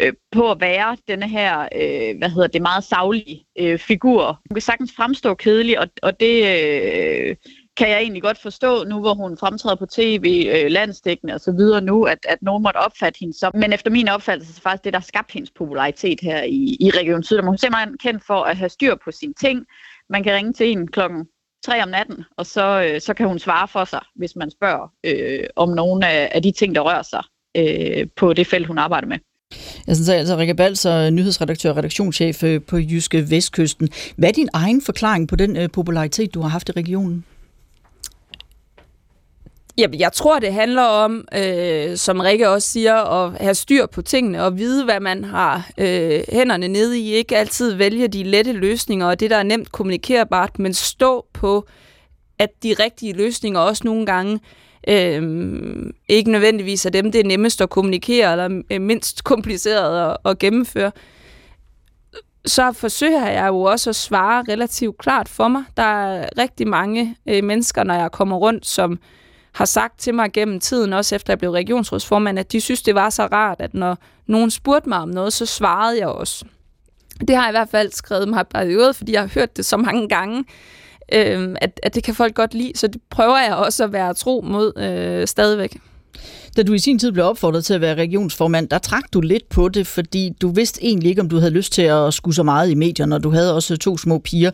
øh, 0.00 0.12
på 0.32 0.50
at 0.50 0.60
være 0.60 0.96
denne 1.08 1.28
her, 1.28 1.60
øh, 1.60 2.18
hvad 2.18 2.30
hedder 2.30 2.48
det, 2.48 2.62
meget 2.62 2.84
savlige 2.84 3.44
øh, 3.58 3.78
figur. 3.78 4.40
Hun 4.48 4.54
kan 4.54 4.62
sagtens 4.62 4.92
fremstå 4.96 5.34
kedelig, 5.34 5.78
og, 5.78 5.86
og 6.02 6.20
det 6.20 6.36
øh, 6.36 7.36
kan 7.76 7.90
jeg 7.90 8.00
egentlig 8.00 8.22
godt 8.22 8.38
forstå, 8.38 8.84
nu 8.84 9.00
hvor 9.00 9.14
hun 9.14 9.38
fremtræder 9.38 9.76
på 9.76 9.86
tv, 9.86 10.50
øh, 10.54 10.70
landstækkende 10.70 11.34
og 11.34 11.40
så 11.40 11.52
videre 11.52 11.80
nu, 11.80 12.04
at, 12.04 12.18
at 12.28 12.42
nogen 12.42 12.62
måtte 12.62 12.78
opfatte 12.78 13.18
hende 13.20 13.38
som. 13.38 13.52
Men 13.54 13.72
efter 13.72 13.90
min 13.90 14.08
opfattelse, 14.08 14.54
så 14.54 14.60
faktisk 14.62 14.84
det, 14.84 14.92
der 14.92 15.00
skabte 15.00 15.32
hendes 15.32 15.50
popularitet 15.50 16.18
her 16.22 16.42
i, 16.42 16.76
i 16.80 16.90
Region 16.90 17.22
Syd. 17.22 17.40
Hun 17.40 17.54
er 17.54 17.58
simpelthen 17.58 17.98
kendt 17.98 18.24
for 18.26 18.42
at 18.42 18.56
have 18.56 18.68
styr 18.68 18.94
på 19.04 19.10
sine 19.10 19.34
ting. 19.40 19.66
Man 20.10 20.22
kan 20.22 20.34
ringe 20.34 20.52
til 20.52 20.70
en 20.70 20.88
klokken 20.88 21.26
3 21.64 21.82
om 21.82 21.88
natten, 21.88 22.24
og 22.36 22.46
så, 22.46 22.82
øh, 22.82 23.00
så 23.00 23.14
kan 23.14 23.28
hun 23.28 23.38
svare 23.38 23.68
for 23.68 23.84
sig, 23.84 24.00
hvis 24.16 24.36
man 24.36 24.50
spørger 24.50 24.92
øh, 25.06 25.44
om 25.56 25.68
nogle 25.68 26.08
af, 26.08 26.30
af 26.34 26.42
de 26.42 26.52
ting, 26.52 26.74
der 26.74 26.80
rører 26.80 27.02
sig 27.02 27.22
øh, 27.56 28.06
på 28.16 28.32
det 28.32 28.46
felt, 28.46 28.66
hun 28.66 28.78
arbejder 28.78 29.08
med. 29.08 29.18
Jeg 29.86 29.96
synes 29.96 30.08
altså, 30.08 30.36
Rikke 30.36 30.54
Balser, 30.54 30.96
øh, 30.96 31.10
nyhedsredaktør 31.10 31.70
og 31.70 31.76
redaktionschef 31.76 32.42
øh, 32.44 32.62
på 32.62 32.78
Jyske 32.78 33.30
Vestkysten. 33.30 33.88
Hvad 34.16 34.28
er 34.28 34.32
din 34.32 34.48
egen 34.52 34.82
forklaring 34.82 35.28
på 35.28 35.36
den 35.36 35.56
øh, 35.56 35.70
popularitet, 35.70 36.34
du 36.34 36.40
har 36.40 36.48
haft 36.48 36.68
i 36.68 36.72
regionen? 36.72 37.24
Jamen, 39.80 40.00
jeg 40.00 40.12
tror, 40.12 40.38
det 40.38 40.52
handler 40.52 40.82
om, 40.82 41.24
øh, 41.34 41.96
som 41.96 42.20
Rikke 42.20 42.48
også 42.48 42.68
siger, 42.68 42.94
at 42.94 43.32
have 43.40 43.54
styr 43.54 43.86
på 43.86 44.02
tingene 44.02 44.44
og 44.44 44.58
vide, 44.58 44.84
hvad 44.84 45.00
man 45.00 45.24
har 45.24 45.70
øh, 45.78 46.20
hænderne 46.32 46.68
nede 46.68 46.98
i. 46.98 47.12
Ikke 47.12 47.36
altid 47.36 47.74
vælge 47.74 48.08
de 48.08 48.22
lette 48.22 48.52
løsninger 48.52 49.06
og 49.06 49.20
det, 49.20 49.30
der 49.30 49.36
er 49.36 49.42
nemt 49.42 49.72
kommunikerbart, 49.72 50.58
men 50.58 50.74
stå 50.74 51.26
på, 51.32 51.66
at 52.38 52.50
de 52.62 52.74
rigtige 52.78 53.12
løsninger 53.12 53.60
også 53.60 53.82
nogle 53.84 54.06
gange 54.06 54.40
øh, 54.88 55.22
ikke 56.08 56.30
nødvendigvis 56.30 56.86
er 56.86 56.90
dem, 56.90 57.12
det 57.12 57.20
er 57.20 57.24
nemmest 57.24 57.60
at 57.60 57.70
kommunikere 57.70 58.32
eller 58.32 58.62
øh, 58.70 58.80
mindst 58.80 59.24
kompliceret 59.24 60.10
at, 60.10 60.16
at 60.30 60.38
gennemføre. 60.38 60.92
Så 62.46 62.72
forsøger 62.72 63.26
jeg 63.26 63.48
jo 63.48 63.60
også 63.60 63.90
at 63.90 63.96
svare 63.96 64.44
relativt 64.48 64.98
klart 64.98 65.28
for 65.28 65.48
mig. 65.48 65.64
Der 65.76 65.82
er 65.82 66.28
rigtig 66.38 66.68
mange 66.68 67.16
øh, 67.28 67.44
mennesker, 67.44 67.84
når 67.84 67.94
jeg 67.94 68.10
kommer 68.12 68.36
rundt, 68.36 68.66
som 68.66 68.98
har 69.60 69.64
sagt 69.64 69.98
til 69.98 70.14
mig 70.14 70.32
gennem 70.32 70.60
tiden, 70.60 70.92
også 70.92 71.14
efter 71.14 71.32
jeg 71.32 71.38
blev 71.38 71.50
regionsrådsformand, 71.50 72.38
at 72.38 72.52
de 72.52 72.60
synes, 72.60 72.82
det 72.82 72.94
var 72.94 73.10
så 73.10 73.22
rart, 73.22 73.60
at 73.60 73.74
når 73.74 73.98
nogen 74.26 74.50
spurgte 74.50 74.88
mig 74.88 74.98
om 74.98 75.08
noget, 75.08 75.32
så 75.32 75.46
svarede 75.46 75.98
jeg 75.98 76.08
også. 76.08 76.44
Det 77.20 77.36
har 77.36 77.42
jeg 77.42 77.50
i 77.50 77.56
hvert 77.58 77.68
fald 77.68 77.92
skrevet 77.92 78.28
mig 78.28 78.46
periode, 78.48 78.94
fordi 78.94 79.12
jeg 79.12 79.20
har 79.20 79.30
hørt 79.34 79.56
det 79.56 79.66
så 79.66 79.76
mange 79.76 80.08
gange, 80.08 80.44
øh, 81.12 81.56
at, 81.60 81.80
at 81.82 81.94
det 81.94 82.04
kan 82.04 82.14
folk 82.14 82.34
godt 82.34 82.54
lide, 82.54 82.72
så 82.74 82.86
det 82.86 83.00
prøver 83.10 83.38
jeg 83.38 83.54
også 83.54 83.84
at 83.84 83.92
være 83.92 84.14
tro 84.14 84.40
mod 84.44 84.78
øh, 84.78 85.26
stadigvæk. 85.26 85.76
Da 86.56 86.62
du 86.62 86.72
i 86.72 86.78
sin 86.78 86.98
tid 86.98 87.12
blev 87.12 87.24
opfordret 87.24 87.64
til 87.64 87.74
at 87.74 87.80
være 87.80 87.94
regionsformand, 87.94 88.68
der 88.68 88.78
trak 88.78 89.02
du 89.12 89.20
lidt 89.20 89.48
på 89.48 89.68
det, 89.68 89.86
fordi 89.86 90.32
du 90.42 90.48
vidste 90.48 90.84
egentlig 90.84 91.08
ikke, 91.08 91.20
om 91.20 91.28
du 91.28 91.38
havde 91.38 91.50
lyst 91.50 91.72
til 91.72 91.82
at 91.82 92.14
skulle 92.14 92.34
så 92.34 92.42
meget 92.42 92.70
i 92.70 92.74
medierne, 92.74 93.14
og 93.14 93.22
du 93.22 93.30
havde 93.30 93.54
også 93.54 93.76
to 93.76 93.98
små 93.98 94.18
piger. 94.18 94.50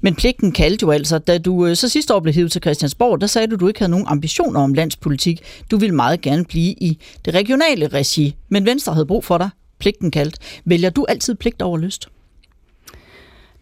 Men 0.00 0.14
pligten 0.14 0.52
kaldte 0.52 0.82
jo 0.82 0.90
altså, 0.90 1.18
da 1.18 1.38
du 1.38 1.66
øh, 1.66 1.76
så 1.76 1.88
sidste 1.88 2.14
år 2.14 2.20
blev 2.20 2.34
hævet 2.34 2.52
til 2.52 2.62
Christiansborg, 2.62 3.20
der 3.20 3.26
sagde 3.26 3.48
du, 3.48 3.54
at 3.54 3.60
du 3.60 3.68
ikke 3.68 3.80
havde 3.80 3.90
nogen 3.90 4.06
ambitioner 4.08 4.60
om 4.60 4.74
landspolitik. 4.74 5.40
Du 5.70 5.76
ville 5.76 5.94
meget 5.94 6.20
gerne 6.20 6.44
blive 6.44 6.72
i 6.72 6.98
det 7.24 7.34
regionale 7.34 7.88
regi, 7.88 8.34
men 8.48 8.66
Venstre 8.66 8.92
havde 8.92 9.06
brug 9.06 9.24
for 9.24 9.38
dig. 9.38 9.50
Pligten 9.78 10.10
kaldt. 10.10 10.36
Vælger 10.64 10.90
du 10.90 11.06
altid 11.08 11.34
pligt 11.34 11.62
over 11.62 11.78
lyst? 11.78 12.08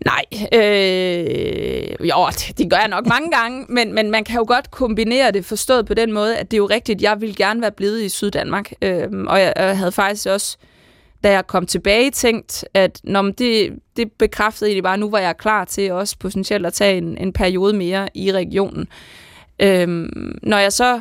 Nej, 0.05 0.24
øh, 0.53 2.09
jo, 2.09 2.26
det 2.59 2.70
gør 2.70 2.76
jeg 2.76 2.88
nok 2.88 3.07
mange 3.07 3.30
gange, 3.30 3.66
men, 3.68 3.92
men 3.92 4.11
man 4.11 4.24
kan 4.24 4.36
jo 4.36 4.44
godt 4.49 4.70
kombinere 4.70 5.30
det 5.30 5.44
forstået 5.44 5.86
på 5.86 5.94
den 5.94 6.12
måde, 6.12 6.36
at 6.36 6.51
det 6.51 6.57
er 6.57 6.59
jo 6.59 6.66
rigtigt, 6.66 7.03
jeg 7.03 7.20
ville 7.20 7.34
gerne 7.34 7.61
være 7.61 7.72
blevet 7.72 8.03
i 8.03 8.09
Syddanmark, 8.09 8.72
øh, 8.82 9.09
og 9.26 9.40
jeg, 9.40 9.53
jeg 9.57 9.78
havde 9.78 9.92
faktisk 9.92 10.26
også, 10.26 10.57
da 11.24 11.32
jeg 11.32 11.46
kom 11.46 11.66
tilbage, 11.66 12.11
tænkt, 12.11 12.64
at 12.74 13.01
når 13.05 13.22
det, 13.22 13.78
det 13.96 14.12
bekræftede 14.12 14.70
egentlig 14.70 14.82
bare, 14.82 14.99
nu 14.99 15.11
var 15.11 15.18
jeg 15.18 15.36
klar 15.36 15.64
til 15.64 15.92
også 15.92 16.16
potentielt 16.18 16.66
at 16.66 16.72
tage 16.72 16.99
en, 16.99 17.18
en 17.18 17.32
periode 17.32 17.72
mere 17.72 18.09
i 18.14 18.32
regionen. 18.32 18.88
Øh, 19.59 20.09
når 20.42 20.59
jeg 20.59 20.72
så 20.72 21.01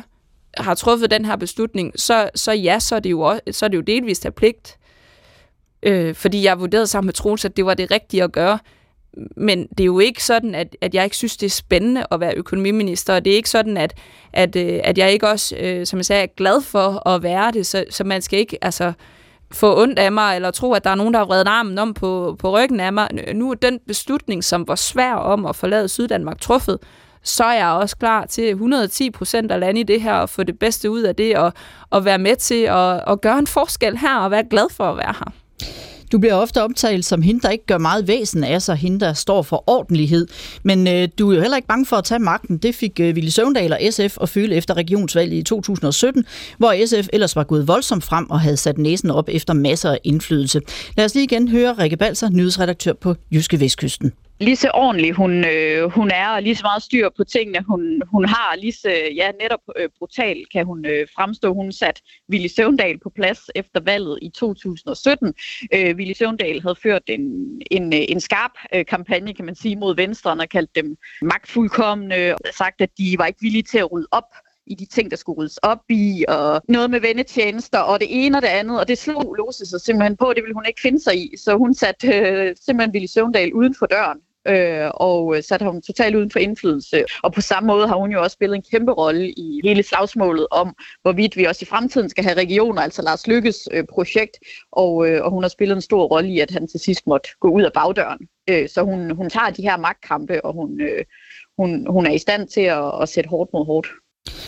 har 0.56 0.74
truffet 0.74 1.10
den 1.10 1.24
her 1.24 1.36
beslutning, 1.36 1.92
så, 1.96 2.30
så 2.34 2.52
ja, 2.52 2.78
så 2.78 2.94
er 2.96 3.00
det 3.00 3.10
jo, 3.10 3.20
også, 3.20 3.40
så 3.50 3.64
er 3.64 3.68
det 3.68 3.76
jo 3.76 3.82
delvist 3.82 4.26
af 4.26 4.34
pligt, 4.34 4.78
øh, 5.82 6.14
fordi 6.14 6.44
jeg 6.44 6.60
vurderede 6.60 6.86
sammen 6.86 7.06
med 7.06 7.14
Troels, 7.14 7.44
at 7.44 7.56
det 7.56 7.66
var 7.66 7.74
det 7.74 7.90
rigtige 7.90 8.22
at 8.22 8.32
gøre 8.32 8.58
men 9.36 9.66
det 9.66 9.80
er 9.80 9.84
jo 9.84 9.98
ikke 9.98 10.24
sådan, 10.24 10.54
at, 10.54 10.76
at 10.80 10.94
jeg 10.94 11.04
ikke 11.04 11.16
synes, 11.16 11.36
det 11.36 11.46
er 11.46 11.50
spændende 11.50 12.06
at 12.10 12.20
være 12.20 12.34
økonomiminister, 12.36 13.14
og 13.14 13.24
det 13.24 13.32
er 13.32 13.36
ikke 13.36 13.50
sådan, 13.50 13.76
at, 13.76 13.94
at, 14.32 14.56
øh, 14.56 14.80
at 14.84 14.98
jeg 14.98 15.12
ikke 15.12 15.28
også, 15.28 15.56
øh, 15.56 15.86
som 15.86 15.96
jeg 15.96 16.04
sagde, 16.04 16.22
er 16.22 16.26
glad 16.36 16.60
for 16.60 17.08
at 17.08 17.22
være 17.22 17.52
det, 17.52 17.66
så, 17.66 17.84
så 17.90 18.04
man 18.04 18.22
skal 18.22 18.38
ikke 18.38 18.58
altså, 18.62 18.92
få 19.50 19.82
ondt 19.82 19.98
af 19.98 20.12
mig, 20.12 20.36
eller 20.36 20.50
tro, 20.50 20.72
at 20.72 20.84
der 20.84 20.90
er 20.90 20.94
nogen, 20.94 21.14
der 21.14 21.20
har 21.20 21.26
vredet 21.26 21.48
armen 21.48 21.78
om 21.78 21.94
på, 21.94 22.36
på 22.38 22.50
ryggen 22.50 22.80
af 22.80 22.92
mig. 22.92 23.08
Nu 23.34 23.50
er 23.50 23.54
den 23.54 23.78
beslutning, 23.86 24.44
som 24.44 24.68
var 24.68 24.74
svær 24.74 25.14
om 25.14 25.46
at 25.46 25.56
forlade 25.56 25.88
Syddanmark 25.88 26.40
truffet, 26.40 26.78
så 27.22 27.44
er 27.44 27.54
jeg 27.54 27.68
også 27.68 27.96
klar 27.96 28.26
til 28.26 28.48
110 28.48 29.10
procent 29.10 29.52
at 29.52 29.60
lande 29.60 29.80
i 29.80 29.82
det 29.82 30.02
her 30.02 30.14
og 30.14 30.30
få 30.30 30.42
det 30.42 30.58
bedste 30.58 30.90
ud 30.90 31.02
af 31.02 31.16
det, 31.16 31.36
og, 31.36 31.52
og 31.90 32.04
være 32.04 32.18
med 32.18 32.36
til 32.36 32.62
at, 32.62 33.10
at 33.10 33.20
gøre 33.20 33.38
en 33.38 33.46
forskel 33.46 33.98
her, 33.98 34.16
og 34.16 34.30
være 34.30 34.44
glad 34.50 34.70
for 34.70 34.84
at 34.84 34.96
være 34.96 35.14
her. 35.18 35.32
Du 36.12 36.18
bliver 36.18 36.34
ofte 36.34 36.62
optalt 36.62 37.04
som 37.04 37.22
hende, 37.22 37.40
der 37.40 37.50
ikke 37.50 37.66
gør 37.66 37.78
meget 37.78 38.08
væsen 38.08 38.44
af 38.44 38.62
sig, 38.62 38.76
hende, 38.76 39.00
der 39.00 39.12
står 39.12 39.42
for 39.42 39.64
ordentlighed. 39.66 40.26
Men 40.62 40.86
øh, 40.88 41.08
du 41.18 41.30
er 41.30 41.34
jo 41.34 41.40
heller 41.40 41.56
ikke 41.56 41.68
bange 41.68 41.86
for 41.86 41.96
at 41.96 42.04
tage 42.04 42.18
magten. 42.18 42.58
Det 42.58 42.74
fik 42.74 43.00
øh, 43.00 43.16
Ville 43.16 43.30
Søvndal 43.30 43.72
og 43.72 43.80
SF 43.90 44.18
at 44.20 44.28
føle 44.28 44.54
efter 44.54 44.74
regionsvalget 44.74 45.36
i 45.36 45.42
2017, 45.42 46.24
hvor 46.58 46.86
SF 46.86 47.08
ellers 47.12 47.36
var 47.36 47.44
gået 47.44 47.68
voldsomt 47.68 48.04
frem 48.04 48.30
og 48.30 48.40
havde 48.40 48.56
sat 48.56 48.78
næsen 48.78 49.10
op 49.10 49.28
efter 49.32 49.54
masser 49.54 49.90
af 49.90 49.98
indflydelse. 50.04 50.60
Lad 50.96 51.04
os 51.04 51.14
lige 51.14 51.24
igen 51.24 51.48
høre 51.48 51.72
Rikke 51.72 51.96
Balser, 51.96 52.30
nyhedsredaktør 52.30 52.92
på 52.92 53.14
Jyske 53.32 53.60
Vestkysten 53.60 54.12
lige 54.40 54.56
så 54.56 54.70
ordentlig 54.74 55.12
hun, 55.12 55.44
øh, 55.44 55.90
hun 55.90 56.10
er, 56.10 56.28
og 56.28 56.42
lige 56.42 56.56
så 56.56 56.62
meget 56.62 56.82
styr 56.82 57.08
på 57.16 57.24
tingene, 57.24 57.64
hun, 57.68 58.02
hun 58.12 58.24
har, 58.24 58.56
lige 58.56 58.72
så 58.72 58.90
ja, 59.14 59.30
netop 59.40 59.60
øh, 59.76 59.88
brutal 59.98 60.44
kan 60.52 60.66
hun 60.66 60.86
øh, 60.86 61.06
fremstå. 61.14 61.54
Hun 61.54 61.72
sat 61.72 62.02
Willy 62.30 62.46
Søvndal 62.46 62.98
på 62.98 63.10
plads 63.10 63.40
efter 63.54 63.80
valget 63.80 64.18
i 64.22 64.28
2017. 64.28 65.34
Øh, 65.74 65.96
Willy 65.96 66.12
Søvndal 66.12 66.62
havde 66.62 66.76
ført 66.82 67.02
en, 67.06 67.20
en, 67.70 67.92
øh, 67.92 68.00
en 68.08 68.20
skarp 68.20 68.52
øh, 68.74 68.86
kampagne, 68.86 69.34
kan 69.34 69.44
man 69.44 69.54
sige, 69.54 69.76
mod 69.76 69.96
Venstre, 69.96 70.30
og 70.30 70.48
kaldt 70.48 70.74
dem 70.74 70.96
magtfuldkommende, 71.22 72.34
og 72.34 72.38
sagt, 72.58 72.80
at 72.80 72.90
de 72.98 73.14
var 73.18 73.26
ikke 73.26 73.40
villige 73.42 73.62
til 73.62 73.78
at 73.78 73.92
rydde 73.92 74.08
op 74.10 74.24
i 74.66 74.74
de 74.74 74.86
ting, 74.86 75.10
der 75.10 75.16
skulle 75.16 75.38
ryddes 75.38 75.56
op 75.56 75.82
i, 75.88 76.24
og 76.28 76.62
noget 76.68 76.90
med 76.90 77.00
vendetjenester, 77.00 77.78
og 77.78 78.00
det 78.00 78.08
ene 78.10 78.38
og 78.38 78.42
det 78.42 78.48
andet, 78.48 78.80
og 78.80 78.88
det 78.88 78.98
slog 78.98 79.34
Lose 79.38 79.66
sig 79.66 79.80
simpelthen 79.80 80.16
på, 80.16 80.32
det 80.36 80.42
ville 80.42 80.54
hun 80.54 80.66
ikke 80.68 80.80
finde 80.80 81.00
sig 81.00 81.16
i, 81.16 81.36
så 81.36 81.56
hun 81.56 81.74
satte 81.74 82.08
øh, 82.08 82.56
simpelthen 82.60 82.92
Willy 82.94 83.06
Søvndal 83.06 83.52
uden 83.52 83.74
for 83.78 83.86
døren, 83.86 84.18
øh, 84.48 84.90
og 84.94 85.36
øh, 85.36 85.42
satte 85.42 85.64
ham 85.64 85.82
totalt 85.82 86.16
uden 86.16 86.30
for 86.30 86.38
indflydelse. 86.38 87.04
Og 87.22 87.32
på 87.32 87.40
samme 87.40 87.66
måde 87.66 87.88
har 87.88 87.96
hun 87.96 88.12
jo 88.12 88.22
også 88.22 88.34
spillet 88.34 88.56
en 88.56 88.62
kæmpe 88.70 88.92
rolle 88.92 89.30
i 89.30 89.60
hele 89.64 89.82
slagsmålet 89.82 90.46
om, 90.50 90.74
hvorvidt 91.02 91.36
vi 91.36 91.44
også 91.44 91.62
i 91.62 91.66
fremtiden 91.66 92.08
skal 92.08 92.24
have 92.24 92.38
regioner, 92.38 92.82
altså 92.82 93.02
Lars 93.02 93.26
Lykkes 93.26 93.68
øh, 93.72 93.84
projekt, 93.84 94.38
og, 94.72 95.08
øh, 95.08 95.24
og 95.24 95.30
hun 95.30 95.42
har 95.42 95.48
spillet 95.48 95.76
en 95.76 95.82
stor 95.82 96.04
rolle 96.06 96.30
i, 96.30 96.40
at 96.40 96.50
han 96.50 96.68
til 96.68 96.80
sidst 96.80 97.06
måtte 97.06 97.28
gå 97.40 97.48
ud 97.48 97.62
af 97.62 97.72
bagdøren. 97.72 98.28
Øh, 98.50 98.68
så 98.68 98.82
hun, 98.82 99.10
hun 99.10 99.30
tager 99.30 99.50
de 99.50 99.62
her 99.62 99.76
magtkampe, 99.76 100.44
og 100.44 100.52
hun, 100.52 100.80
øh, 100.80 101.04
hun, 101.58 101.86
hun 101.90 102.06
er 102.06 102.10
i 102.10 102.18
stand 102.18 102.48
til 102.48 102.60
at, 102.60 103.02
at 103.02 103.08
sætte 103.08 103.30
hårdt 103.30 103.50
mod 103.52 103.66
hårdt 103.66 103.88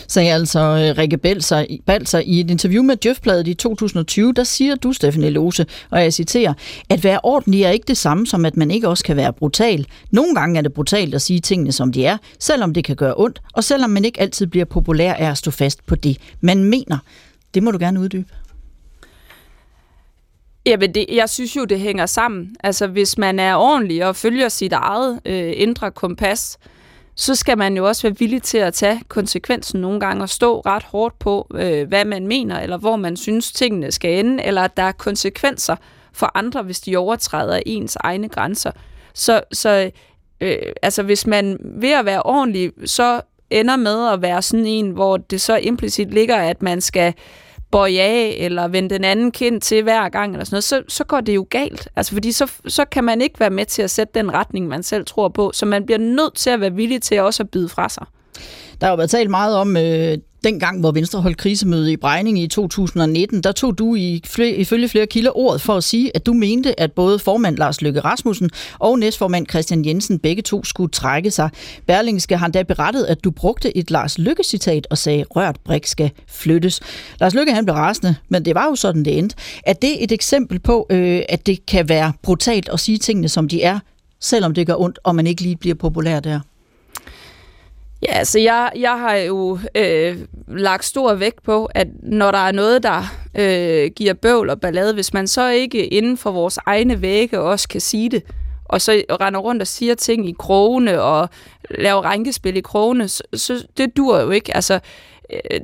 sagde 0.07 0.33
altså 0.33 0.59
øh, 0.59 0.97
Rikke 0.97 1.17
Balser, 1.17 1.65
Balser 1.85 2.19
i 2.19 2.39
et 2.39 2.51
interview 2.51 2.83
med 2.83 2.95
Djøfbladet 2.95 3.47
i 3.47 3.53
2020, 3.53 4.33
der 4.33 4.43
siger 4.43 4.75
du, 4.75 4.93
Stefanie 4.93 5.29
Lose, 5.29 5.65
og 5.89 6.03
jeg 6.03 6.13
citerer, 6.13 6.53
at 6.89 7.03
være 7.03 7.19
ordentlig 7.23 7.63
er 7.63 7.69
ikke 7.69 7.87
det 7.87 7.97
samme 7.97 8.27
som, 8.27 8.45
at 8.45 8.57
man 8.57 8.71
ikke 8.71 8.87
også 8.87 9.03
kan 9.03 9.15
være 9.15 9.33
brutal. 9.33 9.87
Nogle 10.11 10.35
gange 10.35 10.57
er 10.57 10.61
det 10.61 10.73
brutalt 10.73 11.15
at 11.15 11.21
sige 11.21 11.39
tingene, 11.39 11.71
som 11.71 11.91
de 11.91 12.05
er, 12.05 12.17
selvom 12.39 12.73
det 12.73 12.83
kan 12.83 12.95
gøre 12.95 13.13
ondt, 13.17 13.41
og 13.53 13.63
selvom 13.63 13.89
man 13.89 14.05
ikke 14.05 14.21
altid 14.21 14.47
bliver 14.47 14.65
populær 14.65 15.13
af 15.13 15.31
at 15.31 15.37
stå 15.37 15.51
fast 15.51 15.85
på 15.85 15.95
det, 15.95 16.17
man 16.41 16.63
mener. 16.63 16.97
Det 17.53 17.63
må 17.63 17.71
du 17.71 17.77
gerne 17.77 17.99
uddybe. 17.99 18.25
Jamen, 20.65 20.93
det, 20.93 21.05
jeg 21.11 21.29
synes 21.29 21.55
jo, 21.55 21.65
det 21.65 21.79
hænger 21.79 22.05
sammen. 22.05 22.55
Altså, 22.63 22.87
hvis 22.87 23.17
man 23.17 23.39
er 23.39 23.55
ordentlig 23.55 24.05
og 24.05 24.15
følger 24.15 24.49
sit 24.49 24.73
eget 24.73 25.19
øh, 25.25 25.53
indre 25.55 25.91
kompas, 25.91 26.57
øh, 26.61 26.80
så 27.15 27.35
skal 27.35 27.57
man 27.57 27.77
jo 27.77 27.87
også 27.87 28.07
være 28.07 28.17
villig 28.17 28.43
til 28.43 28.57
at 28.57 28.73
tage 28.73 29.01
konsekvensen 29.07 29.81
nogle 29.81 29.99
gange 29.99 30.23
og 30.23 30.29
stå 30.29 30.59
ret 30.59 30.83
hårdt 30.83 31.19
på, 31.19 31.47
øh, 31.53 31.87
hvad 31.87 32.05
man 32.05 32.27
mener, 32.27 32.59
eller 32.59 32.77
hvor 32.77 32.95
man 32.95 33.17
synes, 33.17 33.51
tingene 33.51 33.91
skal 33.91 34.25
ende, 34.25 34.43
eller 34.43 34.61
at 34.61 34.77
der 34.77 34.83
er 34.83 34.91
konsekvenser 34.91 35.75
for 36.13 36.31
andre, 36.35 36.63
hvis 36.63 36.81
de 36.81 36.97
overtræder 36.97 37.59
ens 37.65 37.95
egne 37.95 38.29
grænser. 38.29 38.71
Så, 39.13 39.41
så 39.51 39.91
øh, 40.41 40.57
altså, 40.81 41.03
hvis 41.03 41.27
man 41.27 41.57
ved 41.59 41.91
at 41.91 42.05
være 42.05 42.23
ordentlig, 42.23 42.71
så 42.85 43.21
ender 43.49 43.75
med 43.75 44.07
at 44.07 44.21
være 44.21 44.41
sådan 44.41 44.65
en, 44.65 44.91
hvor 44.91 45.17
det 45.17 45.41
så 45.41 45.57
implicit 45.57 46.13
ligger, 46.13 46.35
at 46.35 46.61
man 46.61 46.81
skal 46.81 47.07
øh, 47.07 47.13
bøje 47.71 47.99
af, 47.99 48.35
eller 48.39 48.67
vende 48.67 48.89
den 48.89 49.03
anden 49.03 49.31
kind 49.31 49.61
til 49.61 49.83
hver 49.83 50.09
gang, 50.09 50.33
eller 50.33 50.45
sådan 50.45 50.55
noget, 50.55 50.63
så, 50.63 50.83
så 50.87 51.03
går 51.03 51.21
det 51.21 51.35
jo 51.35 51.47
galt. 51.49 51.87
Altså, 51.95 52.13
fordi 52.13 52.31
så, 52.31 52.51
så 52.67 52.85
kan 52.85 53.03
man 53.03 53.21
ikke 53.21 53.39
være 53.39 53.49
med 53.49 53.65
til 53.65 53.81
at 53.81 53.89
sætte 53.89 54.19
den 54.19 54.33
retning, 54.33 54.67
man 54.67 54.83
selv 54.83 55.05
tror 55.05 55.29
på, 55.29 55.51
så 55.53 55.65
man 55.65 55.85
bliver 55.85 55.99
nødt 55.99 56.35
til 56.35 56.49
at 56.49 56.61
være 56.61 56.73
villig 56.73 57.01
til 57.01 57.19
også 57.19 57.43
at 57.43 57.49
byde 57.49 57.69
fra 57.69 57.89
sig. 57.89 58.05
Der 58.81 58.87
har 58.87 58.91
jo 58.91 58.95
været 58.95 59.09
talt 59.09 59.29
meget 59.29 59.55
om 59.55 59.77
øh, 59.77 60.17
Dengang, 60.43 60.79
hvor 60.79 60.91
Venstre 60.91 61.21
holdt 61.21 61.37
krisemøde 61.37 61.91
i 61.91 61.97
Brejning 61.97 62.39
i 62.39 62.47
2019, 62.47 63.41
der 63.43 63.51
tog 63.51 63.77
du 63.77 63.95
i 63.95 64.21
flere, 64.25 64.51
ifølge 64.51 64.89
flere 64.89 65.07
kilder 65.07 65.37
ordet 65.37 65.61
for 65.61 65.75
at 65.75 65.83
sige, 65.83 66.15
at 66.15 66.25
du 66.25 66.33
mente, 66.33 66.79
at 66.79 66.91
både 66.91 67.19
formand 67.19 67.57
Lars 67.57 67.81
Løkke 67.81 67.99
Rasmussen 67.99 68.49
og 68.79 68.99
næstformand 68.99 69.47
Christian 69.49 69.85
Jensen 69.85 70.19
begge 70.19 70.41
to 70.41 70.63
skulle 70.63 70.91
trække 70.91 71.31
sig. 71.31 71.49
Berlingske 71.87 72.37
har 72.37 72.47
da 72.47 72.63
berettet, 72.63 73.03
at 73.03 73.23
du 73.23 73.31
brugte 73.31 73.77
et 73.77 73.91
Lars 73.91 74.17
Løkke-citat 74.17 74.87
og 74.89 74.97
sagde, 74.97 75.25
rørt 75.29 75.59
brik 75.65 75.85
skal 75.85 76.11
flyttes. 76.27 76.79
Lars 77.19 77.33
Løkke 77.33 77.53
han 77.53 77.65
blev 77.65 77.75
rasende, 77.75 78.15
men 78.29 78.45
det 78.45 78.55
var 78.55 78.65
jo 78.65 78.75
sådan, 78.75 79.05
det 79.05 79.17
endte. 79.17 79.35
Er 79.65 79.73
det 79.73 80.03
et 80.03 80.11
eksempel 80.11 80.59
på, 80.59 80.87
øh, 80.89 81.21
at 81.29 81.45
det 81.45 81.65
kan 81.65 81.89
være 81.89 82.13
brutalt 82.21 82.69
at 82.69 82.79
sige 82.79 82.97
tingene, 82.97 83.29
som 83.29 83.47
de 83.47 83.63
er, 83.63 83.79
selvom 84.19 84.53
det 84.53 84.67
gør 84.67 84.75
ondt, 84.75 84.99
og 85.03 85.15
man 85.15 85.27
ikke 85.27 85.41
lige 85.41 85.55
bliver 85.55 85.75
populær 85.75 86.19
der? 86.19 86.39
Ja, 88.01 88.13
altså 88.13 88.39
jeg, 88.39 88.71
jeg 88.75 88.99
har 88.99 89.15
jo 89.15 89.59
øh, 89.75 90.17
lagt 90.47 90.85
stor 90.85 91.13
vægt 91.13 91.43
på, 91.43 91.65
at 91.65 91.87
når 92.03 92.31
der 92.31 92.37
er 92.37 92.51
noget, 92.51 92.83
der 92.83 93.03
øh, 93.35 93.91
giver 93.95 94.13
bøvl 94.13 94.49
og 94.49 94.61
ballade, 94.61 94.93
hvis 94.93 95.13
man 95.13 95.27
så 95.27 95.49
ikke 95.49 95.87
inden 95.87 96.17
for 96.17 96.31
vores 96.31 96.59
egne 96.65 97.01
vægge 97.01 97.39
også 97.39 97.67
kan 97.67 97.81
sige 97.81 98.09
det, 98.09 98.23
og 98.65 98.81
så 98.81 99.03
render 99.21 99.39
rundt 99.39 99.61
og 99.61 99.67
siger 99.67 99.95
ting 99.95 100.29
i 100.29 100.35
krogene 100.39 101.01
og 101.01 101.29
laver 101.69 102.01
rænkespil 102.01 102.57
i 102.57 102.61
krogene, 102.61 103.07
så, 103.07 103.23
så 103.33 103.65
det 103.77 103.97
dur 103.97 104.19
jo 104.19 104.29
ikke. 104.29 104.55
Altså, 104.55 104.79
øh, 105.33 105.59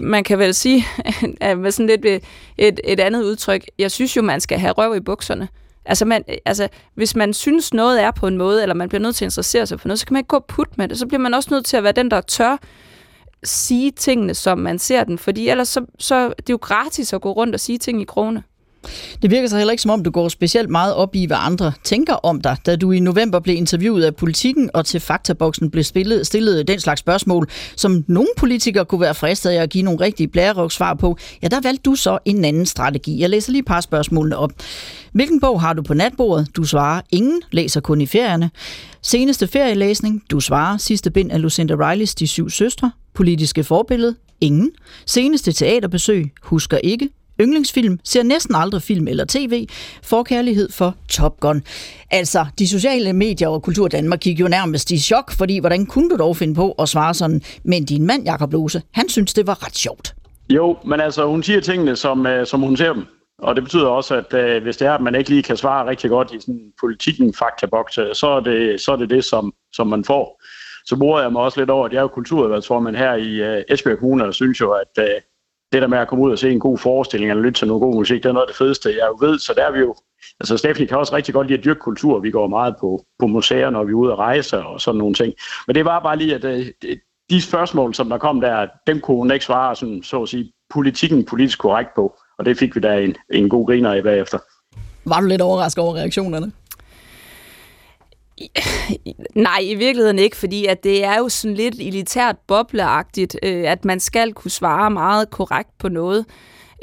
man 0.00 0.24
kan 0.24 0.38
vel 0.38 0.54
sige, 0.54 0.84
med 1.56 1.70
sådan 1.70 1.86
lidt 1.86 2.04
øh, 2.04 2.20
et, 2.58 2.80
et 2.84 3.00
andet 3.00 3.22
udtryk, 3.22 3.64
jeg 3.78 3.90
synes 3.90 4.16
jo, 4.16 4.22
man 4.22 4.40
skal 4.40 4.58
have 4.58 4.72
røv 4.72 4.96
i 4.96 5.00
bukserne. 5.00 5.48
Altså, 5.86 6.04
man, 6.04 6.24
altså, 6.44 6.68
hvis 6.94 7.16
man 7.16 7.34
synes, 7.34 7.74
noget 7.74 8.02
er 8.02 8.10
på 8.10 8.26
en 8.26 8.36
måde, 8.36 8.62
eller 8.62 8.74
man 8.74 8.88
bliver 8.88 9.02
nødt 9.02 9.16
til 9.16 9.24
at 9.24 9.26
interessere 9.26 9.66
sig 9.66 9.80
for 9.80 9.88
noget, 9.88 9.98
så 9.98 10.06
kan 10.06 10.14
man 10.14 10.20
ikke 10.20 10.28
gå 10.28 10.36
og 10.36 10.44
putte 10.44 10.72
med 10.76 10.88
det. 10.88 10.98
Så 10.98 11.06
bliver 11.06 11.20
man 11.20 11.34
også 11.34 11.48
nødt 11.52 11.64
til 11.64 11.76
at 11.76 11.82
være 11.82 11.92
den, 11.92 12.10
der 12.10 12.20
tør 12.20 12.56
sige 13.44 13.90
tingene, 13.90 14.34
som 14.34 14.58
man 14.58 14.78
ser 14.78 15.04
den. 15.04 15.18
Fordi 15.18 15.48
ellers 15.48 15.68
så, 15.68 15.86
så 15.98 16.28
det 16.28 16.28
er 16.28 16.52
jo 16.52 16.58
gratis 16.62 17.12
at 17.12 17.20
gå 17.20 17.32
rundt 17.32 17.54
og 17.54 17.60
sige 17.60 17.78
ting 17.78 18.02
i 18.02 18.04
krone. 18.04 18.42
Det 19.22 19.30
virker 19.30 19.48
så 19.48 19.56
heller 19.56 19.70
ikke 19.70 19.82
som 19.82 19.90
om, 19.90 20.02
du 20.02 20.10
går 20.10 20.28
specielt 20.28 20.70
meget 20.70 20.94
op 20.94 21.14
i, 21.14 21.26
hvad 21.26 21.36
andre 21.40 21.72
tænker 21.84 22.14
om 22.14 22.40
dig, 22.40 22.56
da 22.66 22.76
du 22.76 22.90
i 22.90 23.00
november 23.00 23.40
blev 23.40 23.56
interviewet 23.56 24.04
af 24.04 24.16
politikken, 24.16 24.70
og 24.74 24.86
til 24.86 25.00
faktaboksen 25.00 25.70
blev 25.70 25.84
spillet, 25.84 26.26
stillet 26.26 26.68
den 26.68 26.80
slags 26.80 27.00
spørgsmål, 27.00 27.48
som 27.76 28.04
nogle 28.06 28.28
politikere 28.36 28.84
kunne 28.84 29.00
være 29.00 29.14
fristet 29.14 29.50
af 29.50 29.62
at 29.62 29.70
give 29.70 29.84
nogle 29.84 30.00
rigtige 30.00 30.30
svar 30.70 30.94
på. 30.94 31.16
Ja, 31.42 31.48
der 31.48 31.60
valgte 31.60 31.82
du 31.82 31.94
så 31.94 32.18
en 32.24 32.44
anden 32.44 32.66
strategi. 32.66 33.20
Jeg 33.20 33.30
læser 33.30 33.52
lige 33.52 33.60
et 33.60 33.66
par 33.66 33.80
spørgsmålene 33.80 34.36
op. 34.36 34.52
Hvilken 35.12 35.40
bog 35.40 35.60
har 35.60 35.72
du 35.72 35.82
på 35.82 35.94
natbordet? 35.94 36.48
Du 36.56 36.64
svarer, 36.64 37.00
ingen 37.12 37.42
læser 37.50 37.80
kun 37.80 38.00
i 38.00 38.06
ferierne. 38.06 38.50
Seneste 39.02 39.46
ferielæsning? 39.46 40.22
Du 40.30 40.40
svarer, 40.40 40.76
sidste 40.76 41.10
bind 41.10 41.32
af 41.32 41.42
Lucinda 41.42 41.74
Rileys 41.74 42.14
De 42.14 42.26
Syv 42.26 42.50
Søstre. 42.50 42.90
Politiske 43.14 43.64
forbillede? 43.64 44.14
Ingen. 44.40 44.70
Seneste 45.06 45.52
teaterbesøg? 45.52 46.32
Husker 46.42 46.78
ikke. 46.78 47.08
Yndlingsfilm, 47.40 47.98
ser 48.04 48.22
næsten 48.22 48.54
aldrig 48.54 48.82
film 48.82 49.08
eller 49.08 49.24
tv, 49.28 49.66
forkærlighed 50.02 50.68
for 50.72 50.94
Top 51.08 51.40
Gun. 51.40 51.62
Altså, 52.10 52.46
de 52.58 52.68
sociale 52.68 53.12
medier 53.12 53.48
og 53.48 53.62
Kultur 53.62 53.88
Danmark 53.88 54.20
gik 54.20 54.40
jo 54.40 54.48
nærmest 54.48 54.90
i 54.90 54.98
chok, 54.98 55.32
fordi 55.32 55.58
hvordan 55.58 55.86
kunne 55.86 56.10
du 56.10 56.16
dog 56.16 56.36
finde 56.36 56.54
på 56.54 56.72
at 56.72 56.88
svare 56.88 57.14
sådan, 57.14 57.42
men 57.64 57.84
din 57.84 58.06
mand, 58.06 58.24
Jakob 58.24 58.52
Lose, 58.52 58.82
han 58.92 59.08
synes, 59.08 59.34
det 59.34 59.46
var 59.46 59.66
ret 59.66 59.76
sjovt. 59.76 60.14
Jo, 60.50 60.76
men 60.86 61.00
altså, 61.00 61.26
hun 61.26 61.42
siger 61.42 61.60
tingene, 61.60 61.96
som, 61.96 62.26
øh, 62.26 62.46
som 62.46 62.60
hun 62.60 62.76
ser 62.76 62.92
dem. 62.92 63.04
Og 63.38 63.56
det 63.56 63.64
betyder 63.64 63.86
også, 63.86 64.14
at 64.14 64.34
øh, 64.34 64.62
hvis 64.62 64.76
det 64.76 64.88
er, 64.88 64.92
at 64.92 65.00
man 65.02 65.14
ikke 65.14 65.30
lige 65.30 65.42
kan 65.42 65.56
svare 65.56 65.86
rigtig 65.86 66.10
godt 66.10 66.32
i 66.32 66.40
sådan 66.40 66.72
politikken 66.80 67.34
faktaboks, 67.34 67.94
så 67.94 68.26
er 68.26 68.40
det 68.40 68.80
så 68.80 68.92
er 68.92 68.96
det, 68.96 69.10
det 69.10 69.24
som, 69.24 69.52
som 69.72 69.86
man 69.86 70.04
får. 70.04 70.42
Så 70.86 70.96
bruger 70.96 71.20
jeg 71.20 71.32
mig 71.32 71.42
også 71.42 71.60
lidt 71.60 71.70
over, 71.70 71.86
at 71.86 71.92
jeg 71.92 71.98
er 71.98 72.02
jo 72.02 72.08
kulturudvalgsformand 72.08 72.96
her 72.96 73.14
i 73.14 73.30
øh, 73.42 73.62
Esbjerg 73.68 73.98
Kommune, 73.98 74.24
og 74.24 74.34
synes 74.34 74.60
jo, 74.60 74.70
at 74.72 75.04
øh, 75.04 75.20
det 75.72 75.82
der 75.82 75.88
med 75.88 75.98
at 75.98 76.08
komme 76.08 76.24
ud 76.24 76.32
og 76.32 76.38
se 76.38 76.50
en 76.50 76.60
god 76.60 76.78
forestilling 76.78 77.30
eller 77.30 77.42
lytte 77.42 77.60
til 77.60 77.68
noget 77.68 77.80
god 77.80 77.94
musik, 77.94 78.22
det 78.22 78.28
er 78.28 78.32
noget 78.32 78.46
af 78.46 78.48
det 78.48 78.56
fedeste, 78.56 78.88
jeg 78.88 79.08
jo 79.08 79.26
ved. 79.26 79.38
Så 79.38 79.52
der 79.56 79.66
er 79.66 79.72
vi 79.72 79.78
jo, 79.78 79.94
altså 80.40 80.56
Stephanie 80.56 80.88
kan 80.88 80.98
også 80.98 81.16
rigtig 81.16 81.34
godt 81.34 81.46
lide 81.46 81.58
at 81.58 81.64
dyrke 81.64 81.80
kultur. 81.80 82.20
Vi 82.20 82.30
går 82.30 82.46
meget 82.48 82.74
på, 82.80 83.04
på 83.18 83.26
museer, 83.26 83.70
når 83.70 83.84
vi 83.84 83.90
er 83.90 83.94
ude 83.94 84.12
at 84.12 84.18
rejse 84.18 84.58
og 84.58 84.80
sådan 84.80 84.98
nogle 84.98 85.14
ting. 85.14 85.34
Men 85.66 85.74
det 85.74 85.84
var 85.84 86.00
bare 86.00 86.16
lige, 86.16 86.34
at 86.34 86.44
øh, 86.44 86.66
de 87.30 87.42
spørgsmål, 87.42 87.94
som 87.94 88.08
der 88.08 88.18
kom 88.18 88.40
der, 88.40 88.66
dem 88.86 89.00
kunne 89.00 89.16
hun 89.16 89.30
ikke 89.30 89.44
svare 89.44 89.76
sådan, 89.76 90.02
så 90.02 90.22
at 90.22 90.28
sige, 90.28 90.52
politikken 90.70 91.24
politisk 91.24 91.58
korrekt 91.58 91.90
på. 91.94 92.18
Og 92.38 92.44
det 92.44 92.58
fik 92.58 92.74
vi 92.74 92.80
da 92.80 92.98
en, 92.98 93.14
en 93.32 93.48
god 93.48 93.66
griner 93.66 93.94
i 93.94 94.02
bagefter. 94.02 94.38
Var 95.04 95.20
du 95.20 95.26
lidt 95.26 95.42
overrasket 95.42 95.84
over 95.84 95.94
reaktionerne? 95.94 96.52
Nej, 99.34 99.58
i 99.62 99.74
virkeligheden 99.74 100.18
ikke, 100.18 100.36
fordi 100.36 100.66
at 100.66 100.84
det 100.84 101.04
er 101.04 101.18
jo 101.18 101.28
sådan 101.28 101.54
lidt 101.54 101.74
elitært 101.74 102.36
bobleagtigt, 102.46 103.36
øh, 103.42 103.70
at 103.70 103.84
man 103.84 104.00
skal 104.00 104.32
kunne 104.32 104.50
svare 104.50 104.90
meget 104.90 105.30
korrekt 105.30 105.70
på 105.78 105.88
noget. 105.88 106.24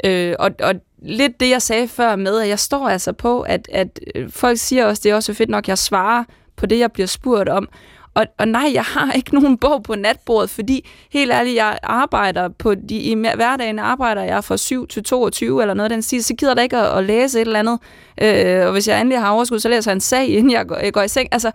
Øh, 0.04 0.34
og, 0.38 0.50
og 0.60 0.74
lidt 1.02 1.40
det, 1.40 1.50
jeg 1.50 1.62
sagde 1.62 1.88
før 1.88 2.16
med, 2.16 2.40
at 2.40 2.48
jeg 2.48 2.58
står 2.58 2.88
altså 2.88 3.12
på, 3.12 3.40
at, 3.40 3.68
at 3.72 4.00
øh, 4.14 4.30
folk 4.30 4.58
siger 4.58 4.86
også, 4.86 5.00
det 5.04 5.10
er 5.10 5.14
også 5.14 5.34
fedt 5.34 5.50
nok, 5.50 5.64
at 5.64 5.68
jeg 5.68 5.78
svarer 5.78 6.24
på 6.56 6.66
det, 6.66 6.78
jeg 6.78 6.92
bliver 6.92 7.06
spurgt 7.06 7.48
om. 7.48 7.68
Og, 8.14 8.26
og 8.38 8.48
nej, 8.48 8.70
jeg 8.74 8.82
har 8.82 9.12
ikke 9.12 9.34
nogen 9.34 9.58
bog 9.58 9.82
på 9.82 9.94
natbordet, 9.94 10.50
fordi 10.50 10.88
helt 11.10 11.32
ærligt, 11.32 11.56
jeg 11.56 11.78
arbejder 11.82 12.48
på 12.48 12.74
de, 12.74 12.96
i 12.96 13.14
hverdagen 13.14 13.78
arbejder 13.78 14.22
jeg 14.22 14.44
fra 14.44 14.56
7 14.56 14.86
til 14.86 15.04
22 15.04 15.62
eller 15.62 15.74
noget 15.74 15.90
den 15.90 16.02
stil, 16.02 16.24
så 16.24 16.34
gider 16.34 16.54
jeg 16.56 16.62
ikke 16.62 16.76
at, 16.76 16.98
at 16.98 17.04
læse 17.04 17.40
et 17.40 17.46
eller 17.46 17.58
andet. 17.58 17.78
Øh, 18.22 18.66
og 18.66 18.72
hvis 18.72 18.88
jeg 18.88 19.00
endelig 19.00 19.20
har 19.20 19.30
overskud, 19.30 19.58
så 19.58 19.68
læser 19.68 19.90
jeg 19.90 19.96
en 19.96 20.00
sag, 20.00 20.28
inden 20.28 20.52
jeg 20.52 20.66
går, 20.66 20.76
jeg 20.76 20.92
går 20.92 21.02
i 21.02 21.08
seng. 21.08 21.28
Altså, 21.32 21.50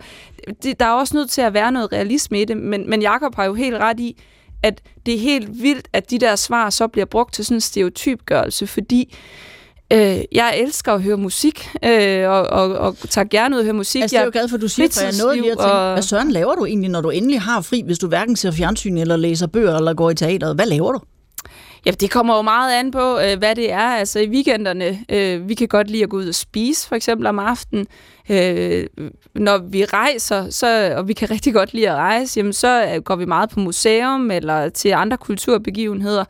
det, 0.62 0.80
der 0.80 0.86
er 0.86 0.92
også 0.92 1.16
nødt 1.16 1.30
til 1.30 1.42
at 1.42 1.54
være 1.54 1.72
noget 1.72 1.92
realisme 1.92 2.40
i 2.40 2.44
det, 2.44 2.56
men, 2.56 2.90
men 2.90 3.02
Jacob 3.02 3.34
har 3.34 3.44
jo 3.44 3.54
helt 3.54 3.76
ret 3.76 4.00
i, 4.00 4.22
at 4.62 4.80
det 5.06 5.14
er 5.14 5.18
helt 5.18 5.62
vildt, 5.62 5.88
at 5.92 6.10
de 6.10 6.18
der 6.18 6.36
svar 6.36 6.70
så 6.70 6.88
bliver 6.88 7.06
brugt 7.06 7.34
til 7.34 7.44
sådan 7.44 7.56
en 7.56 7.60
stereotypgørelse, 7.60 8.66
fordi 8.66 9.00
Øh, 9.02 9.59
jeg 10.32 10.58
elsker 10.58 10.92
at 10.92 11.02
høre 11.02 11.16
musik, 11.16 11.68
øh, 11.84 12.28
og, 12.28 12.42
og, 12.42 12.78
og 12.78 12.96
tager 13.08 13.24
gerne 13.30 13.54
ud 13.56 13.60
og 13.60 13.64
høre 13.64 13.74
musik. 13.74 14.02
Altså, 14.02 14.16
det 14.16 14.20
er 14.20 14.24
jo 14.24 14.30
glad 14.32 14.48
for, 14.48 14.56
at 14.56 14.62
du 14.62 14.68
siger, 14.68 14.88
for 14.92 15.02
jeg 15.02 15.12
nåede 15.22 15.36
lige 15.36 15.52
at 15.52 15.58
tænke, 15.58 15.72
og... 15.72 15.92
hvad 15.92 16.02
søren 16.02 16.30
laver 16.30 16.54
du 16.54 16.64
egentlig, 16.64 16.90
når 16.90 17.00
du 17.00 17.10
endelig 17.10 17.40
har 17.40 17.60
fri, 17.60 17.82
hvis 17.86 17.98
du 17.98 18.08
hverken 18.08 18.36
ser 18.36 18.50
fjernsyn, 18.50 18.96
eller 18.96 19.16
læser 19.16 19.46
bøger, 19.46 19.76
eller 19.76 19.94
går 19.94 20.10
i 20.10 20.14
teateret? 20.14 20.54
Hvad 20.54 20.66
laver 20.66 20.92
du? 20.92 21.00
Ja, 21.86 21.90
det 21.90 22.10
kommer 22.10 22.36
jo 22.36 22.42
meget 22.42 22.74
an 22.78 22.90
på, 22.90 23.18
øh, 23.18 23.38
hvad 23.38 23.56
det 23.56 23.72
er. 23.72 23.78
Altså 23.78 24.18
i 24.18 24.28
weekenderne, 24.28 24.98
øh, 25.08 25.48
vi 25.48 25.54
kan 25.54 25.68
godt 25.68 25.90
lide 25.90 26.02
at 26.02 26.08
gå 26.08 26.16
ud 26.16 26.28
og 26.28 26.34
spise, 26.34 26.88
for 26.88 26.96
eksempel 26.96 27.26
om 27.26 27.38
aftenen. 27.38 27.86
Øh, 28.30 28.86
når 29.34 29.58
vi 29.58 29.84
rejser, 29.84 30.50
så, 30.50 30.94
og 30.96 31.08
vi 31.08 31.12
kan 31.12 31.30
rigtig 31.30 31.54
godt 31.54 31.74
lide 31.74 31.90
at 31.90 31.96
rejse, 31.96 32.38
jamen, 32.38 32.52
så 32.52 32.92
øh, 32.94 33.02
går 33.02 33.16
vi 33.16 33.24
meget 33.24 33.50
på 33.50 33.60
museum 33.60 34.30
eller 34.30 34.68
til 34.68 34.88
andre 34.88 35.16
kulturbegivenheder. 35.16 36.24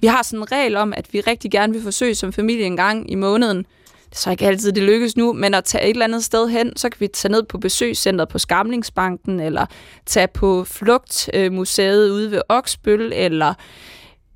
Vi 0.00 0.06
har 0.06 0.22
sådan 0.22 0.38
en 0.38 0.52
regel 0.52 0.76
om, 0.76 0.92
at 0.96 1.06
vi 1.12 1.20
rigtig 1.20 1.50
gerne 1.50 1.72
vil 1.72 1.82
forsøge 1.82 2.14
som 2.14 2.32
familie 2.32 2.64
en 2.64 2.76
gang 2.76 3.10
i 3.10 3.14
måneden. 3.14 3.58
Det 3.58 4.14
er 4.14 4.18
så 4.18 4.30
ikke 4.30 4.46
altid, 4.46 4.72
det 4.72 4.82
lykkes 4.82 5.16
nu, 5.16 5.32
men 5.32 5.54
at 5.54 5.64
tage 5.64 5.84
et 5.84 5.90
eller 5.90 6.04
andet 6.04 6.24
sted 6.24 6.48
hen, 6.48 6.76
så 6.76 6.88
kan 6.88 7.00
vi 7.00 7.06
tage 7.06 7.32
ned 7.32 7.42
på 7.42 7.58
besøgscenteret 7.58 8.28
på 8.28 8.38
Skamlingsbanken, 8.38 9.40
eller 9.40 9.66
tage 10.06 10.28
på 10.28 10.64
Flugtmuseet 10.64 12.10
ude 12.10 12.30
ved 12.30 12.40
Oksbøl, 12.48 13.12
eller 13.14 13.54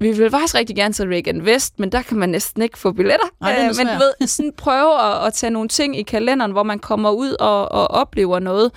vi 0.03 0.13
vil 0.13 0.31
faktisk 0.31 0.55
rigtig 0.55 0.77
gerne 0.77 0.95
til 0.95 1.09
Reagan 1.09 1.43
West, 1.43 1.79
men 1.79 1.93
der 1.93 2.03
kan 2.03 2.17
man 2.17 2.29
næsten 2.29 2.63
ikke 2.63 2.79
få 2.79 2.93
billetter. 2.93 3.27
Ej, 3.41 3.67
men 3.67 3.87
du 3.87 3.93
ved, 3.93 4.27
sådan 4.27 4.53
prøve 4.57 5.03
at, 5.03 5.27
at 5.27 5.35
tage 5.35 5.51
nogle 5.51 5.69
ting 5.69 5.99
i 5.99 6.03
kalenderen, 6.03 6.53
hvor 6.53 6.63
man 6.63 6.79
kommer 6.79 7.11
ud 7.11 7.37
og, 7.41 7.73
og 7.73 7.91
oplever 7.91 8.39
noget. 8.39 8.71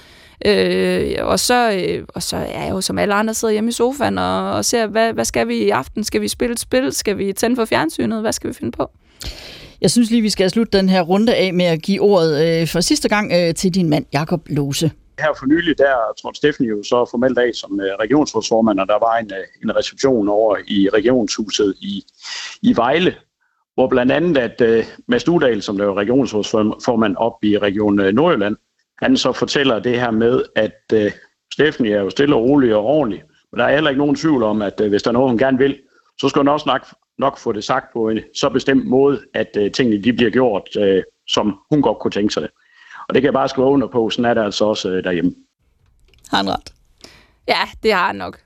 Øh, 0.46 1.16
og, 1.22 1.40
så, 1.40 1.72
øh, 1.72 2.06
og 2.16 2.24
så 2.24 2.38
er 2.38 2.64
jeg 2.64 2.72
jo 2.72 2.82
som 2.82 2.98
alle 2.98 3.14
andre 3.14 3.34
sidder 3.34 3.52
hjemme 3.52 3.70
i 3.70 3.72
sofaen 3.72 4.18
og, 4.18 4.52
og 4.52 4.66
ser, 4.66 4.88
hvad, 4.88 5.14
hvad 5.14 5.26
skal 5.26 5.48
vi 5.48 5.58
i 5.58 5.70
aften? 5.70 6.04
Skal 6.04 6.22
vi 6.22 6.28
spille 6.28 6.54
et 6.54 6.60
spil? 6.60 6.94
Skal 6.94 7.18
vi 7.18 7.34
tænde 7.34 7.56
for 7.56 7.66
fjernsynet? 7.66 8.22
Hvad 8.22 8.34
skal 8.34 8.50
vi 8.50 8.54
finde 8.54 8.72
på? 8.72 8.90
Jeg 9.82 9.92
synes 9.92 10.10
lige, 10.10 10.22
vi 10.22 10.30
skal 10.30 10.50
slutte 10.50 10.78
den 10.78 10.90
her 10.90 11.02
runde 11.02 11.36
af 11.36 11.54
med 11.54 11.66
at 11.66 11.82
give 11.82 12.02
ordet 12.02 12.62
øh, 12.62 12.68
for 12.68 12.82
sidste 12.82 13.10
gang 13.10 13.32
øh, 13.34 13.56
til 13.56 13.76
din 13.76 13.90
mand, 13.90 14.06
Jakob 14.14 14.42
Lose. 14.50 14.92
Her 15.20 15.34
for 15.40 15.46
nylig, 15.46 15.78
der 15.78 15.96
trådte 16.22 16.38
Steffen 16.38 16.66
jo 16.66 16.84
så 16.84 17.08
formelt 17.12 17.38
af 17.38 17.54
som 17.54 17.80
øh, 17.80 17.96
regionsrådsformand, 18.00 18.80
og 18.80 18.88
der 18.88 19.00
var 19.00 19.18
en, 19.18 19.32
øh, 19.34 19.48
en 19.64 19.76
reception 19.76 20.28
over 20.30 20.58
i 20.68 20.90
regionshuset 20.94 21.76
i, 21.82 22.04
i 22.62 22.76
Vejle, 22.76 23.16
hvor 23.74 23.88
blandt 23.88 24.12
andet, 24.12 24.38
at 24.38 24.62
øh, 24.62 24.86
Mads 25.08 25.28
Udal, 25.28 25.62
som 25.62 25.78
der 25.78 25.86
var 25.86 25.94
regionsrådsformand 25.94 27.16
op 27.16 27.44
i 27.44 27.58
Region 27.58 28.00
øh, 28.00 28.14
Nordjylland, 28.14 28.56
han 28.98 29.18
så 29.18 29.32
fortæller 29.32 29.80
det 29.80 30.00
her 30.00 30.12
med, 30.12 30.44
at 30.56 30.82
øh, 30.94 31.12
Steffen 31.54 31.86
er 31.86 32.02
jo 32.02 32.10
stille 32.10 32.36
og 32.36 32.42
rolig 32.42 32.76
og 32.76 32.84
ordentlig. 32.84 33.24
Men 33.52 33.60
der 33.60 33.66
er 33.66 33.74
heller 33.74 33.90
ikke 33.90 34.00
nogen 34.00 34.16
tvivl 34.16 34.44
om, 34.44 34.62
at 34.62 34.82
øh, 34.82 34.90
hvis 34.90 35.04
der 35.04 35.10
er 35.10 35.14
noget, 35.14 35.30
hun 35.30 35.38
gerne 35.38 35.58
vil, 35.58 35.80
så 36.22 36.30
skal 36.30 36.40
hun 36.40 36.48
også 36.48 36.66
nok, 36.68 36.86
nok 37.18 37.38
få 37.38 37.52
det 37.52 37.64
sagt 37.64 37.94
på 37.94 38.10
en 38.10 38.20
så 38.36 38.50
bestemt 38.50 38.88
måde, 38.88 39.22
at 39.34 39.58
øh, 39.58 39.72
tingene 39.72 40.04
de 40.04 40.14
bliver 40.14 40.32
gjort, 40.32 40.70
øh, 40.80 41.04
som 41.28 41.60
hun 41.70 41.82
godt 41.82 42.00
kunne 42.00 42.12
tænke 42.12 42.34
sig 42.34 42.42
det. 42.44 42.52
Og 43.10 43.16
det 43.16 43.22
kan 43.22 43.26
jeg 43.26 43.34
bare 43.34 43.50
skrive 43.50 43.68
under 43.68 43.88
på, 43.88 44.10
sådan 44.10 44.26
er 44.26 44.34
det 44.34 44.42
altså 44.42 44.66
også 44.66 44.90
øh, 44.90 45.04
derhjemme. 45.04 45.32
Har 46.30 46.38
han 46.38 46.50
ret? 46.50 46.74
Ja, 47.48 47.60
det 47.84 47.94
har 47.94 48.08
han 48.08 48.16
nok. 48.16 48.40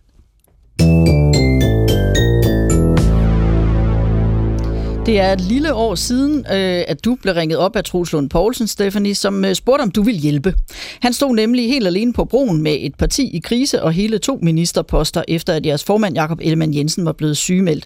Det 5.06 5.20
er 5.20 5.34
et 5.34 5.42
lille 5.42 5.74
år 5.74 5.96
siden, 5.96 6.40
øh, 6.40 6.84
at 6.88 7.06
du 7.06 7.18
blev 7.22 7.34
ringet 7.34 7.58
op 7.58 7.76
af 7.76 7.84
Troels 7.84 8.12
Lund 8.14 8.30
Poulsen, 8.30 8.68
Stephanie, 8.68 9.16
som 9.16 9.46
øh, 9.46 9.56
spurgte, 9.56 9.82
om 9.82 9.92
du 9.92 10.04
ville 10.04 10.22
hjælpe. 10.22 10.54
Han 11.02 11.14
stod 11.14 11.36
nemlig 11.36 11.68
helt 11.68 11.88
alene 11.88 12.14
på 12.14 12.26
broen 12.26 12.62
med 12.62 12.78
et 12.80 12.96
parti 12.96 13.30
i 13.36 13.40
krise 13.40 13.84
og 13.84 13.92
hele 13.92 14.18
to 14.18 14.40
ministerposter, 14.42 15.24
efter 15.28 15.54
at 15.54 15.66
jeres 15.66 15.84
formand 15.84 16.16
Jakob 16.16 16.40
Ellemann 16.42 16.74
Jensen 16.74 17.06
var 17.06 17.12
blevet 17.12 17.38
sygemeldt. 17.38 17.86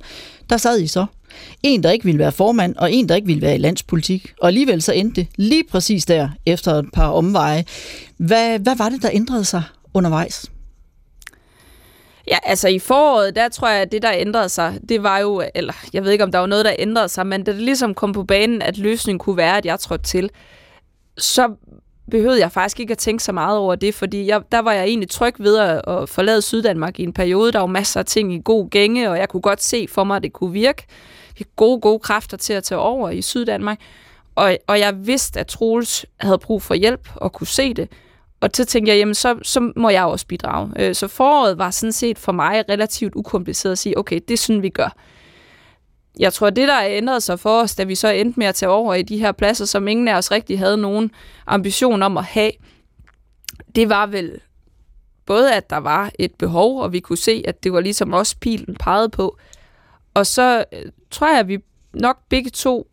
Der 0.49 0.57
sad 0.57 0.79
I 0.79 0.87
så. 0.87 1.05
En, 1.63 1.83
der 1.83 1.91
ikke 1.91 2.05
ville 2.05 2.19
være 2.19 2.31
formand, 2.31 2.75
og 2.75 2.93
en, 2.93 3.09
der 3.09 3.15
ikke 3.15 3.27
ville 3.27 3.41
være 3.41 3.55
i 3.55 3.57
landspolitik. 3.57 4.33
Og 4.41 4.47
alligevel 4.47 4.81
så 4.81 4.91
endte 4.93 5.21
det 5.21 5.29
lige 5.35 5.63
præcis 5.71 6.05
der, 6.05 6.29
efter 6.45 6.71
et 6.71 6.85
par 6.93 7.07
omveje. 7.07 7.65
Hvad, 8.17 8.59
hvad 8.59 8.75
var 8.75 8.89
det, 8.89 9.01
der 9.01 9.09
ændrede 9.13 9.45
sig 9.45 9.63
undervejs? 9.93 10.51
Ja, 12.27 12.37
altså 12.43 12.67
i 12.67 12.79
foråret, 12.79 13.35
der 13.35 13.49
tror 13.49 13.69
jeg, 13.69 13.81
at 13.81 13.91
det, 13.91 14.01
der 14.01 14.11
ændrede 14.15 14.49
sig, 14.49 14.79
det 14.89 15.03
var 15.03 15.19
jo, 15.19 15.43
eller 15.55 15.73
jeg 15.93 16.03
ved 16.03 16.11
ikke, 16.11 16.23
om 16.23 16.31
der 16.31 16.39
var 16.39 16.47
noget, 16.47 16.65
der 16.65 16.75
ændrede 16.79 17.09
sig, 17.09 17.27
men 17.27 17.43
da 17.43 17.51
det 17.51 17.61
ligesom 17.61 17.93
kom 17.93 18.13
på 18.13 18.23
banen, 18.23 18.61
at 18.61 18.77
løsningen 18.77 19.19
kunne 19.19 19.37
være, 19.37 19.57
at 19.57 19.65
jeg 19.65 19.79
trådte 19.79 20.03
til, 20.03 20.29
så 21.17 21.49
behøvede 22.11 22.39
jeg 22.39 22.51
faktisk 22.51 22.79
ikke 22.79 22.91
at 22.91 22.97
tænke 22.97 23.23
så 23.23 23.31
meget 23.31 23.57
over 23.57 23.75
det, 23.75 23.95
fordi 23.95 24.27
jeg, 24.27 24.41
der 24.51 24.59
var 24.59 24.73
jeg 24.73 24.83
egentlig 24.83 25.09
tryg 25.09 25.35
ved 25.39 25.57
at, 25.57 25.81
at 25.87 26.09
forlade 26.09 26.41
Syddanmark 26.41 26.99
i 26.99 27.03
en 27.03 27.13
periode. 27.13 27.51
Der 27.51 27.59
var 27.59 27.67
masser 27.67 27.99
af 27.99 28.05
ting 28.05 28.33
i 28.33 28.41
god 28.45 28.69
gænge, 28.69 29.09
og 29.09 29.17
jeg 29.17 29.29
kunne 29.29 29.41
godt 29.41 29.63
se 29.63 29.87
for 29.89 30.03
mig, 30.03 30.15
at 30.15 30.23
det 30.23 30.33
kunne 30.33 30.51
virke. 30.51 30.85
Gode, 31.55 31.81
gode 31.81 31.99
kræfter 31.99 32.37
til 32.37 32.53
at 32.53 32.63
tage 32.63 32.79
over 32.79 33.09
i 33.09 33.21
Syddanmark. 33.21 33.79
Og, 34.35 34.57
og 34.67 34.79
jeg 34.79 35.07
vidste, 35.07 35.39
at 35.39 35.47
Troels 35.47 36.05
havde 36.19 36.37
brug 36.37 36.61
for 36.61 36.73
hjælp 36.73 37.09
og 37.15 37.33
kunne 37.33 37.47
se 37.47 37.73
det. 37.73 37.89
Og 38.41 38.49
så 38.53 38.65
tænkte 38.65 38.91
jeg, 38.91 38.97
jamen 38.97 39.15
så, 39.15 39.39
så 39.43 39.71
må 39.75 39.89
jeg 39.89 40.03
også 40.03 40.27
bidrage. 40.27 40.71
Øh, 40.79 40.95
så 40.95 41.07
foråret 41.07 41.57
var 41.57 41.71
sådan 41.71 41.91
set 41.91 42.19
for 42.19 42.31
mig 42.31 42.63
relativt 42.69 43.15
ukompliceret 43.15 43.71
at 43.71 43.77
sige, 43.79 43.97
okay, 43.97 44.19
det 44.27 44.39
synes 44.39 44.61
vi 44.61 44.69
gør. 44.69 44.95
Jeg 46.19 46.33
tror, 46.33 46.49
det 46.49 46.67
der 46.67 46.81
ændrede 46.83 47.21
sig 47.21 47.39
for 47.39 47.61
os, 47.61 47.75
da 47.75 47.83
vi 47.83 47.95
så 47.95 48.07
endte 48.07 48.39
med 48.39 48.47
at 48.47 48.55
tage 48.55 48.69
over 48.69 48.93
i 48.93 49.01
de 49.01 49.17
her 49.17 49.31
pladser, 49.31 49.65
som 49.65 49.87
ingen 49.87 50.07
af 50.07 50.15
os 50.15 50.31
rigtig 50.31 50.59
havde 50.59 50.77
nogen 50.77 51.11
ambition 51.47 52.03
om 52.03 52.17
at 52.17 52.23
have, 52.23 52.51
det 53.75 53.89
var 53.89 54.05
vel 54.05 54.39
både, 55.25 55.53
at 55.53 55.69
der 55.69 55.77
var 55.77 56.11
et 56.19 56.35
behov, 56.35 56.81
og 56.81 56.93
vi 56.93 56.99
kunne 56.99 57.17
se, 57.17 57.43
at 57.47 57.63
det 57.63 57.73
var 57.73 57.79
ligesom 57.79 58.13
også 58.13 58.35
pilen 58.41 58.75
pegede 58.75 59.09
på. 59.09 59.37
Og 60.13 60.25
så 60.25 60.63
øh, 60.73 60.91
tror 61.11 61.27
jeg, 61.27 61.39
at 61.39 61.47
vi 61.47 61.57
nok 61.93 62.17
begge 62.29 62.49
to 62.49 62.87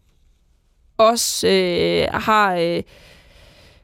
også 0.98 1.48
øh, 1.48 2.06
har... 2.12 2.54
Øh, 2.54 2.82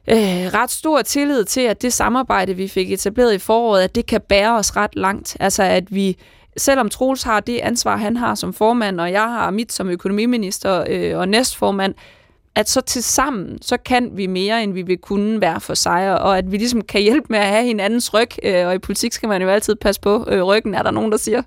øh, 0.07 0.53
ret 0.53 0.71
stor 0.71 1.01
tillid 1.01 1.45
til, 1.45 1.61
at 1.61 1.81
det 1.81 1.93
samarbejde, 1.93 2.53
vi 2.53 2.67
fik 2.67 2.91
etableret 2.91 3.33
i 3.33 3.37
foråret, 3.37 3.83
at 3.83 3.95
det 3.95 4.05
kan 4.05 4.21
bære 4.21 4.57
os 4.57 4.75
ret 4.75 4.95
langt. 4.95 5.37
Altså 5.39 5.63
at 5.63 5.95
vi, 5.95 6.17
selvom 6.57 6.89
Troels 6.89 7.23
har 7.23 7.39
det 7.39 7.59
ansvar, 7.59 7.97
han 7.97 8.17
har 8.17 8.35
som 8.35 8.53
formand, 8.53 9.01
og 9.01 9.11
jeg 9.11 9.21
har 9.21 9.51
mit 9.51 9.73
som 9.73 9.89
økonomiminister 9.89 10.85
øh, 10.89 11.17
og 11.17 11.29
næstformand, 11.29 11.93
at 12.55 12.69
så 12.69 12.81
til 12.81 13.03
sammen, 13.03 13.61
så 13.61 13.77
kan 13.77 14.09
vi 14.13 14.27
mere, 14.27 14.63
end 14.63 14.73
vi 14.73 14.81
vil 14.81 14.97
kunne 14.97 15.41
være 15.41 15.61
for 15.61 15.73
sig, 15.73 16.21
og 16.21 16.37
at 16.37 16.51
vi 16.51 16.57
ligesom 16.57 16.81
kan 16.81 17.01
hjælpe 17.01 17.27
med 17.29 17.39
at 17.39 17.45
have 17.45 17.65
hinandens 17.65 18.13
ryg, 18.13 18.29
øh, 18.43 18.67
og 18.67 18.75
i 18.75 18.79
politik 18.79 19.13
skal 19.13 19.29
man 19.29 19.41
jo 19.41 19.49
altid 19.49 19.75
passe 19.75 20.01
på 20.01 20.25
øh, 20.27 20.43
ryggen, 20.43 20.73
er 20.73 20.83
der 20.83 20.91
nogen, 20.91 21.11
der 21.11 21.17
siger. 21.17 21.41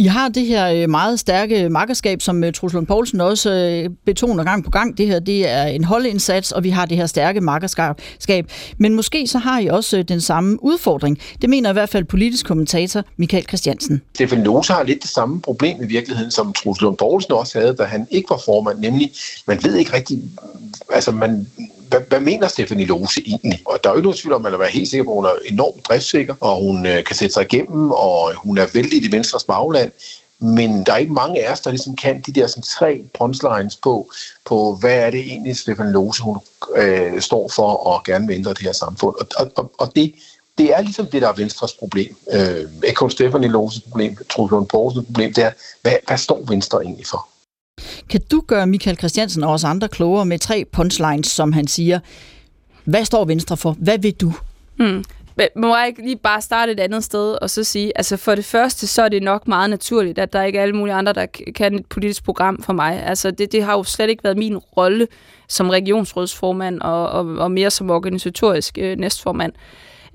I 0.00 0.06
har 0.06 0.28
det 0.28 0.46
her 0.46 0.68
øh, 0.68 0.90
meget 0.90 1.20
stærke 1.20 1.68
makkerskab, 1.68 2.22
som 2.22 2.44
øh, 2.44 2.52
Truslund 2.52 2.86
Poulsen 2.86 3.20
også 3.20 3.50
øh, 3.50 3.90
betoner 4.06 4.44
gang 4.44 4.64
på 4.64 4.70
gang. 4.70 4.98
Det 4.98 5.06
her 5.06 5.18
det 5.18 5.48
er 5.48 5.64
en 5.64 5.84
holdindsats, 5.84 6.52
og 6.52 6.64
vi 6.64 6.70
har 6.70 6.86
det 6.86 6.96
her 6.96 7.06
stærke 7.06 7.40
makkerskab. 7.40 8.50
Men 8.78 8.94
måske 8.94 9.26
så 9.26 9.38
har 9.38 9.60
I 9.60 9.66
også 9.66 10.02
den 10.02 10.20
samme 10.20 10.64
udfordring. 10.64 11.18
Det 11.42 11.50
mener 11.50 11.70
i 11.70 11.72
hvert 11.72 11.88
fald 11.88 12.04
politisk 12.04 12.46
kommentator 12.46 13.04
Michael 13.16 13.44
Christiansen. 13.48 14.02
Stefan 14.14 14.44
Lose 14.44 14.72
har 14.72 14.82
lidt 14.82 15.02
det 15.02 15.10
samme 15.10 15.40
problem 15.40 15.82
i 15.82 15.86
virkeligheden, 15.86 16.30
som 16.30 16.52
Truslund 16.52 16.96
Poulsen 16.96 17.32
også 17.32 17.58
havde, 17.58 17.74
da 17.74 17.84
han 17.84 18.06
ikke 18.10 18.30
var 18.30 18.40
formand. 18.44 18.78
Nemlig, 18.78 19.12
man 19.46 19.58
ved 19.62 19.76
ikke 19.76 19.92
rigtig, 19.92 20.22
altså 20.92 21.10
man, 21.10 21.46
hvad, 21.88 22.00
hvad 22.08 22.20
mener 22.20 22.48
Stefanie 22.48 22.86
Lose 22.86 23.22
egentlig? 23.26 23.62
Og 23.66 23.78
der 23.84 23.90
er 23.90 23.94
jo 23.94 23.96
ikke 23.96 24.06
nogen 24.06 24.18
tvivl 24.18 24.34
om, 24.34 24.46
at 24.46 24.52
man 24.52 24.60
er 24.60 24.66
helt 24.66 24.90
sikker 24.90 25.04
på, 25.04 25.10
at 25.10 25.16
hun 25.16 25.24
er 25.24 25.32
enormt 25.44 25.86
driftsikker, 25.88 26.34
og 26.40 26.56
hun 26.56 26.86
øh, 26.86 27.04
kan 27.04 27.16
sætte 27.16 27.32
sig 27.32 27.42
igennem, 27.42 27.90
og 27.90 28.34
hun 28.34 28.58
er 28.58 28.66
vældig 28.74 29.04
i 29.04 29.12
Venstres 29.12 29.44
bagland. 29.44 29.92
Men 30.40 30.86
der 30.86 30.92
er 30.92 30.96
ikke 30.96 31.12
mange 31.12 31.46
af 31.46 31.52
os, 31.52 31.60
der 31.60 31.70
ligesom 31.70 31.96
kan 31.96 32.20
de 32.20 32.32
der 32.32 32.46
sådan, 32.46 32.62
tre 32.62 33.04
punchlines 33.18 33.76
på, 33.76 34.10
på, 34.44 34.76
hvad 34.80 34.94
er 34.94 35.10
det 35.10 35.20
egentlig, 35.20 35.56
Stefan 35.56 35.92
Lose 35.92 36.22
hun, 36.22 36.38
øh, 36.76 37.20
står 37.20 37.48
for 37.48 37.70
og 37.72 38.04
gerne 38.04 38.26
vil 38.26 38.36
ændre 38.36 38.50
det 38.50 38.62
her 38.62 38.72
samfund. 38.72 39.14
Og, 39.36 39.50
og, 39.56 39.72
og 39.78 39.92
det, 39.96 40.14
det 40.58 40.74
er 40.74 40.80
ligesom 40.80 41.06
det, 41.06 41.22
der 41.22 41.28
er 41.28 41.32
Venstres 41.32 41.72
problem. 41.72 42.16
Øh, 42.32 42.64
ikke 42.84 42.94
kun 42.94 43.10
Stefan 43.10 43.44
Loses 43.44 43.80
problem, 43.80 44.16
Truslund 44.30 44.66
Poulsens 44.66 45.06
problem, 45.06 45.34
det 45.34 45.44
er, 45.44 45.52
hvad, 45.82 45.92
hvad 46.06 46.18
står 46.18 46.44
Venstre 46.48 46.82
egentlig 46.82 47.06
for? 47.06 47.28
Kan 48.10 48.20
du 48.30 48.42
gøre 48.46 48.66
Michael 48.66 48.98
Christiansen 48.98 49.44
og 49.44 49.52
os 49.52 49.64
andre 49.64 49.88
klogere 49.88 50.26
med 50.26 50.38
tre 50.38 50.64
punchlines, 50.72 51.26
som 51.26 51.52
han 51.52 51.66
siger? 51.66 52.00
Hvad 52.84 53.04
står 53.04 53.24
Venstre 53.24 53.56
for? 53.56 53.76
Hvad 53.78 53.98
vil 53.98 54.14
du? 54.14 54.32
Hmm. 54.76 55.04
Må 55.56 55.76
jeg 55.76 55.86
ikke 55.86 56.02
lige 56.02 56.16
bare 56.16 56.42
starte 56.42 56.72
et 56.72 56.80
andet 56.80 57.04
sted 57.04 57.38
og 57.42 57.50
så 57.50 57.64
sige, 57.64 57.92
altså 57.98 58.16
for 58.16 58.34
det 58.34 58.44
første, 58.44 58.86
så 58.86 59.02
er 59.02 59.08
det 59.08 59.22
nok 59.22 59.48
meget 59.48 59.70
naturligt, 59.70 60.18
at 60.18 60.32
der 60.32 60.42
ikke 60.42 60.58
er 60.58 60.62
alle 60.62 60.76
mulige 60.76 60.94
andre, 60.94 61.12
der 61.12 61.26
kan 61.54 61.74
et 61.74 61.86
politisk 61.86 62.24
program 62.24 62.62
for 62.62 62.72
mig. 62.72 63.02
Altså 63.06 63.30
det, 63.30 63.52
det 63.52 63.62
har 63.62 63.72
jo 63.72 63.82
slet 63.82 64.10
ikke 64.10 64.24
været 64.24 64.38
min 64.38 64.56
rolle 64.56 65.06
som 65.48 65.70
regionsrådsformand 65.70 66.80
og, 66.80 67.08
og, 67.08 67.26
og 67.26 67.50
mere 67.50 67.70
som 67.70 67.90
organisatorisk 67.90 68.78
øh, 68.78 68.98
næstformand. 68.98 69.52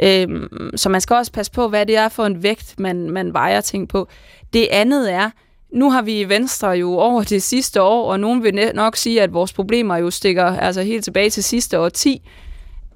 Øhm, 0.03 0.71
så 0.75 0.89
man 0.89 1.01
skal 1.01 1.15
også 1.15 1.31
passe 1.31 1.51
på, 1.51 1.67
hvad 1.67 1.85
det 1.85 1.97
er 1.97 2.09
for 2.09 2.25
en 2.25 2.43
vægt, 2.43 2.79
man, 2.79 3.09
man 3.09 3.33
vejer 3.33 3.61
ting 3.61 3.89
på. 3.89 4.07
Det 4.53 4.67
andet 4.71 5.11
er, 5.13 5.29
nu 5.73 5.91
har 5.91 6.01
vi 6.01 6.19
i 6.19 6.29
Venstre 6.29 6.69
jo 6.69 6.97
over 6.97 7.23
det 7.23 7.43
sidste 7.43 7.81
år, 7.81 8.11
og 8.11 8.19
nogen 8.19 8.43
vil 8.43 8.71
nok 8.75 8.95
sige, 8.95 9.21
at 9.21 9.33
vores 9.33 9.53
problemer 9.53 9.97
jo 9.97 10.11
stikker 10.11 10.45
altså 10.45 10.81
helt 10.81 11.03
tilbage 11.03 11.29
til 11.29 11.43
sidste 11.43 11.79
år 11.79 11.89
10, 11.89 12.29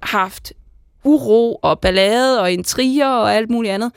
haft 0.02 0.54
uro 1.04 1.60
og 1.62 1.80
ballade 1.80 2.42
og 2.42 2.52
intriger 2.52 3.08
og 3.08 3.36
alt 3.36 3.50
muligt 3.50 3.74
andet. 3.74 3.92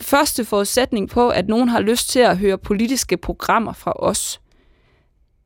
Første 0.00 0.44
forudsætning 0.44 1.10
på, 1.10 1.28
at 1.28 1.48
nogen 1.48 1.68
har 1.68 1.80
lyst 1.80 2.10
til 2.10 2.20
at 2.20 2.38
høre 2.38 2.58
politiske 2.58 3.16
programmer 3.16 3.72
fra 3.72 3.92
os, 3.96 4.40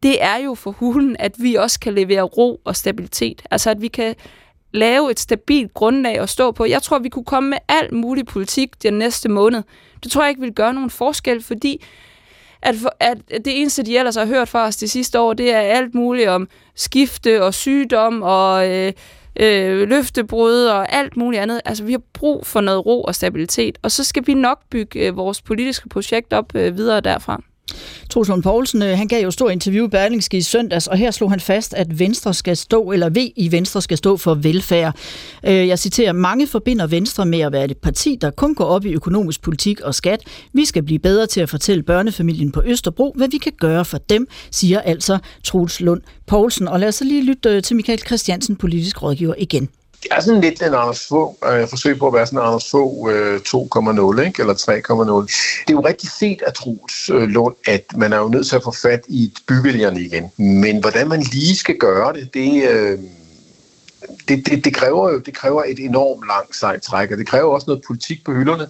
det 0.03 0.23
er 0.23 0.37
jo 0.37 0.55
for 0.55 0.71
hulen, 0.71 1.17
at 1.19 1.33
vi 1.39 1.55
også 1.55 1.81
kan 1.81 1.95
levere 1.95 2.23
ro 2.23 2.61
og 2.65 2.77
stabilitet. 2.77 3.43
Altså 3.51 3.71
at 3.71 3.81
vi 3.81 3.89
kan 3.89 4.15
lave 4.73 5.11
et 5.11 5.21
stabilt 5.21 5.75
grundlag 5.75 6.19
at 6.19 6.29
stå 6.29 6.53
på. 6.53 6.65
Jeg 6.65 6.83
tror, 6.83 6.99
vi 6.99 7.09
kunne 7.09 7.25
komme 7.25 7.51
med 7.51 7.59
alt 7.69 7.93
mulig 7.93 8.27
politik 8.27 8.83
den 8.83 8.95
næste 8.95 9.29
måned. 9.29 9.63
Det 10.03 10.13
tror 10.13 10.23
jeg 10.23 10.29
ikke 10.29 10.41
vil 10.41 10.53
gøre 10.53 10.75
nogen 10.75 10.91
forskel, 10.91 11.43
fordi 11.43 11.85
at, 12.67 12.75
for, 12.77 12.97
at 13.01 13.19
det 13.29 13.61
eneste, 13.61 13.83
de 13.83 13.99
ellers 13.99 14.17
har 14.17 14.27
hørt 14.27 14.49
fra 14.49 14.67
os 14.67 14.77
de 14.77 14.89
sidste 14.89 15.21
år, 15.21 15.33
det 15.33 15.55
er 15.55 15.59
alt 15.59 15.95
muligt 15.95 16.29
om 16.29 16.49
skifte 16.75 17.45
og 17.45 17.55
sygdom 17.55 18.23
og 18.23 18.71
øh, 18.71 18.93
øh, 19.41 19.89
løftebrud 19.89 20.65
og 20.65 20.93
alt 20.93 21.17
muligt 21.17 21.43
andet. 21.43 21.61
Altså, 21.65 21.85
vi 21.85 21.93
har 21.93 22.03
brug 22.13 22.47
for 22.47 22.61
noget 22.61 22.87
ro 22.87 23.03
og 23.03 23.15
stabilitet, 23.15 23.79
og 23.83 23.91
så 23.91 24.05
skal 24.05 24.27
vi 24.27 24.35
nok 24.35 24.59
bygge 24.71 25.07
øh, 25.07 25.17
vores 25.17 25.43
politiske 25.43 25.89
projekt 25.89 26.33
op 26.33 26.55
øh, 26.55 26.77
videre 26.77 27.01
derfra. 27.01 27.43
Troels 28.11 28.29
Lund 28.29 28.43
Poulsen, 28.43 28.83
øh, 28.83 28.99
han 28.99 29.09
gav 29.09 29.23
jo 29.23 29.31
stor 29.31 29.51
interview 29.51 29.87
i 29.87 29.89
Berlingske 29.89 30.37
i 30.37 30.43
søndags, 30.43 30.87
og 30.87 30.97
her 30.97 31.11
slog 31.11 31.31
han 31.31 31.41
fast, 31.41 31.75
at 31.75 31.99
Venstre 31.99 32.35
skal 32.35 32.57
stå, 32.57 32.91
eller 32.91 33.09
V 33.09 33.17
i 33.37 33.53
Venstre 33.53 33.83
skal 33.83 33.99
stå 33.99 34.17
for 34.17 34.35
velfærd. 34.35 34.97
Øh, 35.47 35.69
jeg 35.69 35.79
citerer, 35.79 36.13
mange 36.13 36.47
forbinder 36.47 36.87
Venstre 36.87 37.27
med 37.27 37.41
at 37.41 37.53
være 37.53 37.65
et 37.65 37.79
parti, 37.79 38.19
der 38.21 38.31
kun 38.31 38.55
går 38.55 38.65
op 38.65 38.85
i 38.85 38.93
økonomisk 38.93 39.43
politik 39.43 39.81
og 39.81 39.95
skat. 39.95 40.21
Vi 40.53 40.65
skal 40.65 40.83
blive 40.83 40.99
bedre 40.99 41.27
til 41.27 41.41
at 41.41 41.51
fortælle 41.51 41.83
børnefamilien 41.83 42.53
på 42.53 42.63
Østerbro, 42.67 43.13
hvad 43.17 43.29
vi 43.29 43.39
kan 43.39 43.53
gøre 43.61 43.85
for 43.85 43.99
dem, 43.99 44.27
siger 44.51 44.81
altså 44.81 45.19
Troels 45.45 45.81
Lund 45.81 46.03
Poulsen. 46.27 46.69
Og 46.69 46.81
lad 46.81 46.89
os 46.89 46.95
så 46.95 47.05
lige 47.05 47.25
lytte 47.25 47.49
øh, 47.49 47.63
til 47.63 47.77
Michael 47.77 47.99
Christiansen, 48.07 48.57
politisk 48.57 49.03
rådgiver, 49.03 49.35
igen 49.39 49.69
det 50.03 50.09
er 50.11 50.21
sådan 50.21 50.41
lidt 50.41 50.63
en 50.63 50.75
Anders 50.75 51.07
få 51.07 51.37
øh, 51.45 51.69
forsøg 51.69 51.99
på 51.99 52.07
at 52.07 52.15
være 52.15 52.27
sådan 52.27 52.39
en 52.39 52.45
Anders 52.45 52.71
få 52.71 53.11
øh, 53.11 53.41
2,0 53.49 54.21
ikke? 54.21 54.43
eller 54.43 54.55
3,0. 54.55 55.65
Det 55.67 55.73
er 55.73 55.73
jo 55.73 55.87
rigtig 55.87 56.11
set 56.11 56.43
af 56.43 56.53
Troels 56.53 57.11
øh, 57.11 57.23
Lund, 57.23 57.55
at 57.67 57.85
man 57.97 58.13
er 58.13 58.19
jo 58.19 58.29
nødt 58.29 58.47
til 58.47 58.57
at 58.57 58.63
få 58.63 58.73
fat 58.83 59.01
i 59.09 59.35
byvælgerne 59.49 60.01
igen. 60.01 60.33
Men 60.63 60.81
hvordan 60.81 61.09
man 61.09 61.23
lige 61.23 61.57
skal 61.57 61.77
gøre 61.79 62.13
det, 62.13 62.35
det, 62.35 62.71
øh, 62.71 62.99
det, 64.29 64.47
det, 64.47 64.65
det, 64.65 64.75
kræver 64.75 65.13
jo 65.13 65.19
det 65.19 65.35
kræver 65.35 65.65
et 65.65 65.79
enormt 65.79 66.27
langt 66.27 66.57
sejt 66.57 66.83
træk, 66.83 67.11
og 67.11 67.19
det 67.19 67.29
kræver 67.29 67.55
også 67.55 67.65
noget 67.67 67.83
politik 67.87 68.25
på 68.25 68.33
hylderne, 68.33 68.67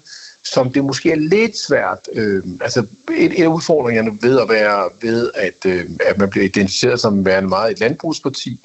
som 0.53 0.73
det 0.73 0.85
måske 0.85 1.11
er 1.11 1.17
lidt 1.17 1.59
svært. 1.59 1.99
Øh, 2.13 2.43
altså 2.61 2.87
en, 3.11 3.33
en 3.33 3.43
af 3.43 3.47
udfordringerne 3.47 4.19
ved 4.23 4.41
at 4.41 4.49
være 4.49 4.89
ved, 5.03 5.31
at, 5.35 5.67
øh, 5.67 5.85
at 6.07 6.19
man 6.19 6.31
bliver 6.31 6.45
identificeret 6.45 7.01
som 7.01 7.25
værende 7.25 7.49
meget 7.49 7.73
et 7.73 7.81
landbrugsparti, 7.81 8.61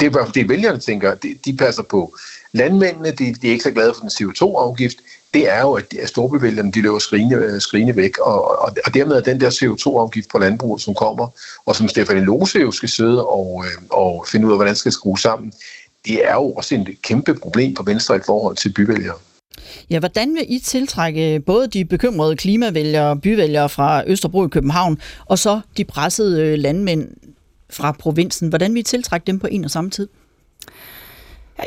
det 0.00 0.16
er 0.16 0.24
det 0.34 0.48
vælgerne 0.48 0.78
tænker, 0.78 1.14
de, 1.14 1.34
de 1.44 1.56
passer 1.56 1.82
på 1.82 2.16
landmændene, 2.52 3.10
de, 3.10 3.34
de 3.34 3.46
er 3.48 3.52
ikke 3.52 3.64
så 3.64 3.70
glade 3.70 3.94
for 3.94 4.00
den 4.00 4.10
CO2-afgift, 4.10 4.96
det 5.34 5.50
er 5.50 5.60
jo, 5.60 5.72
at 5.72 5.94
storbyvælgerne 6.06 6.72
de 6.72 6.82
løber 6.82 6.98
skrigende, 6.98 7.36
øh, 7.36 7.60
skrigende 7.60 7.96
væk, 7.96 8.18
og, 8.18 8.60
og, 8.60 8.76
og 8.86 8.94
dermed 8.94 9.16
er 9.16 9.20
den 9.20 9.40
der 9.40 9.50
CO2-afgift 9.50 10.28
på 10.32 10.38
landbruget, 10.38 10.82
som 10.82 10.94
kommer, 10.94 11.28
og 11.66 11.76
som 11.76 11.88
Stefan 11.88 12.24
Lose 12.24 12.58
jo 12.58 12.70
skal 12.70 12.88
sidde 12.88 13.26
og, 13.26 13.64
øh, 13.66 13.82
og 13.90 14.26
finde 14.28 14.46
ud 14.46 14.52
af, 14.52 14.58
hvordan 14.58 14.76
skal 14.76 14.92
skrue 14.92 15.18
sammen, 15.18 15.52
det 16.04 16.28
er 16.28 16.34
jo 16.34 16.52
også 16.52 16.74
et 16.74 17.02
kæmpe 17.02 17.34
problem 17.34 17.76
for 17.76 17.82
Venstre 17.82 18.16
i 18.16 18.20
forhold 18.26 18.56
til 18.56 18.72
byvælgere. 18.72 19.16
Ja, 19.90 19.98
hvordan 19.98 20.34
vil 20.34 20.44
I 20.48 20.58
tiltrække 20.58 21.40
både 21.40 21.66
de 21.66 21.84
bekymrede 21.84 22.36
klimavælgere 22.36 23.10
og 23.10 23.20
byvælgere 23.20 23.68
fra 23.68 24.02
Østerbro 24.06 24.46
i 24.46 24.48
København, 24.48 24.98
og 25.26 25.38
så 25.38 25.60
de 25.76 25.84
pressede 25.84 26.42
øh, 26.42 26.58
landmænd 26.58 27.08
fra 27.70 27.92
provinsen? 27.92 28.48
Hvordan 28.48 28.74
vil 28.74 28.80
I 28.80 28.82
tiltrække 28.82 29.24
dem 29.26 29.38
på 29.38 29.46
en 29.50 29.64
og 29.64 29.70
samme 29.70 29.90
tid? 29.90 30.08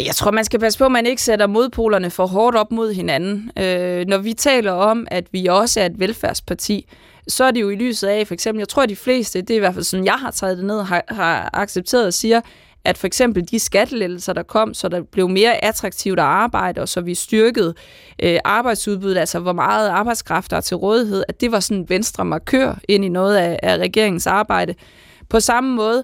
Jeg 0.05 0.15
tror, 0.15 0.31
man 0.31 0.45
skal 0.45 0.59
passe 0.59 0.79
på, 0.79 0.85
at 0.85 0.91
man 0.91 1.05
ikke 1.05 1.21
sætter 1.21 1.47
modpolerne 1.47 2.09
for 2.09 2.27
hårdt 2.27 2.55
op 2.55 2.71
mod 2.71 2.93
hinanden. 2.93 3.51
Øh, 3.57 4.05
når 4.07 4.17
vi 4.17 4.33
taler 4.33 4.71
om, 4.71 5.07
at 5.11 5.25
vi 5.31 5.45
også 5.45 5.81
er 5.81 5.85
et 5.85 5.99
velfærdsparti, 5.99 6.85
så 7.27 7.43
er 7.43 7.51
det 7.51 7.61
jo 7.61 7.69
i 7.69 7.75
lyset 7.75 8.07
af, 8.07 8.27
for 8.27 8.33
eksempel, 8.33 8.59
jeg 8.59 8.69
tror, 8.69 8.83
at 8.83 8.89
de 8.89 8.95
fleste, 8.95 9.41
det 9.41 9.49
er 9.49 9.55
i 9.55 9.59
hvert 9.59 9.73
fald 9.73 9.83
sådan, 9.83 10.05
jeg 10.05 10.13
har 10.13 10.31
taget 10.31 10.57
det 10.57 10.65
ned, 10.65 10.81
har, 10.81 11.03
har 11.07 11.49
accepteret 11.53 12.05
og 12.05 12.13
siger, 12.13 12.41
at 12.85 12.97
for 12.97 13.07
eksempel 13.07 13.51
de 13.51 13.59
skattelettelser, 13.59 14.33
der 14.33 14.43
kom, 14.43 14.73
så 14.73 14.87
der 14.89 15.01
blev 15.01 15.29
mere 15.29 15.63
attraktivt 15.63 16.19
at 16.19 16.25
arbejde, 16.25 16.81
og 16.81 16.89
så 16.89 17.01
vi 17.01 17.15
styrkede 17.15 17.73
øh, 18.23 18.39
arbejdsudbuddet, 18.45 19.17
altså 19.17 19.39
hvor 19.39 19.53
meget 19.53 19.89
arbejdskraft 19.89 20.51
der 20.51 20.57
er 20.57 20.61
til 20.61 20.77
rådighed, 20.77 21.23
at 21.27 21.41
det 21.41 21.51
var 21.51 21.59
sådan 21.59 21.77
en 21.77 21.89
venstre 21.89 22.25
markør 22.25 22.75
ind 22.89 23.05
i 23.05 23.09
noget 23.09 23.37
af, 23.37 23.59
af 23.63 23.77
regeringens 23.77 24.27
arbejde. 24.27 24.75
På 25.29 25.39
samme 25.39 25.75
måde, 25.75 26.03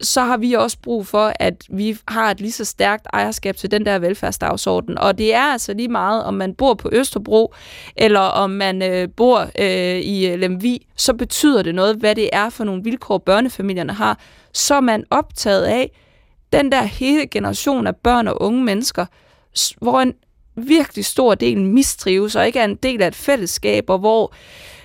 så 0.00 0.20
har 0.20 0.36
vi 0.36 0.52
også 0.52 0.76
brug 0.82 1.06
for, 1.06 1.32
at 1.40 1.64
vi 1.70 1.98
har 2.08 2.30
et 2.30 2.40
lige 2.40 2.52
så 2.52 2.64
stærkt 2.64 3.06
ejerskab 3.12 3.56
til 3.56 3.70
den 3.70 3.86
der 3.86 3.98
velfærdsdagsorden. 3.98 4.98
Og 4.98 5.18
det 5.18 5.34
er 5.34 5.42
altså 5.42 5.74
lige 5.74 5.88
meget, 5.88 6.24
om 6.24 6.34
man 6.34 6.54
bor 6.54 6.74
på 6.74 6.88
Østerbro, 6.92 7.54
eller 7.96 8.20
om 8.20 8.50
man 8.50 8.82
øh, 8.82 9.08
bor 9.16 9.46
øh, 9.58 9.98
i 9.98 10.26
øh, 10.26 10.38
Lemvi, 10.38 10.86
så 10.96 11.14
betyder 11.14 11.62
det 11.62 11.74
noget, 11.74 11.96
hvad 11.96 12.14
det 12.14 12.30
er 12.32 12.50
for 12.50 12.64
nogle 12.64 12.84
vilkår, 12.84 13.18
børnefamilierne 13.18 13.92
har. 13.92 14.18
Så 14.52 14.74
er 14.74 14.80
man 14.80 15.04
optaget 15.10 15.64
af 15.64 15.90
den 16.52 16.72
der 16.72 16.82
hele 16.82 17.26
generation 17.26 17.86
af 17.86 17.96
børn 17.96 18.28
og 18.28 18.42
unge 18.42 18.64
mennesker, 18.64 19.06
hvor 19.80 20.00
en 20.00 20.14
virkelig 20.68 21.04
stor 21.04 21.34
del 21.34 21.60
mistrives 21.60 22.36
og 22.36 22.46
ikke 22.46 22.58
er 22.58 22.64
en 22.64 22.76
del 22.76 23.02
af 23.02 23.06
et 23.06 23.14
fællesskab, 23.14 23.90
og 23.90 23.98
hvor 23.98 24.34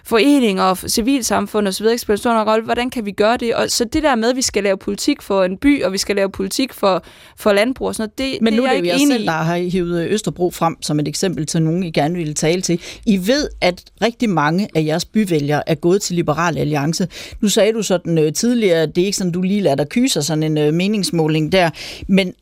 foreninger 0.08 0.64
og 0.64 0.78
civilsamfund 0.78 1.68
osv. 1.68 1.86
ikke 1.86 1.98
spiller 1.98 2.18
stor 2.18 2.52
rolle. 2.52 2.66
Hvordan 2.66 2.90
kan 2.90 3.06
vi 3.06 3.12
gøre 3.12 3.38
det? 3.38 3.56
Og 3.56 3.72
så 3.72 3.84
det 3.86 4.04
der 4.04 4.16
med, 4.16 4.30
at 4.30 4.36
vi 4.36 4.42
skal 4.42 4.64
lave 4.64 4.78
politik 4.78 5.22
for 5.22 5.44
en 5.44 5.58
by, 5.58 5.84
og 5.84 5.94
vi 5.94 5.98
skal 5.98 6.16
lave 6.16 6.30
politik 6.30 6.74
for, 6.74 7.04
for 7.38 7.54
landbrug 7.54 7.88
og 7.88 7.96
sådan 7.96 8.12
noget, 8.20 8.34
det, 8.34 8.42
Men 8.42 8.54
det 8.54 8.60
nu 8.60 8.64
er 8.64 8.68
er 8.68 8.74
jeg 8.74 8.84
det 8.84 8.86
ikke 8.86 8.98
jo 8.98 9.02
enig 9.04 9.14
selv, 9.14 9.24
i. 9.24 9.26
der 9.26 9.32
har 9.32 9.58
hivet 9.58 10.08
Østerbro 10.10 10.52
frem 10.52 10.82
som 10.82 11.00
et 11.00 11.08
eksempel 11.08 11.46
til 11.46 11.62
nogen, 11.62 11.84
I 11.84 11.92
gerne 11.92 12.16
ville 12.16 12.34
tale 12.34 12.62
til. 12.62 12.82
I 13.06 13.28
ved, 13.28 13.50
at 13.62 13.84
rigtig 14.02 14.30
mange 14.30 14.68
af 14.76 14.86
jeres 14.86 15.06
byvælgere 15.06 15.70
er 15.70 15.76
gået 15.76 16.02
til 16.02 16.16
Liberal 16.16 16.58
Alliance. 16.58 17.08
Nu 17.42 17.50
sagde 17.50 17.74
du 17.74 17.82
sådan 17.82 18.18
øh, 18.18 18.34
tidligere, 18.34 18.82
at 18.82 18.96
det 18.96 19.02
er 19.02 19.06
ikke 19.06 19.18
sådan, 19.18 19.32
du 19.32 19.42
lige 19.42 19.62
lader 19.62 19.76
dig 19.76 19.90
kyse 19.90 20.24
sådan 20.24 20.44
en 20.44 20.58
øh, 20.58 20.74
meningsmåling 20.74 21.52
der. 21.52 21.70
Men 22.08 22.34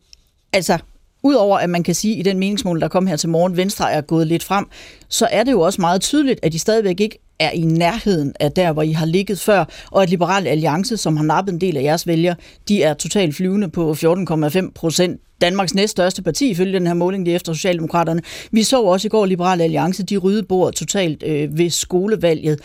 altså, 0.54 0.78
Udover 1.24 1.58
at 1.58 1.70
man 1.70 1.84
kan 1.84 1.96
sige, 1.96 2.14
at 2.14 2.20
i 2.20 2.22
den 2.30 2.40
meningsmål, 2.40 2.82
der 2.82 2.88
kom 2.88 3.08
her 3.08 3.16
til 3.16 3.30
morgen, 3.30 3.58
Venstre 3.58 3.92
er 3.92 4.02
gået 4.02 4.28
lidt 4.28 4.44
frem, 4.44 4.66
så 5.10 5.28
er 5.32 5.44
det 5.44 5.52
jo 5.52 5.62
også 5.62 5.82
meget 5.82 6.02
tydeligt, 6.02 6.40
at 6.44 6.54
de 6.54 6.60
stadigvæk 6.60 7.00
ikke 7.00 7.20
er 7.40 7.52
i 7.52 7.62
nærheden 7.62 8.34
af 8.40 8.52
der, 8.52 8.72
hvor 8.72 8.82
I 8.82 8.92
har 8.92 9.06
ligget 9.06 9.40
før, 9.40 9.66
og 9.92 10.04
at 10.04 10.10
Liberal 10.10 10.48
Alliance, 10.48 10.98
som 10.98 11.18
har 11.18 11.24
nappet 11.24 11.54
en 11.54 11.62
del 11.62 11.78
af 11.78 11.84
jeres 11.84 12.08
vælgere, 12.08 12.36
de 12.68 12.84
er 12.84 12.94
totalt 12.94 13.36
flyvende 13.36 13.70
på 13.70 13.92
14,5 13.92 14.72
procent. 14.76 15.22
Danmarks 15.42 15.74
næststørste 15.74 16.22
parti, 16.22 16.50
ifølge 16.50 16.74
den 16.74 16.88
her 16.88 16.94
måling, 16.94 17.24
lige 17.24 17.36
efter 17.36 17.54
Socialdemokraterne. 17.54 18.22
Vi 18.52 18.64
så 18.64 18.82
også 18.82 19.08
i 19.08 19.10
går 19.10 19.26
Liberal 19.26 19.62
Alliance, 19.62 20.04
de 20.04 20.18
rydde 20.18 20.44
bordet 20.44 20.76
totalt 20.76 21.24
øh, 21.24 21.58
ved 21.58 21.70
skolevalget. 21.70 22.60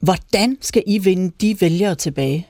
Hvordan 0.00 0.56
skal 0.60 0.82
I 0.86 0.98
vinde 0.98 1.32
de 1.40 1.56
vælgere 1.60 1.94
tilbage? 1.94 2.46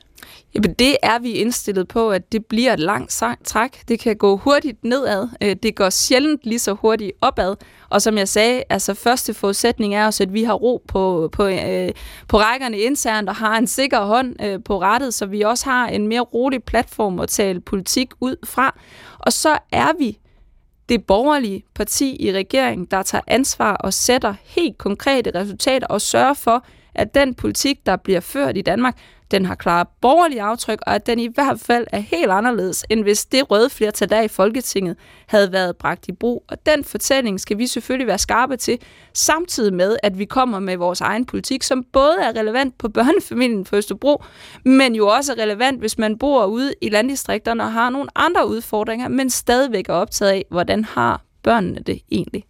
Jamen 0.55 0.75
det 0.75 0.97
er 1.03 1.19
vi 1.19 1.31
indstillet 1.31 1.89
på, 1.89 2.11
at 2.11 2.33
det 2.33 2.47
bliver 2.47 2.73
et 2.73 2.81
langt 2.81 3.23
træk. 3.45 3.89
Det 3.89 4.01
kan 4.01 4.17
gå 4.17 4.37
hurtigt 4.37 4.85
nedad. 4.85 5.29
Øh, 5.41 5.57
det 5.63 5.77
går 5.77 5.91
sjældent 5.91 6.41
lige 6.45 6.59
så 6.59 6.73
hurtigt 6.73 7.13
opad. 7.21 7.57
Og 7.89 8.03
som 8.03 8.19
jeg 8.19 8.29
sagde, 8.29 8.63
altså 8.71 8.95
første 8.95 9.35
forudsætning 9.35 9.95
er 9.95 10.07
også, 10.07 10.23
at 10.23 10.33
vi 10.33 10.45
har 10.45 10.55
ro 10.55 10.83
på, 10.89 11.29
på, 11.33 11.47
øh, 11.47 11.91
på 12.29 12.39
rækkerne 12.39 12.79
internt 12.79 13.29
og 13.29 13.35
har 13.35 13.59
en 13.59 13.67
sikker 13.67 14.01
hånd 14.01 14.43
øh, 14.43 14.59
på 14.65 14.81
rettet, 14.81 15.15
så 15.15 15.27
vi 15.27 15.43
også 15.43 15.65
har 15.65 15.89
en 15.89 16.09
mere 16.09 16.21
rolig 16.21 16.63
platform 16.63 17.21
at 17.21 17.29
tale 17.29 17.61
politik 17.61 18.09
ud 18.21 18.37
fra. 18.45 18.79
Og 19.19 19.33
så 19.33 19.59
er 19.73 19.99
vi 19.99 20.19
det 20.89 21.07
borgerlige 21.07 21.65
parti 21.75 22.17
i 22.27 22.33
regeringen, 22.33 22.87
der 22.91 23.03
tager 23.03 23.23
ansvar 23.27 23.75
og 23.75 23.93
sætter 23.93 24.35
helt 24.45 24.79
konkrete 24.79 25.31
resultater 25.35 25.87
og 25.87 26.01
sørger 26.01 26.35
for, 26.35 26.67
at 26.95 27.15
den 27.15 27.35
politik, 27.35 27.87
der 27.87 27.97
bliver 27.97 28.21
ført 28.21 28.57
i 28.57 28.63
Danmark, 28.63 28.97
den 29.35 29.47
har 29.47 29.55
klare 29.55 29.87
borgerlige 30.01 30.43
aftryk, 30.43 30.79
og 30.87 30.95
at 30.95 31.07
den 31.07 31.19
i 31.19 31.29
hvert 31.35 31.61
fald 31.61 31.87
er 31.93 31.99
helt 31.99 32.31
anderledes, 32.31 32.85
end 32.91 33.03
hvis 33.03 33.27
det 33.27 33.51
røde 33.51 33.71
flertal 33.71 34.09
der 34.09 34.21
i 34.21 34.29
Folketinget 34.29 34.97
havde 35.27 35.53
været 35.53 35.77
bragt 35.77 36.09
i 36.09 36.13
brug. 36.13 36.45
Og 36.49 36.67
den 36.67 36.85
fortælling 36.85 37.41
skal 37.41 37.59
vi 37.59 37.67
selvfølgelig 37.67 38.07
være 38.07 38.19
skarpe 38.19 38.57
til, 38.57 38.79
samtidig 39.15 39.75
med, 39.75 39.97
at 40.03 40.19
vi 40.19 40.25
kommer 40.25 40.59
med 40.59 40.77
vores 40.77 41.01
egen 41.01 41.27
politik, 41.27 41.63
som 41.63 41.85
både 41.93 42.17
er 42.23 42.41
relevant 42.41 42.79
på 42.79 42.89
børnefamilien 42.89 43.65
på 43.65 43.77
Østerbro, 43.77 44.23
men 44.65 44.95
jo 44.95 45.09
også 45.09 45.33
er 45.33 45.43
relevant, 45.43 45.81
hvis 45.81 45.99
man 45.99 46.19
bor 46.19 46.47
ude 46.47 46.75
i 46.83 46.89
landdistrikterne 46.89 47.63
og 47.63 47.73
har 47.73 47.91
nogle 47.91 48.09
andre 48.17 48.49
udfordringer, 48.49 49.09
men 49.09 49.31
stadigvæk 49.31 49.89
er 49.89 49.93
optaget 49.93 50.31
af, 50.31 50.45
hvordan 50.51 50.85
har 50.85 51.21
børnene 51.45 51.81
det 51.87 52.01
egentlig. 52.13 52.45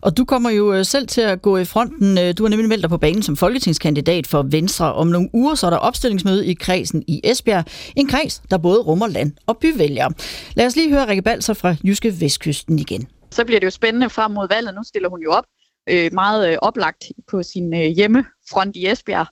Og 0.00 0.16
du 0.16 0.24
kommer 0.24 0.50
jo 0.50 0.72
øh, 0.74 0.84
selv 0.84 1.06
til 1.06 1.20
at 1.20 1.42
gå 1.42 1.56
i 1.56 1.64
fronten. 1.64 2.18
Øh, 2.18 2.34
Du 2.38 2.42
har 2.44 2.48
nemlig 2.50 2.68
meldt 2.68 2.82
dig 2.82 2.90
på 2.90 2.98
banen 2.98 3.22
som 3.22 3.36
folketingskandidat 3.36 4.26
for 4.26 4.42
Venstre. 4.42 4.92
Om 4.94 5.06
nogle 5.06 5.28
uger 5.32 5.54
så 5.54 5.66
er 5.66 5.70
der 5.70 5.76
opstillingsmøde 5.76 6.46
i 6.46 6.54
kredsen 6.54 7.04
i 7.08 7.20
Esbjerg. 7.24 7.64
En 7.96 8.06
kreds, 8.08 8.42
der 8.50 8.58
både 8.58 8.78
rummer 8.80 9.06
land- 9.06 9.32
og 9.46 9.58
byvælgere. 9.58 10.12
Lad 10.54 10.66
os 10.66 10.76
lige 10.76 10.90
høre 10.90 11.08
Rikke 11.08 11.22
Balser 11.22 11.54
fra 11.54 11.76
Jyske 11.84 12.20
Vestkysten 12.20 12.78
igen. 12.78 13.08
så 13.30 13.44
bliver 13.44 13.60
det 13.60 13.66
jo 13.66 13.70
spændende 13.70 14.10
frem 14.10 14.30
mod 14.30 14.48
valget. 14.48 14.74
Nu 14.74 14.80
stiller 14.84 15.08
hun 15.08 15.20
jo 15.22 15.30
op 15.32 15.44
øh, 15.90 16.10
meget 16.12 16.50
øh, 16.52 16.58
oplagt 16.62 17.04
på 17.30 17.42
sin 17.42 17.74
øh, 17.74 17.80
hjemmefront 17.86 18.76
i 18.76 18.86
Esbjerg. 18.90 19.26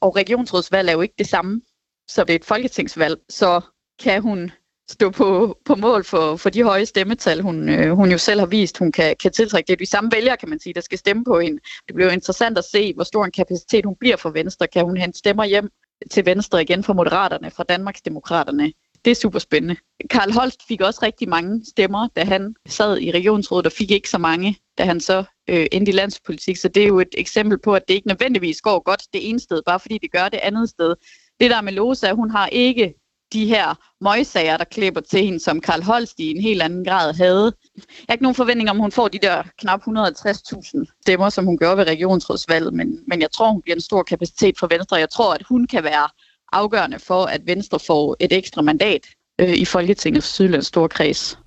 Og 0.00 0.16
regionsrådsvalg 0.16 0.88
er 0.88 0.92
jo 0.92 1.00
ikke 1.00 1.14
det 1.18 1.26
samme, 1.28 1.60
som 2.08 2.26
det 2.26 2.32
er 2.32 2.38
et 2.38 2.44
folketingsvalg. 2.44 3.16
Så 3.30 3.60
kan 4.02 4.22
hun 4.22 4.50
stå 4.90 5.10
på, 5.10 5.58
på 5.64 5.74
mål 5.74 6.04
for, 6.04 6.36
for 6.36 6.50
de 6.50 6.62
høje 6.62 6.86
stemmetal, 6.86 7.40
hun, 7.40 7.68
øh, 7.68 7.92
hun 7.92 8.10
jo 8.10 8.18
selv 8.18 8.40
har 8.40 8.46
vist, 8.46 8.78
hun 8.78 8.92
kan, 8.92 9.16
kan 9.20 9.32
tiltrække. 9.32 9.66
Det 9.66 9.72
er 9.72 9.76
de 9.76 9.86
samme 9.86 10.10
vælgere, 10.12 10.36
kan 10.36 10.48
man 10.48 10.60
sige, 10.60 10.74
der 10.74 10.80
skal 10.80 10.98
stemme 10.98 11.24
på 11.24 11.40
hende. 11.40 11.60
Det 11.86 11.94
bliver 11.94 12.08
jo 12.08 12.12
interessant 12.12 12.58
at 12.58 12.64
se, 12.64 12.94
hvor 12.94 13.04
stor 13.04 13.24
en 13.24 13.30
kapacitet 13.30 13.84
hun 13.84 13.96
bliver 14.00 14.16
for 14.16 14.30
Venstre. 14.30 14.66
Kan 14.66 14.84
hun 14.84 14.96
hente 14.96 15.18
stemmer 15.18 15.44
hjem 15.44 15.68
til 16.10 16.26
Venstre 16.26 16.62
igen 16.62 16.84
fra 16.84 16.92
Moderaterne, 16.92 17.50
fra 17.50 17.64
Danmarksdemokraterne? 17.64 18.72
Det 19.04 19.10
er 19.10 19.14
super 19.14 19.38
spændende. 19.38 19.76
Karl 20.10 20.32
Holst 20.32 20.60
fik 20.68 20.80
også 20.80 21.00
rigtig 21.02 21.28
mange 21.28 21.64
stemmer, 21.68 22.08
da 22.16 22.24
han 22.24 22.54
sad 22.68 23.00
i 23.00 23.10
regionsrådet, 23.10 23.66
og 23.66 23.72
fik 23.72 23.90
ikke 23.90 24.10
så 24.10 24.18
mange, 24.18 24.56
da 24.78 24.84
han 24.84 25.00
så 25.00 25.24
øh, 25.50 25.66
endte 25.72 25.92
i 25.92 25.94
landspolitik. 25.94 26.56
Så 26.56 26.68
det 26.68 26.82
er 26.82 26.86
jo 26.86 27.00
et 27.00 27.14
eksempel 27.18 27.58
på, 27.58 27.74
at 27.74 27.82
det 27.88 27.94
ikke 27.94 28.08
nødvendigvis 28.08 28.60
går 28.60 28.82
godt 28.82 29.02
det 29.12 29.28
ene 29.28 29.40
sted, 29.40 29.62
bare 29.66 29.80
fordi 29.80 29.98
det 29.98 30.12
gør 30.12 30.28
det 30.28 30.40
andet 30.42 30.68
sted. 30.68 30.94
Det 31.40 31.50
der 31.50 31.60
med 31.60 31.72
Losa, 31.72 32.12
hun 32.12 32.30
har 32.30 32.46
ikke 32.46 32.94
de 33.32 33.46
her 33.46 33.74
møgsager, 34.00 34.56
der 34.56 34.64
klipper 34.64 35.00
til 35.00 35.24
hende, 35.24 35.40
som 35.40 35.60
Karl 35.60 35.82
Holst 35.82 36.14
i 36.18 36.30
en 36.30 36.42
helt 36.42 36.62
anden 36.62 36.84
grad 36.84 37.14
havde. 37.14 37.52
Jeg 37.76 38.04
har 38.08 38.14
ikke 38.14 38.22
nogen 38.22 38.34
forventning 38.34 38.70
om, 38.70 38.78
hun 38.78 38.92
får 38.92 39.08
de 39.08 39.18
der 39.18 39.42
knap 39.58 39.80
150.000 39.88 41.00
stemmer, 41.02 41.28
som 41.28 41.44
hun 41.44 41.58
gjorde 41.58 41.76
ved 41.76 41.84
regionsrådsvalget, 41.84 42.74
men, 42.74 42.98
men 43.08 43.20
jeg 43.20 43.30
tror, 43.30 43.50
hun 43.50 43.62
bliver 43.62 43.76
en 43.76 43.80
stor 43.80 44.02
kapacitet 44.02 44.58
for 44.58 44.66
Venstre. 44.66 44.96
Jeg 44.96 45.10
tror, 45.10 45.34
at 45.34 45.42
hun 45.48 45.66
kan 45.66 45.84
være 45.84 46.08
afgørende 46.52 46.98
for, 46.98 47.24
at 47.24 47.40
Venstre 47.46 47.78
får 47.78 48.16
et 48.20 48.32
ekstra 48.32 48.62
mandat 48.62 49.06
øh, 49.40 49.54
i 49.54 49.64
Folketingets 49.64 50.26
Sydlands 50.26 50.66
store 50.66 50.88
kreds. 50.88 51.38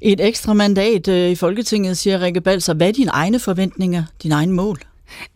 Et 0.00 0.20
ekstra 0.20 0.52
mandat 0.52 1.08
øh, 1.08 1.30
i 1.30 1.34
Folketinget, 1.34 1.98
siger 1.98 2.20
Rikke 2.20 2.40
Balser. 2.40 2.74
Hvad 2.74 2.88
er 2.88 2.92
dine 2.92 3.10
egne 3.10 3.38
forventninger, 3.38 4.04
dine 4.22 4.34
egne 4.34 4.52
mål? 4.52 4.78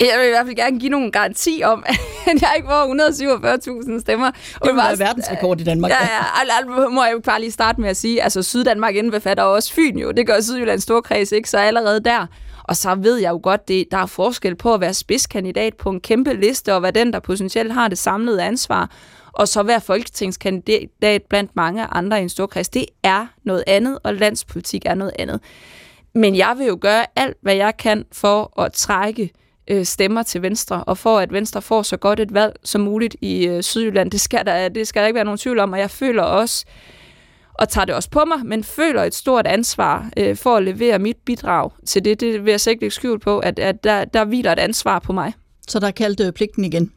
Jeg 0.01 0.19
vil 0.19 0.27
i 0.27 0.31
hvert 0.31 0.47
fald 0.47 0.57
gerne 0.57 0.81
give 0.81 0.91
nogen 0.91 1.13
garanti 1.13 1.63
om, 1.65 1.85
at 2.27 2.43
jeg 2.43 2.53
ikke 2.57 2.69
får 2.69 3.93
147.000 3.95 4.01
stemmer. 4.01 4.31
Det 4.31 4.41
vil 4.63 4.77
være 4.77 4.99
verdensrekord 4.99 5.61
i 5.61 5.65
Danmark. 5.65 5.91
Ja, 5.91 6.03
ja, 6.03 6.59
al, 6.61 6.91
må 6.91 7.05
jeg 7.05 7.13
jo 7.13 7.21
bare 7.25 7.41
lige 7.41 7.51
starte 7.51 7.81
med 7.81 7.91
at 7.91 7.97
sige, 7.97 8.23
altså 8.23 8.43
Syddanmark 8.43 8.95
indbefatter 8.95 9.43
også 9.43 9.75
Fyn 9.75 9.99
jo. 9.99 10.11
Det 10.11 10.27
gør 10.27 10.41
Sydjyllands 10.41 10.83
Storkreds 10.83 11.33
ikke, 11.33 11.51
så 11.51 11.59
allerede 11.59 12.01
der. 12.01 12.27
Og 12.65 12.77
så 12.77 12.95
ved 12.95 13.17
jeg 13.17 13.31
jo 13.31 13.41
godt, 13.43 13.69
det, 13.69 13.85
der 13.91 13.99
er 13.99 14.07
forskel 14.07 14.55
på 14.55 14.75
at 14.75 14.81
være 14.81 14.95
spidskandidat 14.95 15.75
på 15.77 15.91
en 15.91 16.01
kæmpe 16.01 16.35
liste, 16.35 16.75
og 16.75 16.83
være 16.83 16.91
den, 16.91 17.13
der 17.13 17.21
potentielt 17.21 17.73
har 17.73 17.89
det 17.89 17.99
samlede 17.99 18.43
ansvar, 18.43 18.91
og 19.33 19.49
så 19.49 19.63
være 19.63 19.81
folketingskandidat 19.81 21.23
blandt 21.29 21.57
mange 21.57 21.85
andre 21.85 22.19
i 22.19 22.23
en 22.23 22.29
storkreds. 22.29 22.69
Det 22.69 22.85
er 23.03 23.27
noget 23.45 23.65
andet, 23.67 23.99
og 24.03 24.15
landspolitik 24.15 24.83
er 24.87 24.95
noget 24.95 25.13
andet. 25.19 25.41
Men 26.15 26.37
jeg 26.37 26.55
vil 26.59 26.67
jo 26.67 26.79
gøre 26.81 27.07
alt, 27.17 27.37
hvad 27.43 27.55
jeg 27.55 27.77
kan 27.77 28.05
for 28.13 28.61
at 28.61 28.73
trække 28.73 29.31
øh, 29.71 29.85
stemmer 29.85 30.23
til 30.23 30.43
Venstre, 30.43 30.85
og 30.85 30.99
for 30.99 31.19
at 31.19 31.33
Venstre 31.33 31.63
får 31.63 31.83
så 31.83 31.97
godt 31.97 32.21
et 32.21 32.35
valg 32.35 32.57
som 32.65 32.81
muligt 32.81 33.17
i 33.21 33.47
øh, 33.47 33.63
Sydjylland. 33.63 34.11
Det 34.11 34.21
skal, 34.21 34.47
der, 34.47 34.69
det 34.69 34.89
skal 34.89 35.01
der 35.01 35.07
ikke 35.07 35.15
være 35.15 35.25
nogen 35.25 35.39
tvivl 35.39 35.59
om, 35.59 35.73
og 35.73 35.79
jeg 35.79 35.91
føler 35.91 36.23
også, 36.23 36.65
og 37.55 37.69
tager 37.69 37.85
det 37.85 37.95
også 37.95 38.11
på 38.11 38.25
mig, 38.25 38.47
men 38.47 38.65
føler 38.65 39.03
et 39.03 39.15
stort 39.15 39.47
ansvar 39.47 40.11
øh, 40.17 40.37
for 40.37 40.57
at 40.57 40.63
levere 40.63 40.99
mit 40.99 41.17
bidrag 41.27 41.71
til 41.87 42.05
det. 42.05 42.21
Det 42.21 42.45
vil 42.45 42.51
jeg 42.51 42.61
så 42.61 42.71
ikke 42.71 42.83
lægge 42.83 42.95
skjul 42.95 43.19
på, 43.19 43.39
at, 43.39 43.59
at 43.59 43.85
der, 43.85 44.05
der 44.05 44.25
hviler 44.25 44.53
et 44.53 44.59
ansvar 44.59 44.99
på 44.99 45.13
mig. 45.13 45.33
Så 45.69 45.81
der 45.81 45.87
er 45.87 45.91
kaldt 45.91 46.21
øh, 46.21 46.33
pligten 46.33 46.65
igen. 46.65 46.93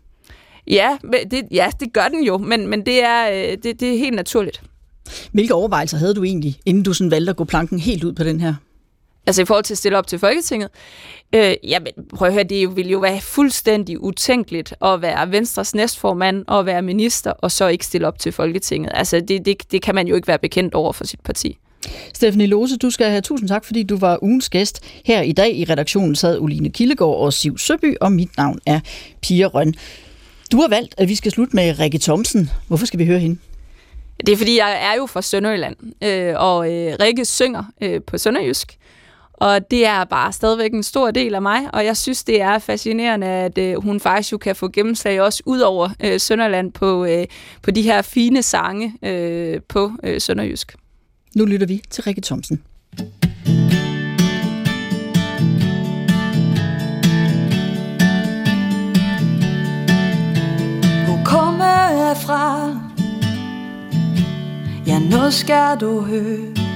Ja, 0.67 0.97
det, 1.31 1.47
ja, 1.51 1.71
det 1.79 1.93
gør 1.93 2.07
den 2.07 2.23
jo, 2.23 2.37
men, 2.37 2.67
men 2.67 2.85
det, 2.85 3.03
er, 3.03 3.29
øh, 3.31 3.57
det, 3.63 3.79
det 3.79 3.93
er 3.93 3.97
helt 3.97 4.15
naturligt. 4.15 4.63
Hvilke 5.31 5.53
overvejelser 5.53 5.97
havde 5.97 6.13
du 6.13 6.23
egentlig, 6.23 6.59
inden 6.65 6.83
du 6.83 6.93
sådan 6.93 7.11
valgte 7.11 7.29
at 7.29 7.35
gå 7.35 7.43
planken 7.43 7.79
helt 7.79 8.03
ud 8.03 8.13
på 8.13 8.23
den 8.23 8.39
her? 8.39 8.53
Altså 9.27 9.41
i 9.41 9.45
forhold 9.45 9.63
til 9.63 9.73
at 9.73 9.77
stille 9.77 9.97
op 9.97 10.07
til 10.07 10.19
Folketinget. 10.19 10.69
Øh, 11.35 11.53
jamen, 11.63 11.91
prøv 12.15 12.27
at 12.27 12.33
høre, 12.33 12.43
det 12.43 12.75
ville 12.75 12.91
jo 12.91 12.99
være 12.99 13.21
fuldstændig 13.21 14.03
utænkeligt 14.03 14.73
at 14.81 15.01
være 15.01 15.31
Venstres 15.31 15.75
næstformand 15.75 16.45
og 16.47 16.65
være 16.65 16.81
minister, 16.81 17.31
og 17.31 17.51
så 17.51 17.67
ikke 17.67 17.85
stille 17.85 18.07
op 18.07 18.19
til 18.19 18.31
Folketinget. 18.31 18.91
Altså, 18.93 19.19
det, 19.19 19.45
det, 19.45 19.71
det 19.71 19.81
kan 19.81 19.95
man 19.95 20.07
jo 20.07 20.15
ikke 20.15 20.27
være 20.27 20.39
bekendt 20.39 20.73
over 20.73 20.93
for 20.93 21.03
sit 21.03 21.19
parti. 21.19 21.57
Stephanie 22.13 22.47
Lose, 22.47 22.77
du 22.77 22.89
skal 22.89 23.09
have 23.09 23.21
tusind 23.21 23.49
tak, 23.49 23.65
fordi 23.65 23.83
du 23.83 23.97
var 23.97 24.23
ugens 24.23 24.49
gæst. 24.49 24.83
Her 25.05 25.21
i 25.21 25.31
dag 25.31 25.55
i 25.55 25.65
redaktionen 25.65 26.15
sad 26.15 26.39
Oline 26.39 26.69
Kildegård 26.69 27.25
og 27.25 27.33
Siv 27.33 27.57
Søby, 27.57 27.95
og 28.01 28.11
mit 28.11 28.37
navn 28.37 28.59
er 28.65 28.79
Pia 29.21 29.45
Røn. 29.45 29.73
Du 30.51 30.61
har 30.61 30.67
valgt, 30.67 30.95
at 30.97 31.07
vi 31.07 31.15
skal 31.15 31.31
slutte 31.31 31.55
med 31.55 31.79
Rikke 31.79 31.97
Thomsen. 31.97 32.49
Hvorfor 32.67 32.85
skal 32.85 32.99
vi 32.99 33.05
høre 33.05 33.19
hende? 33.19 33.37
Det 34.25 34.33
er, 34.33 34.37
fordi 34.37 34.57
jeg 34.57 34.91
er 34.91 34.97
jo 34.97 35.05
fra 35.05 35.21
Sønderjylland, 35.21 35.75
øh, 36.03 36.33
og 36.37 36.73
øh, 36.73 36.95
Rikke 36.99 37.25
synger 37.25 37.63
øh, 37.81 38.01
på 38.07 38.17
Sønderjysk. 38.17 38.77
Og 39.41 39.71
det 39.71 39.85
er 39.85 40.03
bare 40.03 40.33
stadigvæk 40.33 40.73
en 40.73 40.83
stor 40.83 41.11
del 41.11 41.35
af 41.35 41.41
mig, 41.41 41.59
og 41.73 41.85
jeg 41.85 41.97
synes, 41.97 42.23
det 42.23 42.41
er 42.41 42.59
fascinerende, 42.59 43.27
at 43.27 43.57
øh, 43.57 43.83
hun 43.83 43.99
faktisk 43.99 44.31
jo 44.31 44.37
kan 44.37 44.55
få 44.55 44.69
gennemslag 44.69 45.21
også 45.21 45.43
ud 45.45 45.59
over 45.59 45.89
øh, 46.03 46.19
Sønderland 46.19 46.71
på, 46.71 47.05
øh, 47.05 47.25
på 47.61 47.71
de 47.71 47.81
her 47.81 48.01
fine 48.01 48.43
sange 48.43 48.93
øh, 49.03 49.61
på 49.69 49.91
øh, 50.03 50.21
Sønderjysk. 50.21 50.75
Nu 51.35 51.45
lytter 51.45 51.67
vi 51.67 51.81
til 51.89 52.03
Rikke 52.03 52.21
Thomsen. 52.21 52.63
Jeg 62.11 62.17
fra? 62.17 62.67
Ja, 64.87 64.99
nu 64.99 65.31
skal 65.31 65.77
du 65.79 66.01
høre 66.01 66.70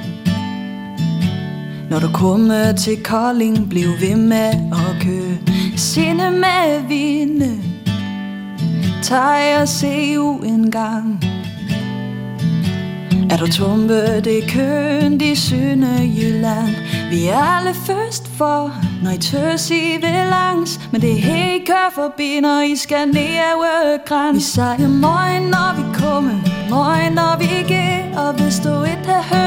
når 1.90 2.00
du 2.00 2.08
kommer 2.14 2.72
til 2.72 3.04
Kolding, 3.04 3.70
bliv 3.70 3.90
ved 4.02 4.16
med 4.16 4.50
at 4.72 5.02
køre. 5.02 5.38
Sinde 5.78 6.32
med 6.32 6.88
vinde. 6.88 7.60
Tag 9.04 9.62
og 9.62 9.68
se 9.68 10.20
u 10.20 10.38
en 10.44 10.72
gang. 10.72 11.24
Er 13.30 13.38
du 13.38 13.48
tumpe, 13.52 14.22
det 14.22 14.44
er 14.44 14.48
køen 14.50 15.22
i 15.22 15.36
Sønderjylland 15.36 16.76
Vi 17.10 17.28
er 17.28 17.58
alle 17.58 17.74
først 17.74 18.28
for, 18.28 18.72
når 19.04 19.12
I 19.12 19.18
tøs 19.18 19.72
I 19.72 19.98
vil 20.02 20.30
langs. 20.30 20.80
Men 20.92 21.02
det 21.02 21.16
hele 21.16 21.66
kører 21.66 21.92
forbi, 21.96 22.40
når 22.42 22.62
I 22.62 22.76
skal 22.76 23.08
ned 23.08 23.16
af 23.16 24.06
græns 24.06 24.36
Vi 24.36 24.42
siger 24.42 24.88
morgen, 24.88 25.44
når 25.44 25.76
vi 25.78 25.84
kommer, 26.00 26.36
morgen, 26.70 27.14
når 27.14 27.38
vi 27.40 27.48
ikke 27.60 28.06
Og 28.18 28.34
hvis 28.34 28.60
du 28.60 28.84
ikke 28.84 29.06
har 29.06 29.36
hørt 29.36 29.45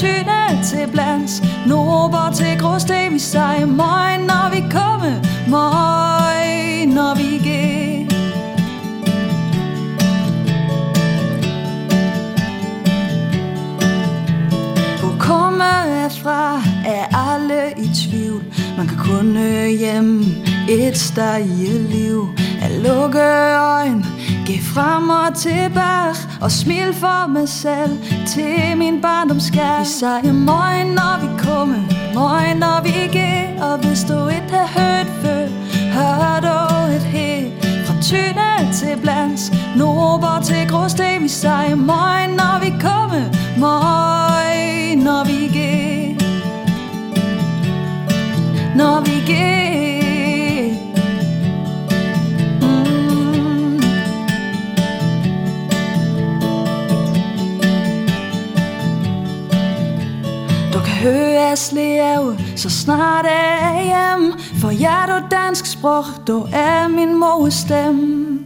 Fra 0.00 0.62
til 0.62 0.88
Blands, 0.92 1.42
Nober 1.66 2.32
til 2.34 2.58
Gråsten 2.60 3.12
Vi 3.12 3.18
siger 3.18 3.66
Møj, 3.66 4.16
når 4.16 4.50
vi 4.54 4.60
kommer, 4.70 5.14
Møj, 5.48 6.84
når 6.94 7.16
vi 7.16 7.38
går 7.38 8.06
kommer 15.18 16.08
fra, 16.22 16.62
er 16.86 17.32
alle 17.32 17.72
i 17.76 17.90
tvivl. 17.94 18.42
Man 18.76 18.88
kan 18.88 18.98
kun 18.98 19.36
hjem 19.78 20.24
et 20.68 20.98
sted 20.98 21.38
i 21.38 21.66
liv. 21.92 22.28
At 22.62 22.70
lukke 22.70 23.56
øjne, 23.56 24.04
gå 24.46 24.56
frem 24.74 25.08
og 25.08 25.34
tilbage 25.34 26.16
Og 26.40 26.50
smil 26.52 26.94
for 26.94 27.26
mig 27.28 27.48
selv 27.48 27.98
til 28.26 28.76
min 28.76 29.00
barndomskær 29.00 29.78
Vi 29.78 29.86
siger 29.86 30.32
morgen, 30.32 30.86
når 30.86 31.14
vi 31.22 31.28
kommer, 31.44 31.82
morgen, 32.14 32.56
når 32.56 32.82
vi 32.82 33.18
går 33.18 33.64
Og 33.66 33.78
hvis 33.78 34.04
du 34.04 34.28
ikke 34.28 34.52
har 34.52 34.70
hørt 34.80 35.06
før, 35.22 35.46
hør 35.96 36.40
du 36.46 36.92
et 36.96 37.02
helt 37.02 37.52
Fra 37.86 37.94
Tyne 38.02 38.72
til 38.72 39.00
Blands, 39.02 39.52
Nordborg 39.76 40.44
til 40.44 40.68
Gråsten. 40.68 41.22
Vi 41.22 41.28
siger 41.28 41.74
morgen, 41.74 42.30
når 42.30 42.60
vi 42.64 42.70
kommer, 42.80 43.24
morgen, 43.58 44.98
når 44.98 45.24
vi 45.24 45.40
går 45.58 46.14
Når 48.76 49.00
vi 49.00 49.32
går 49.32 49.99
Du 61.00 61.04
høre 61.04 61.56
så 62.56 62.70
snart 62.70 63.26
er 63.26 63.74
jeg 63.74 63.84
hjem. 63.84 64.32
For 64.60 64.70
jeg 64.70 65.02
er 65.02 65.06
du 65.06 65.26
dansk 65.30 65.66
sprog, 65.66 66.04
du 66.26 66.46
er 66.52 66.88
min 66.88 67.18
mors 67.18 67.54
stemme. 67.54 68.38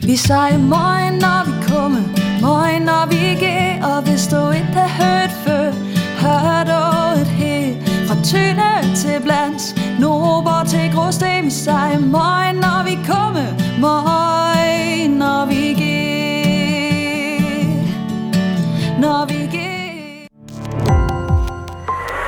Vi 0.00 0.16
siger 0.16 0.58
morgen, 0.58 1.14
når 1.18 1.44
vi 1.46 1.52
kommer 1.68 2.02
Morgen, 2.40 2.82
når 2.82 3.06
vi 3.06 3.36
går. 3.40 3.88
Og 3.90 4.02
hvis 4.02 4.26
du 4.26 4.50
ikke 4.50 4.72
har 4.74 5.04
hørt 5.04 5.30
før 5.44 5.72
Hør 6.20 6.64
du 6.70 7.20
et 7.20 7.26
helt 7.26 7.88
Fra 8.08 8.14
tynde 8.24 8.96
til 8.96 9.22
Blands 9.22 9.74
Nordborg 10.00 10.66
til 10.68 10.92
Gråsten. 10.94 11.44
Vi 11.44 11.50
siger 11.50 11.98
morgen, 11.98 12.56
når 12.56 12.84
vi 12.84 12.98
kommer 13.06 13.48
Morgen, 13.80 15.10
når 15.10 15.46
vi 15.46 15.74
går. 15.74 15.90
Når 19.00 19.26
vi 19.28 19.34
går 19.46 19.49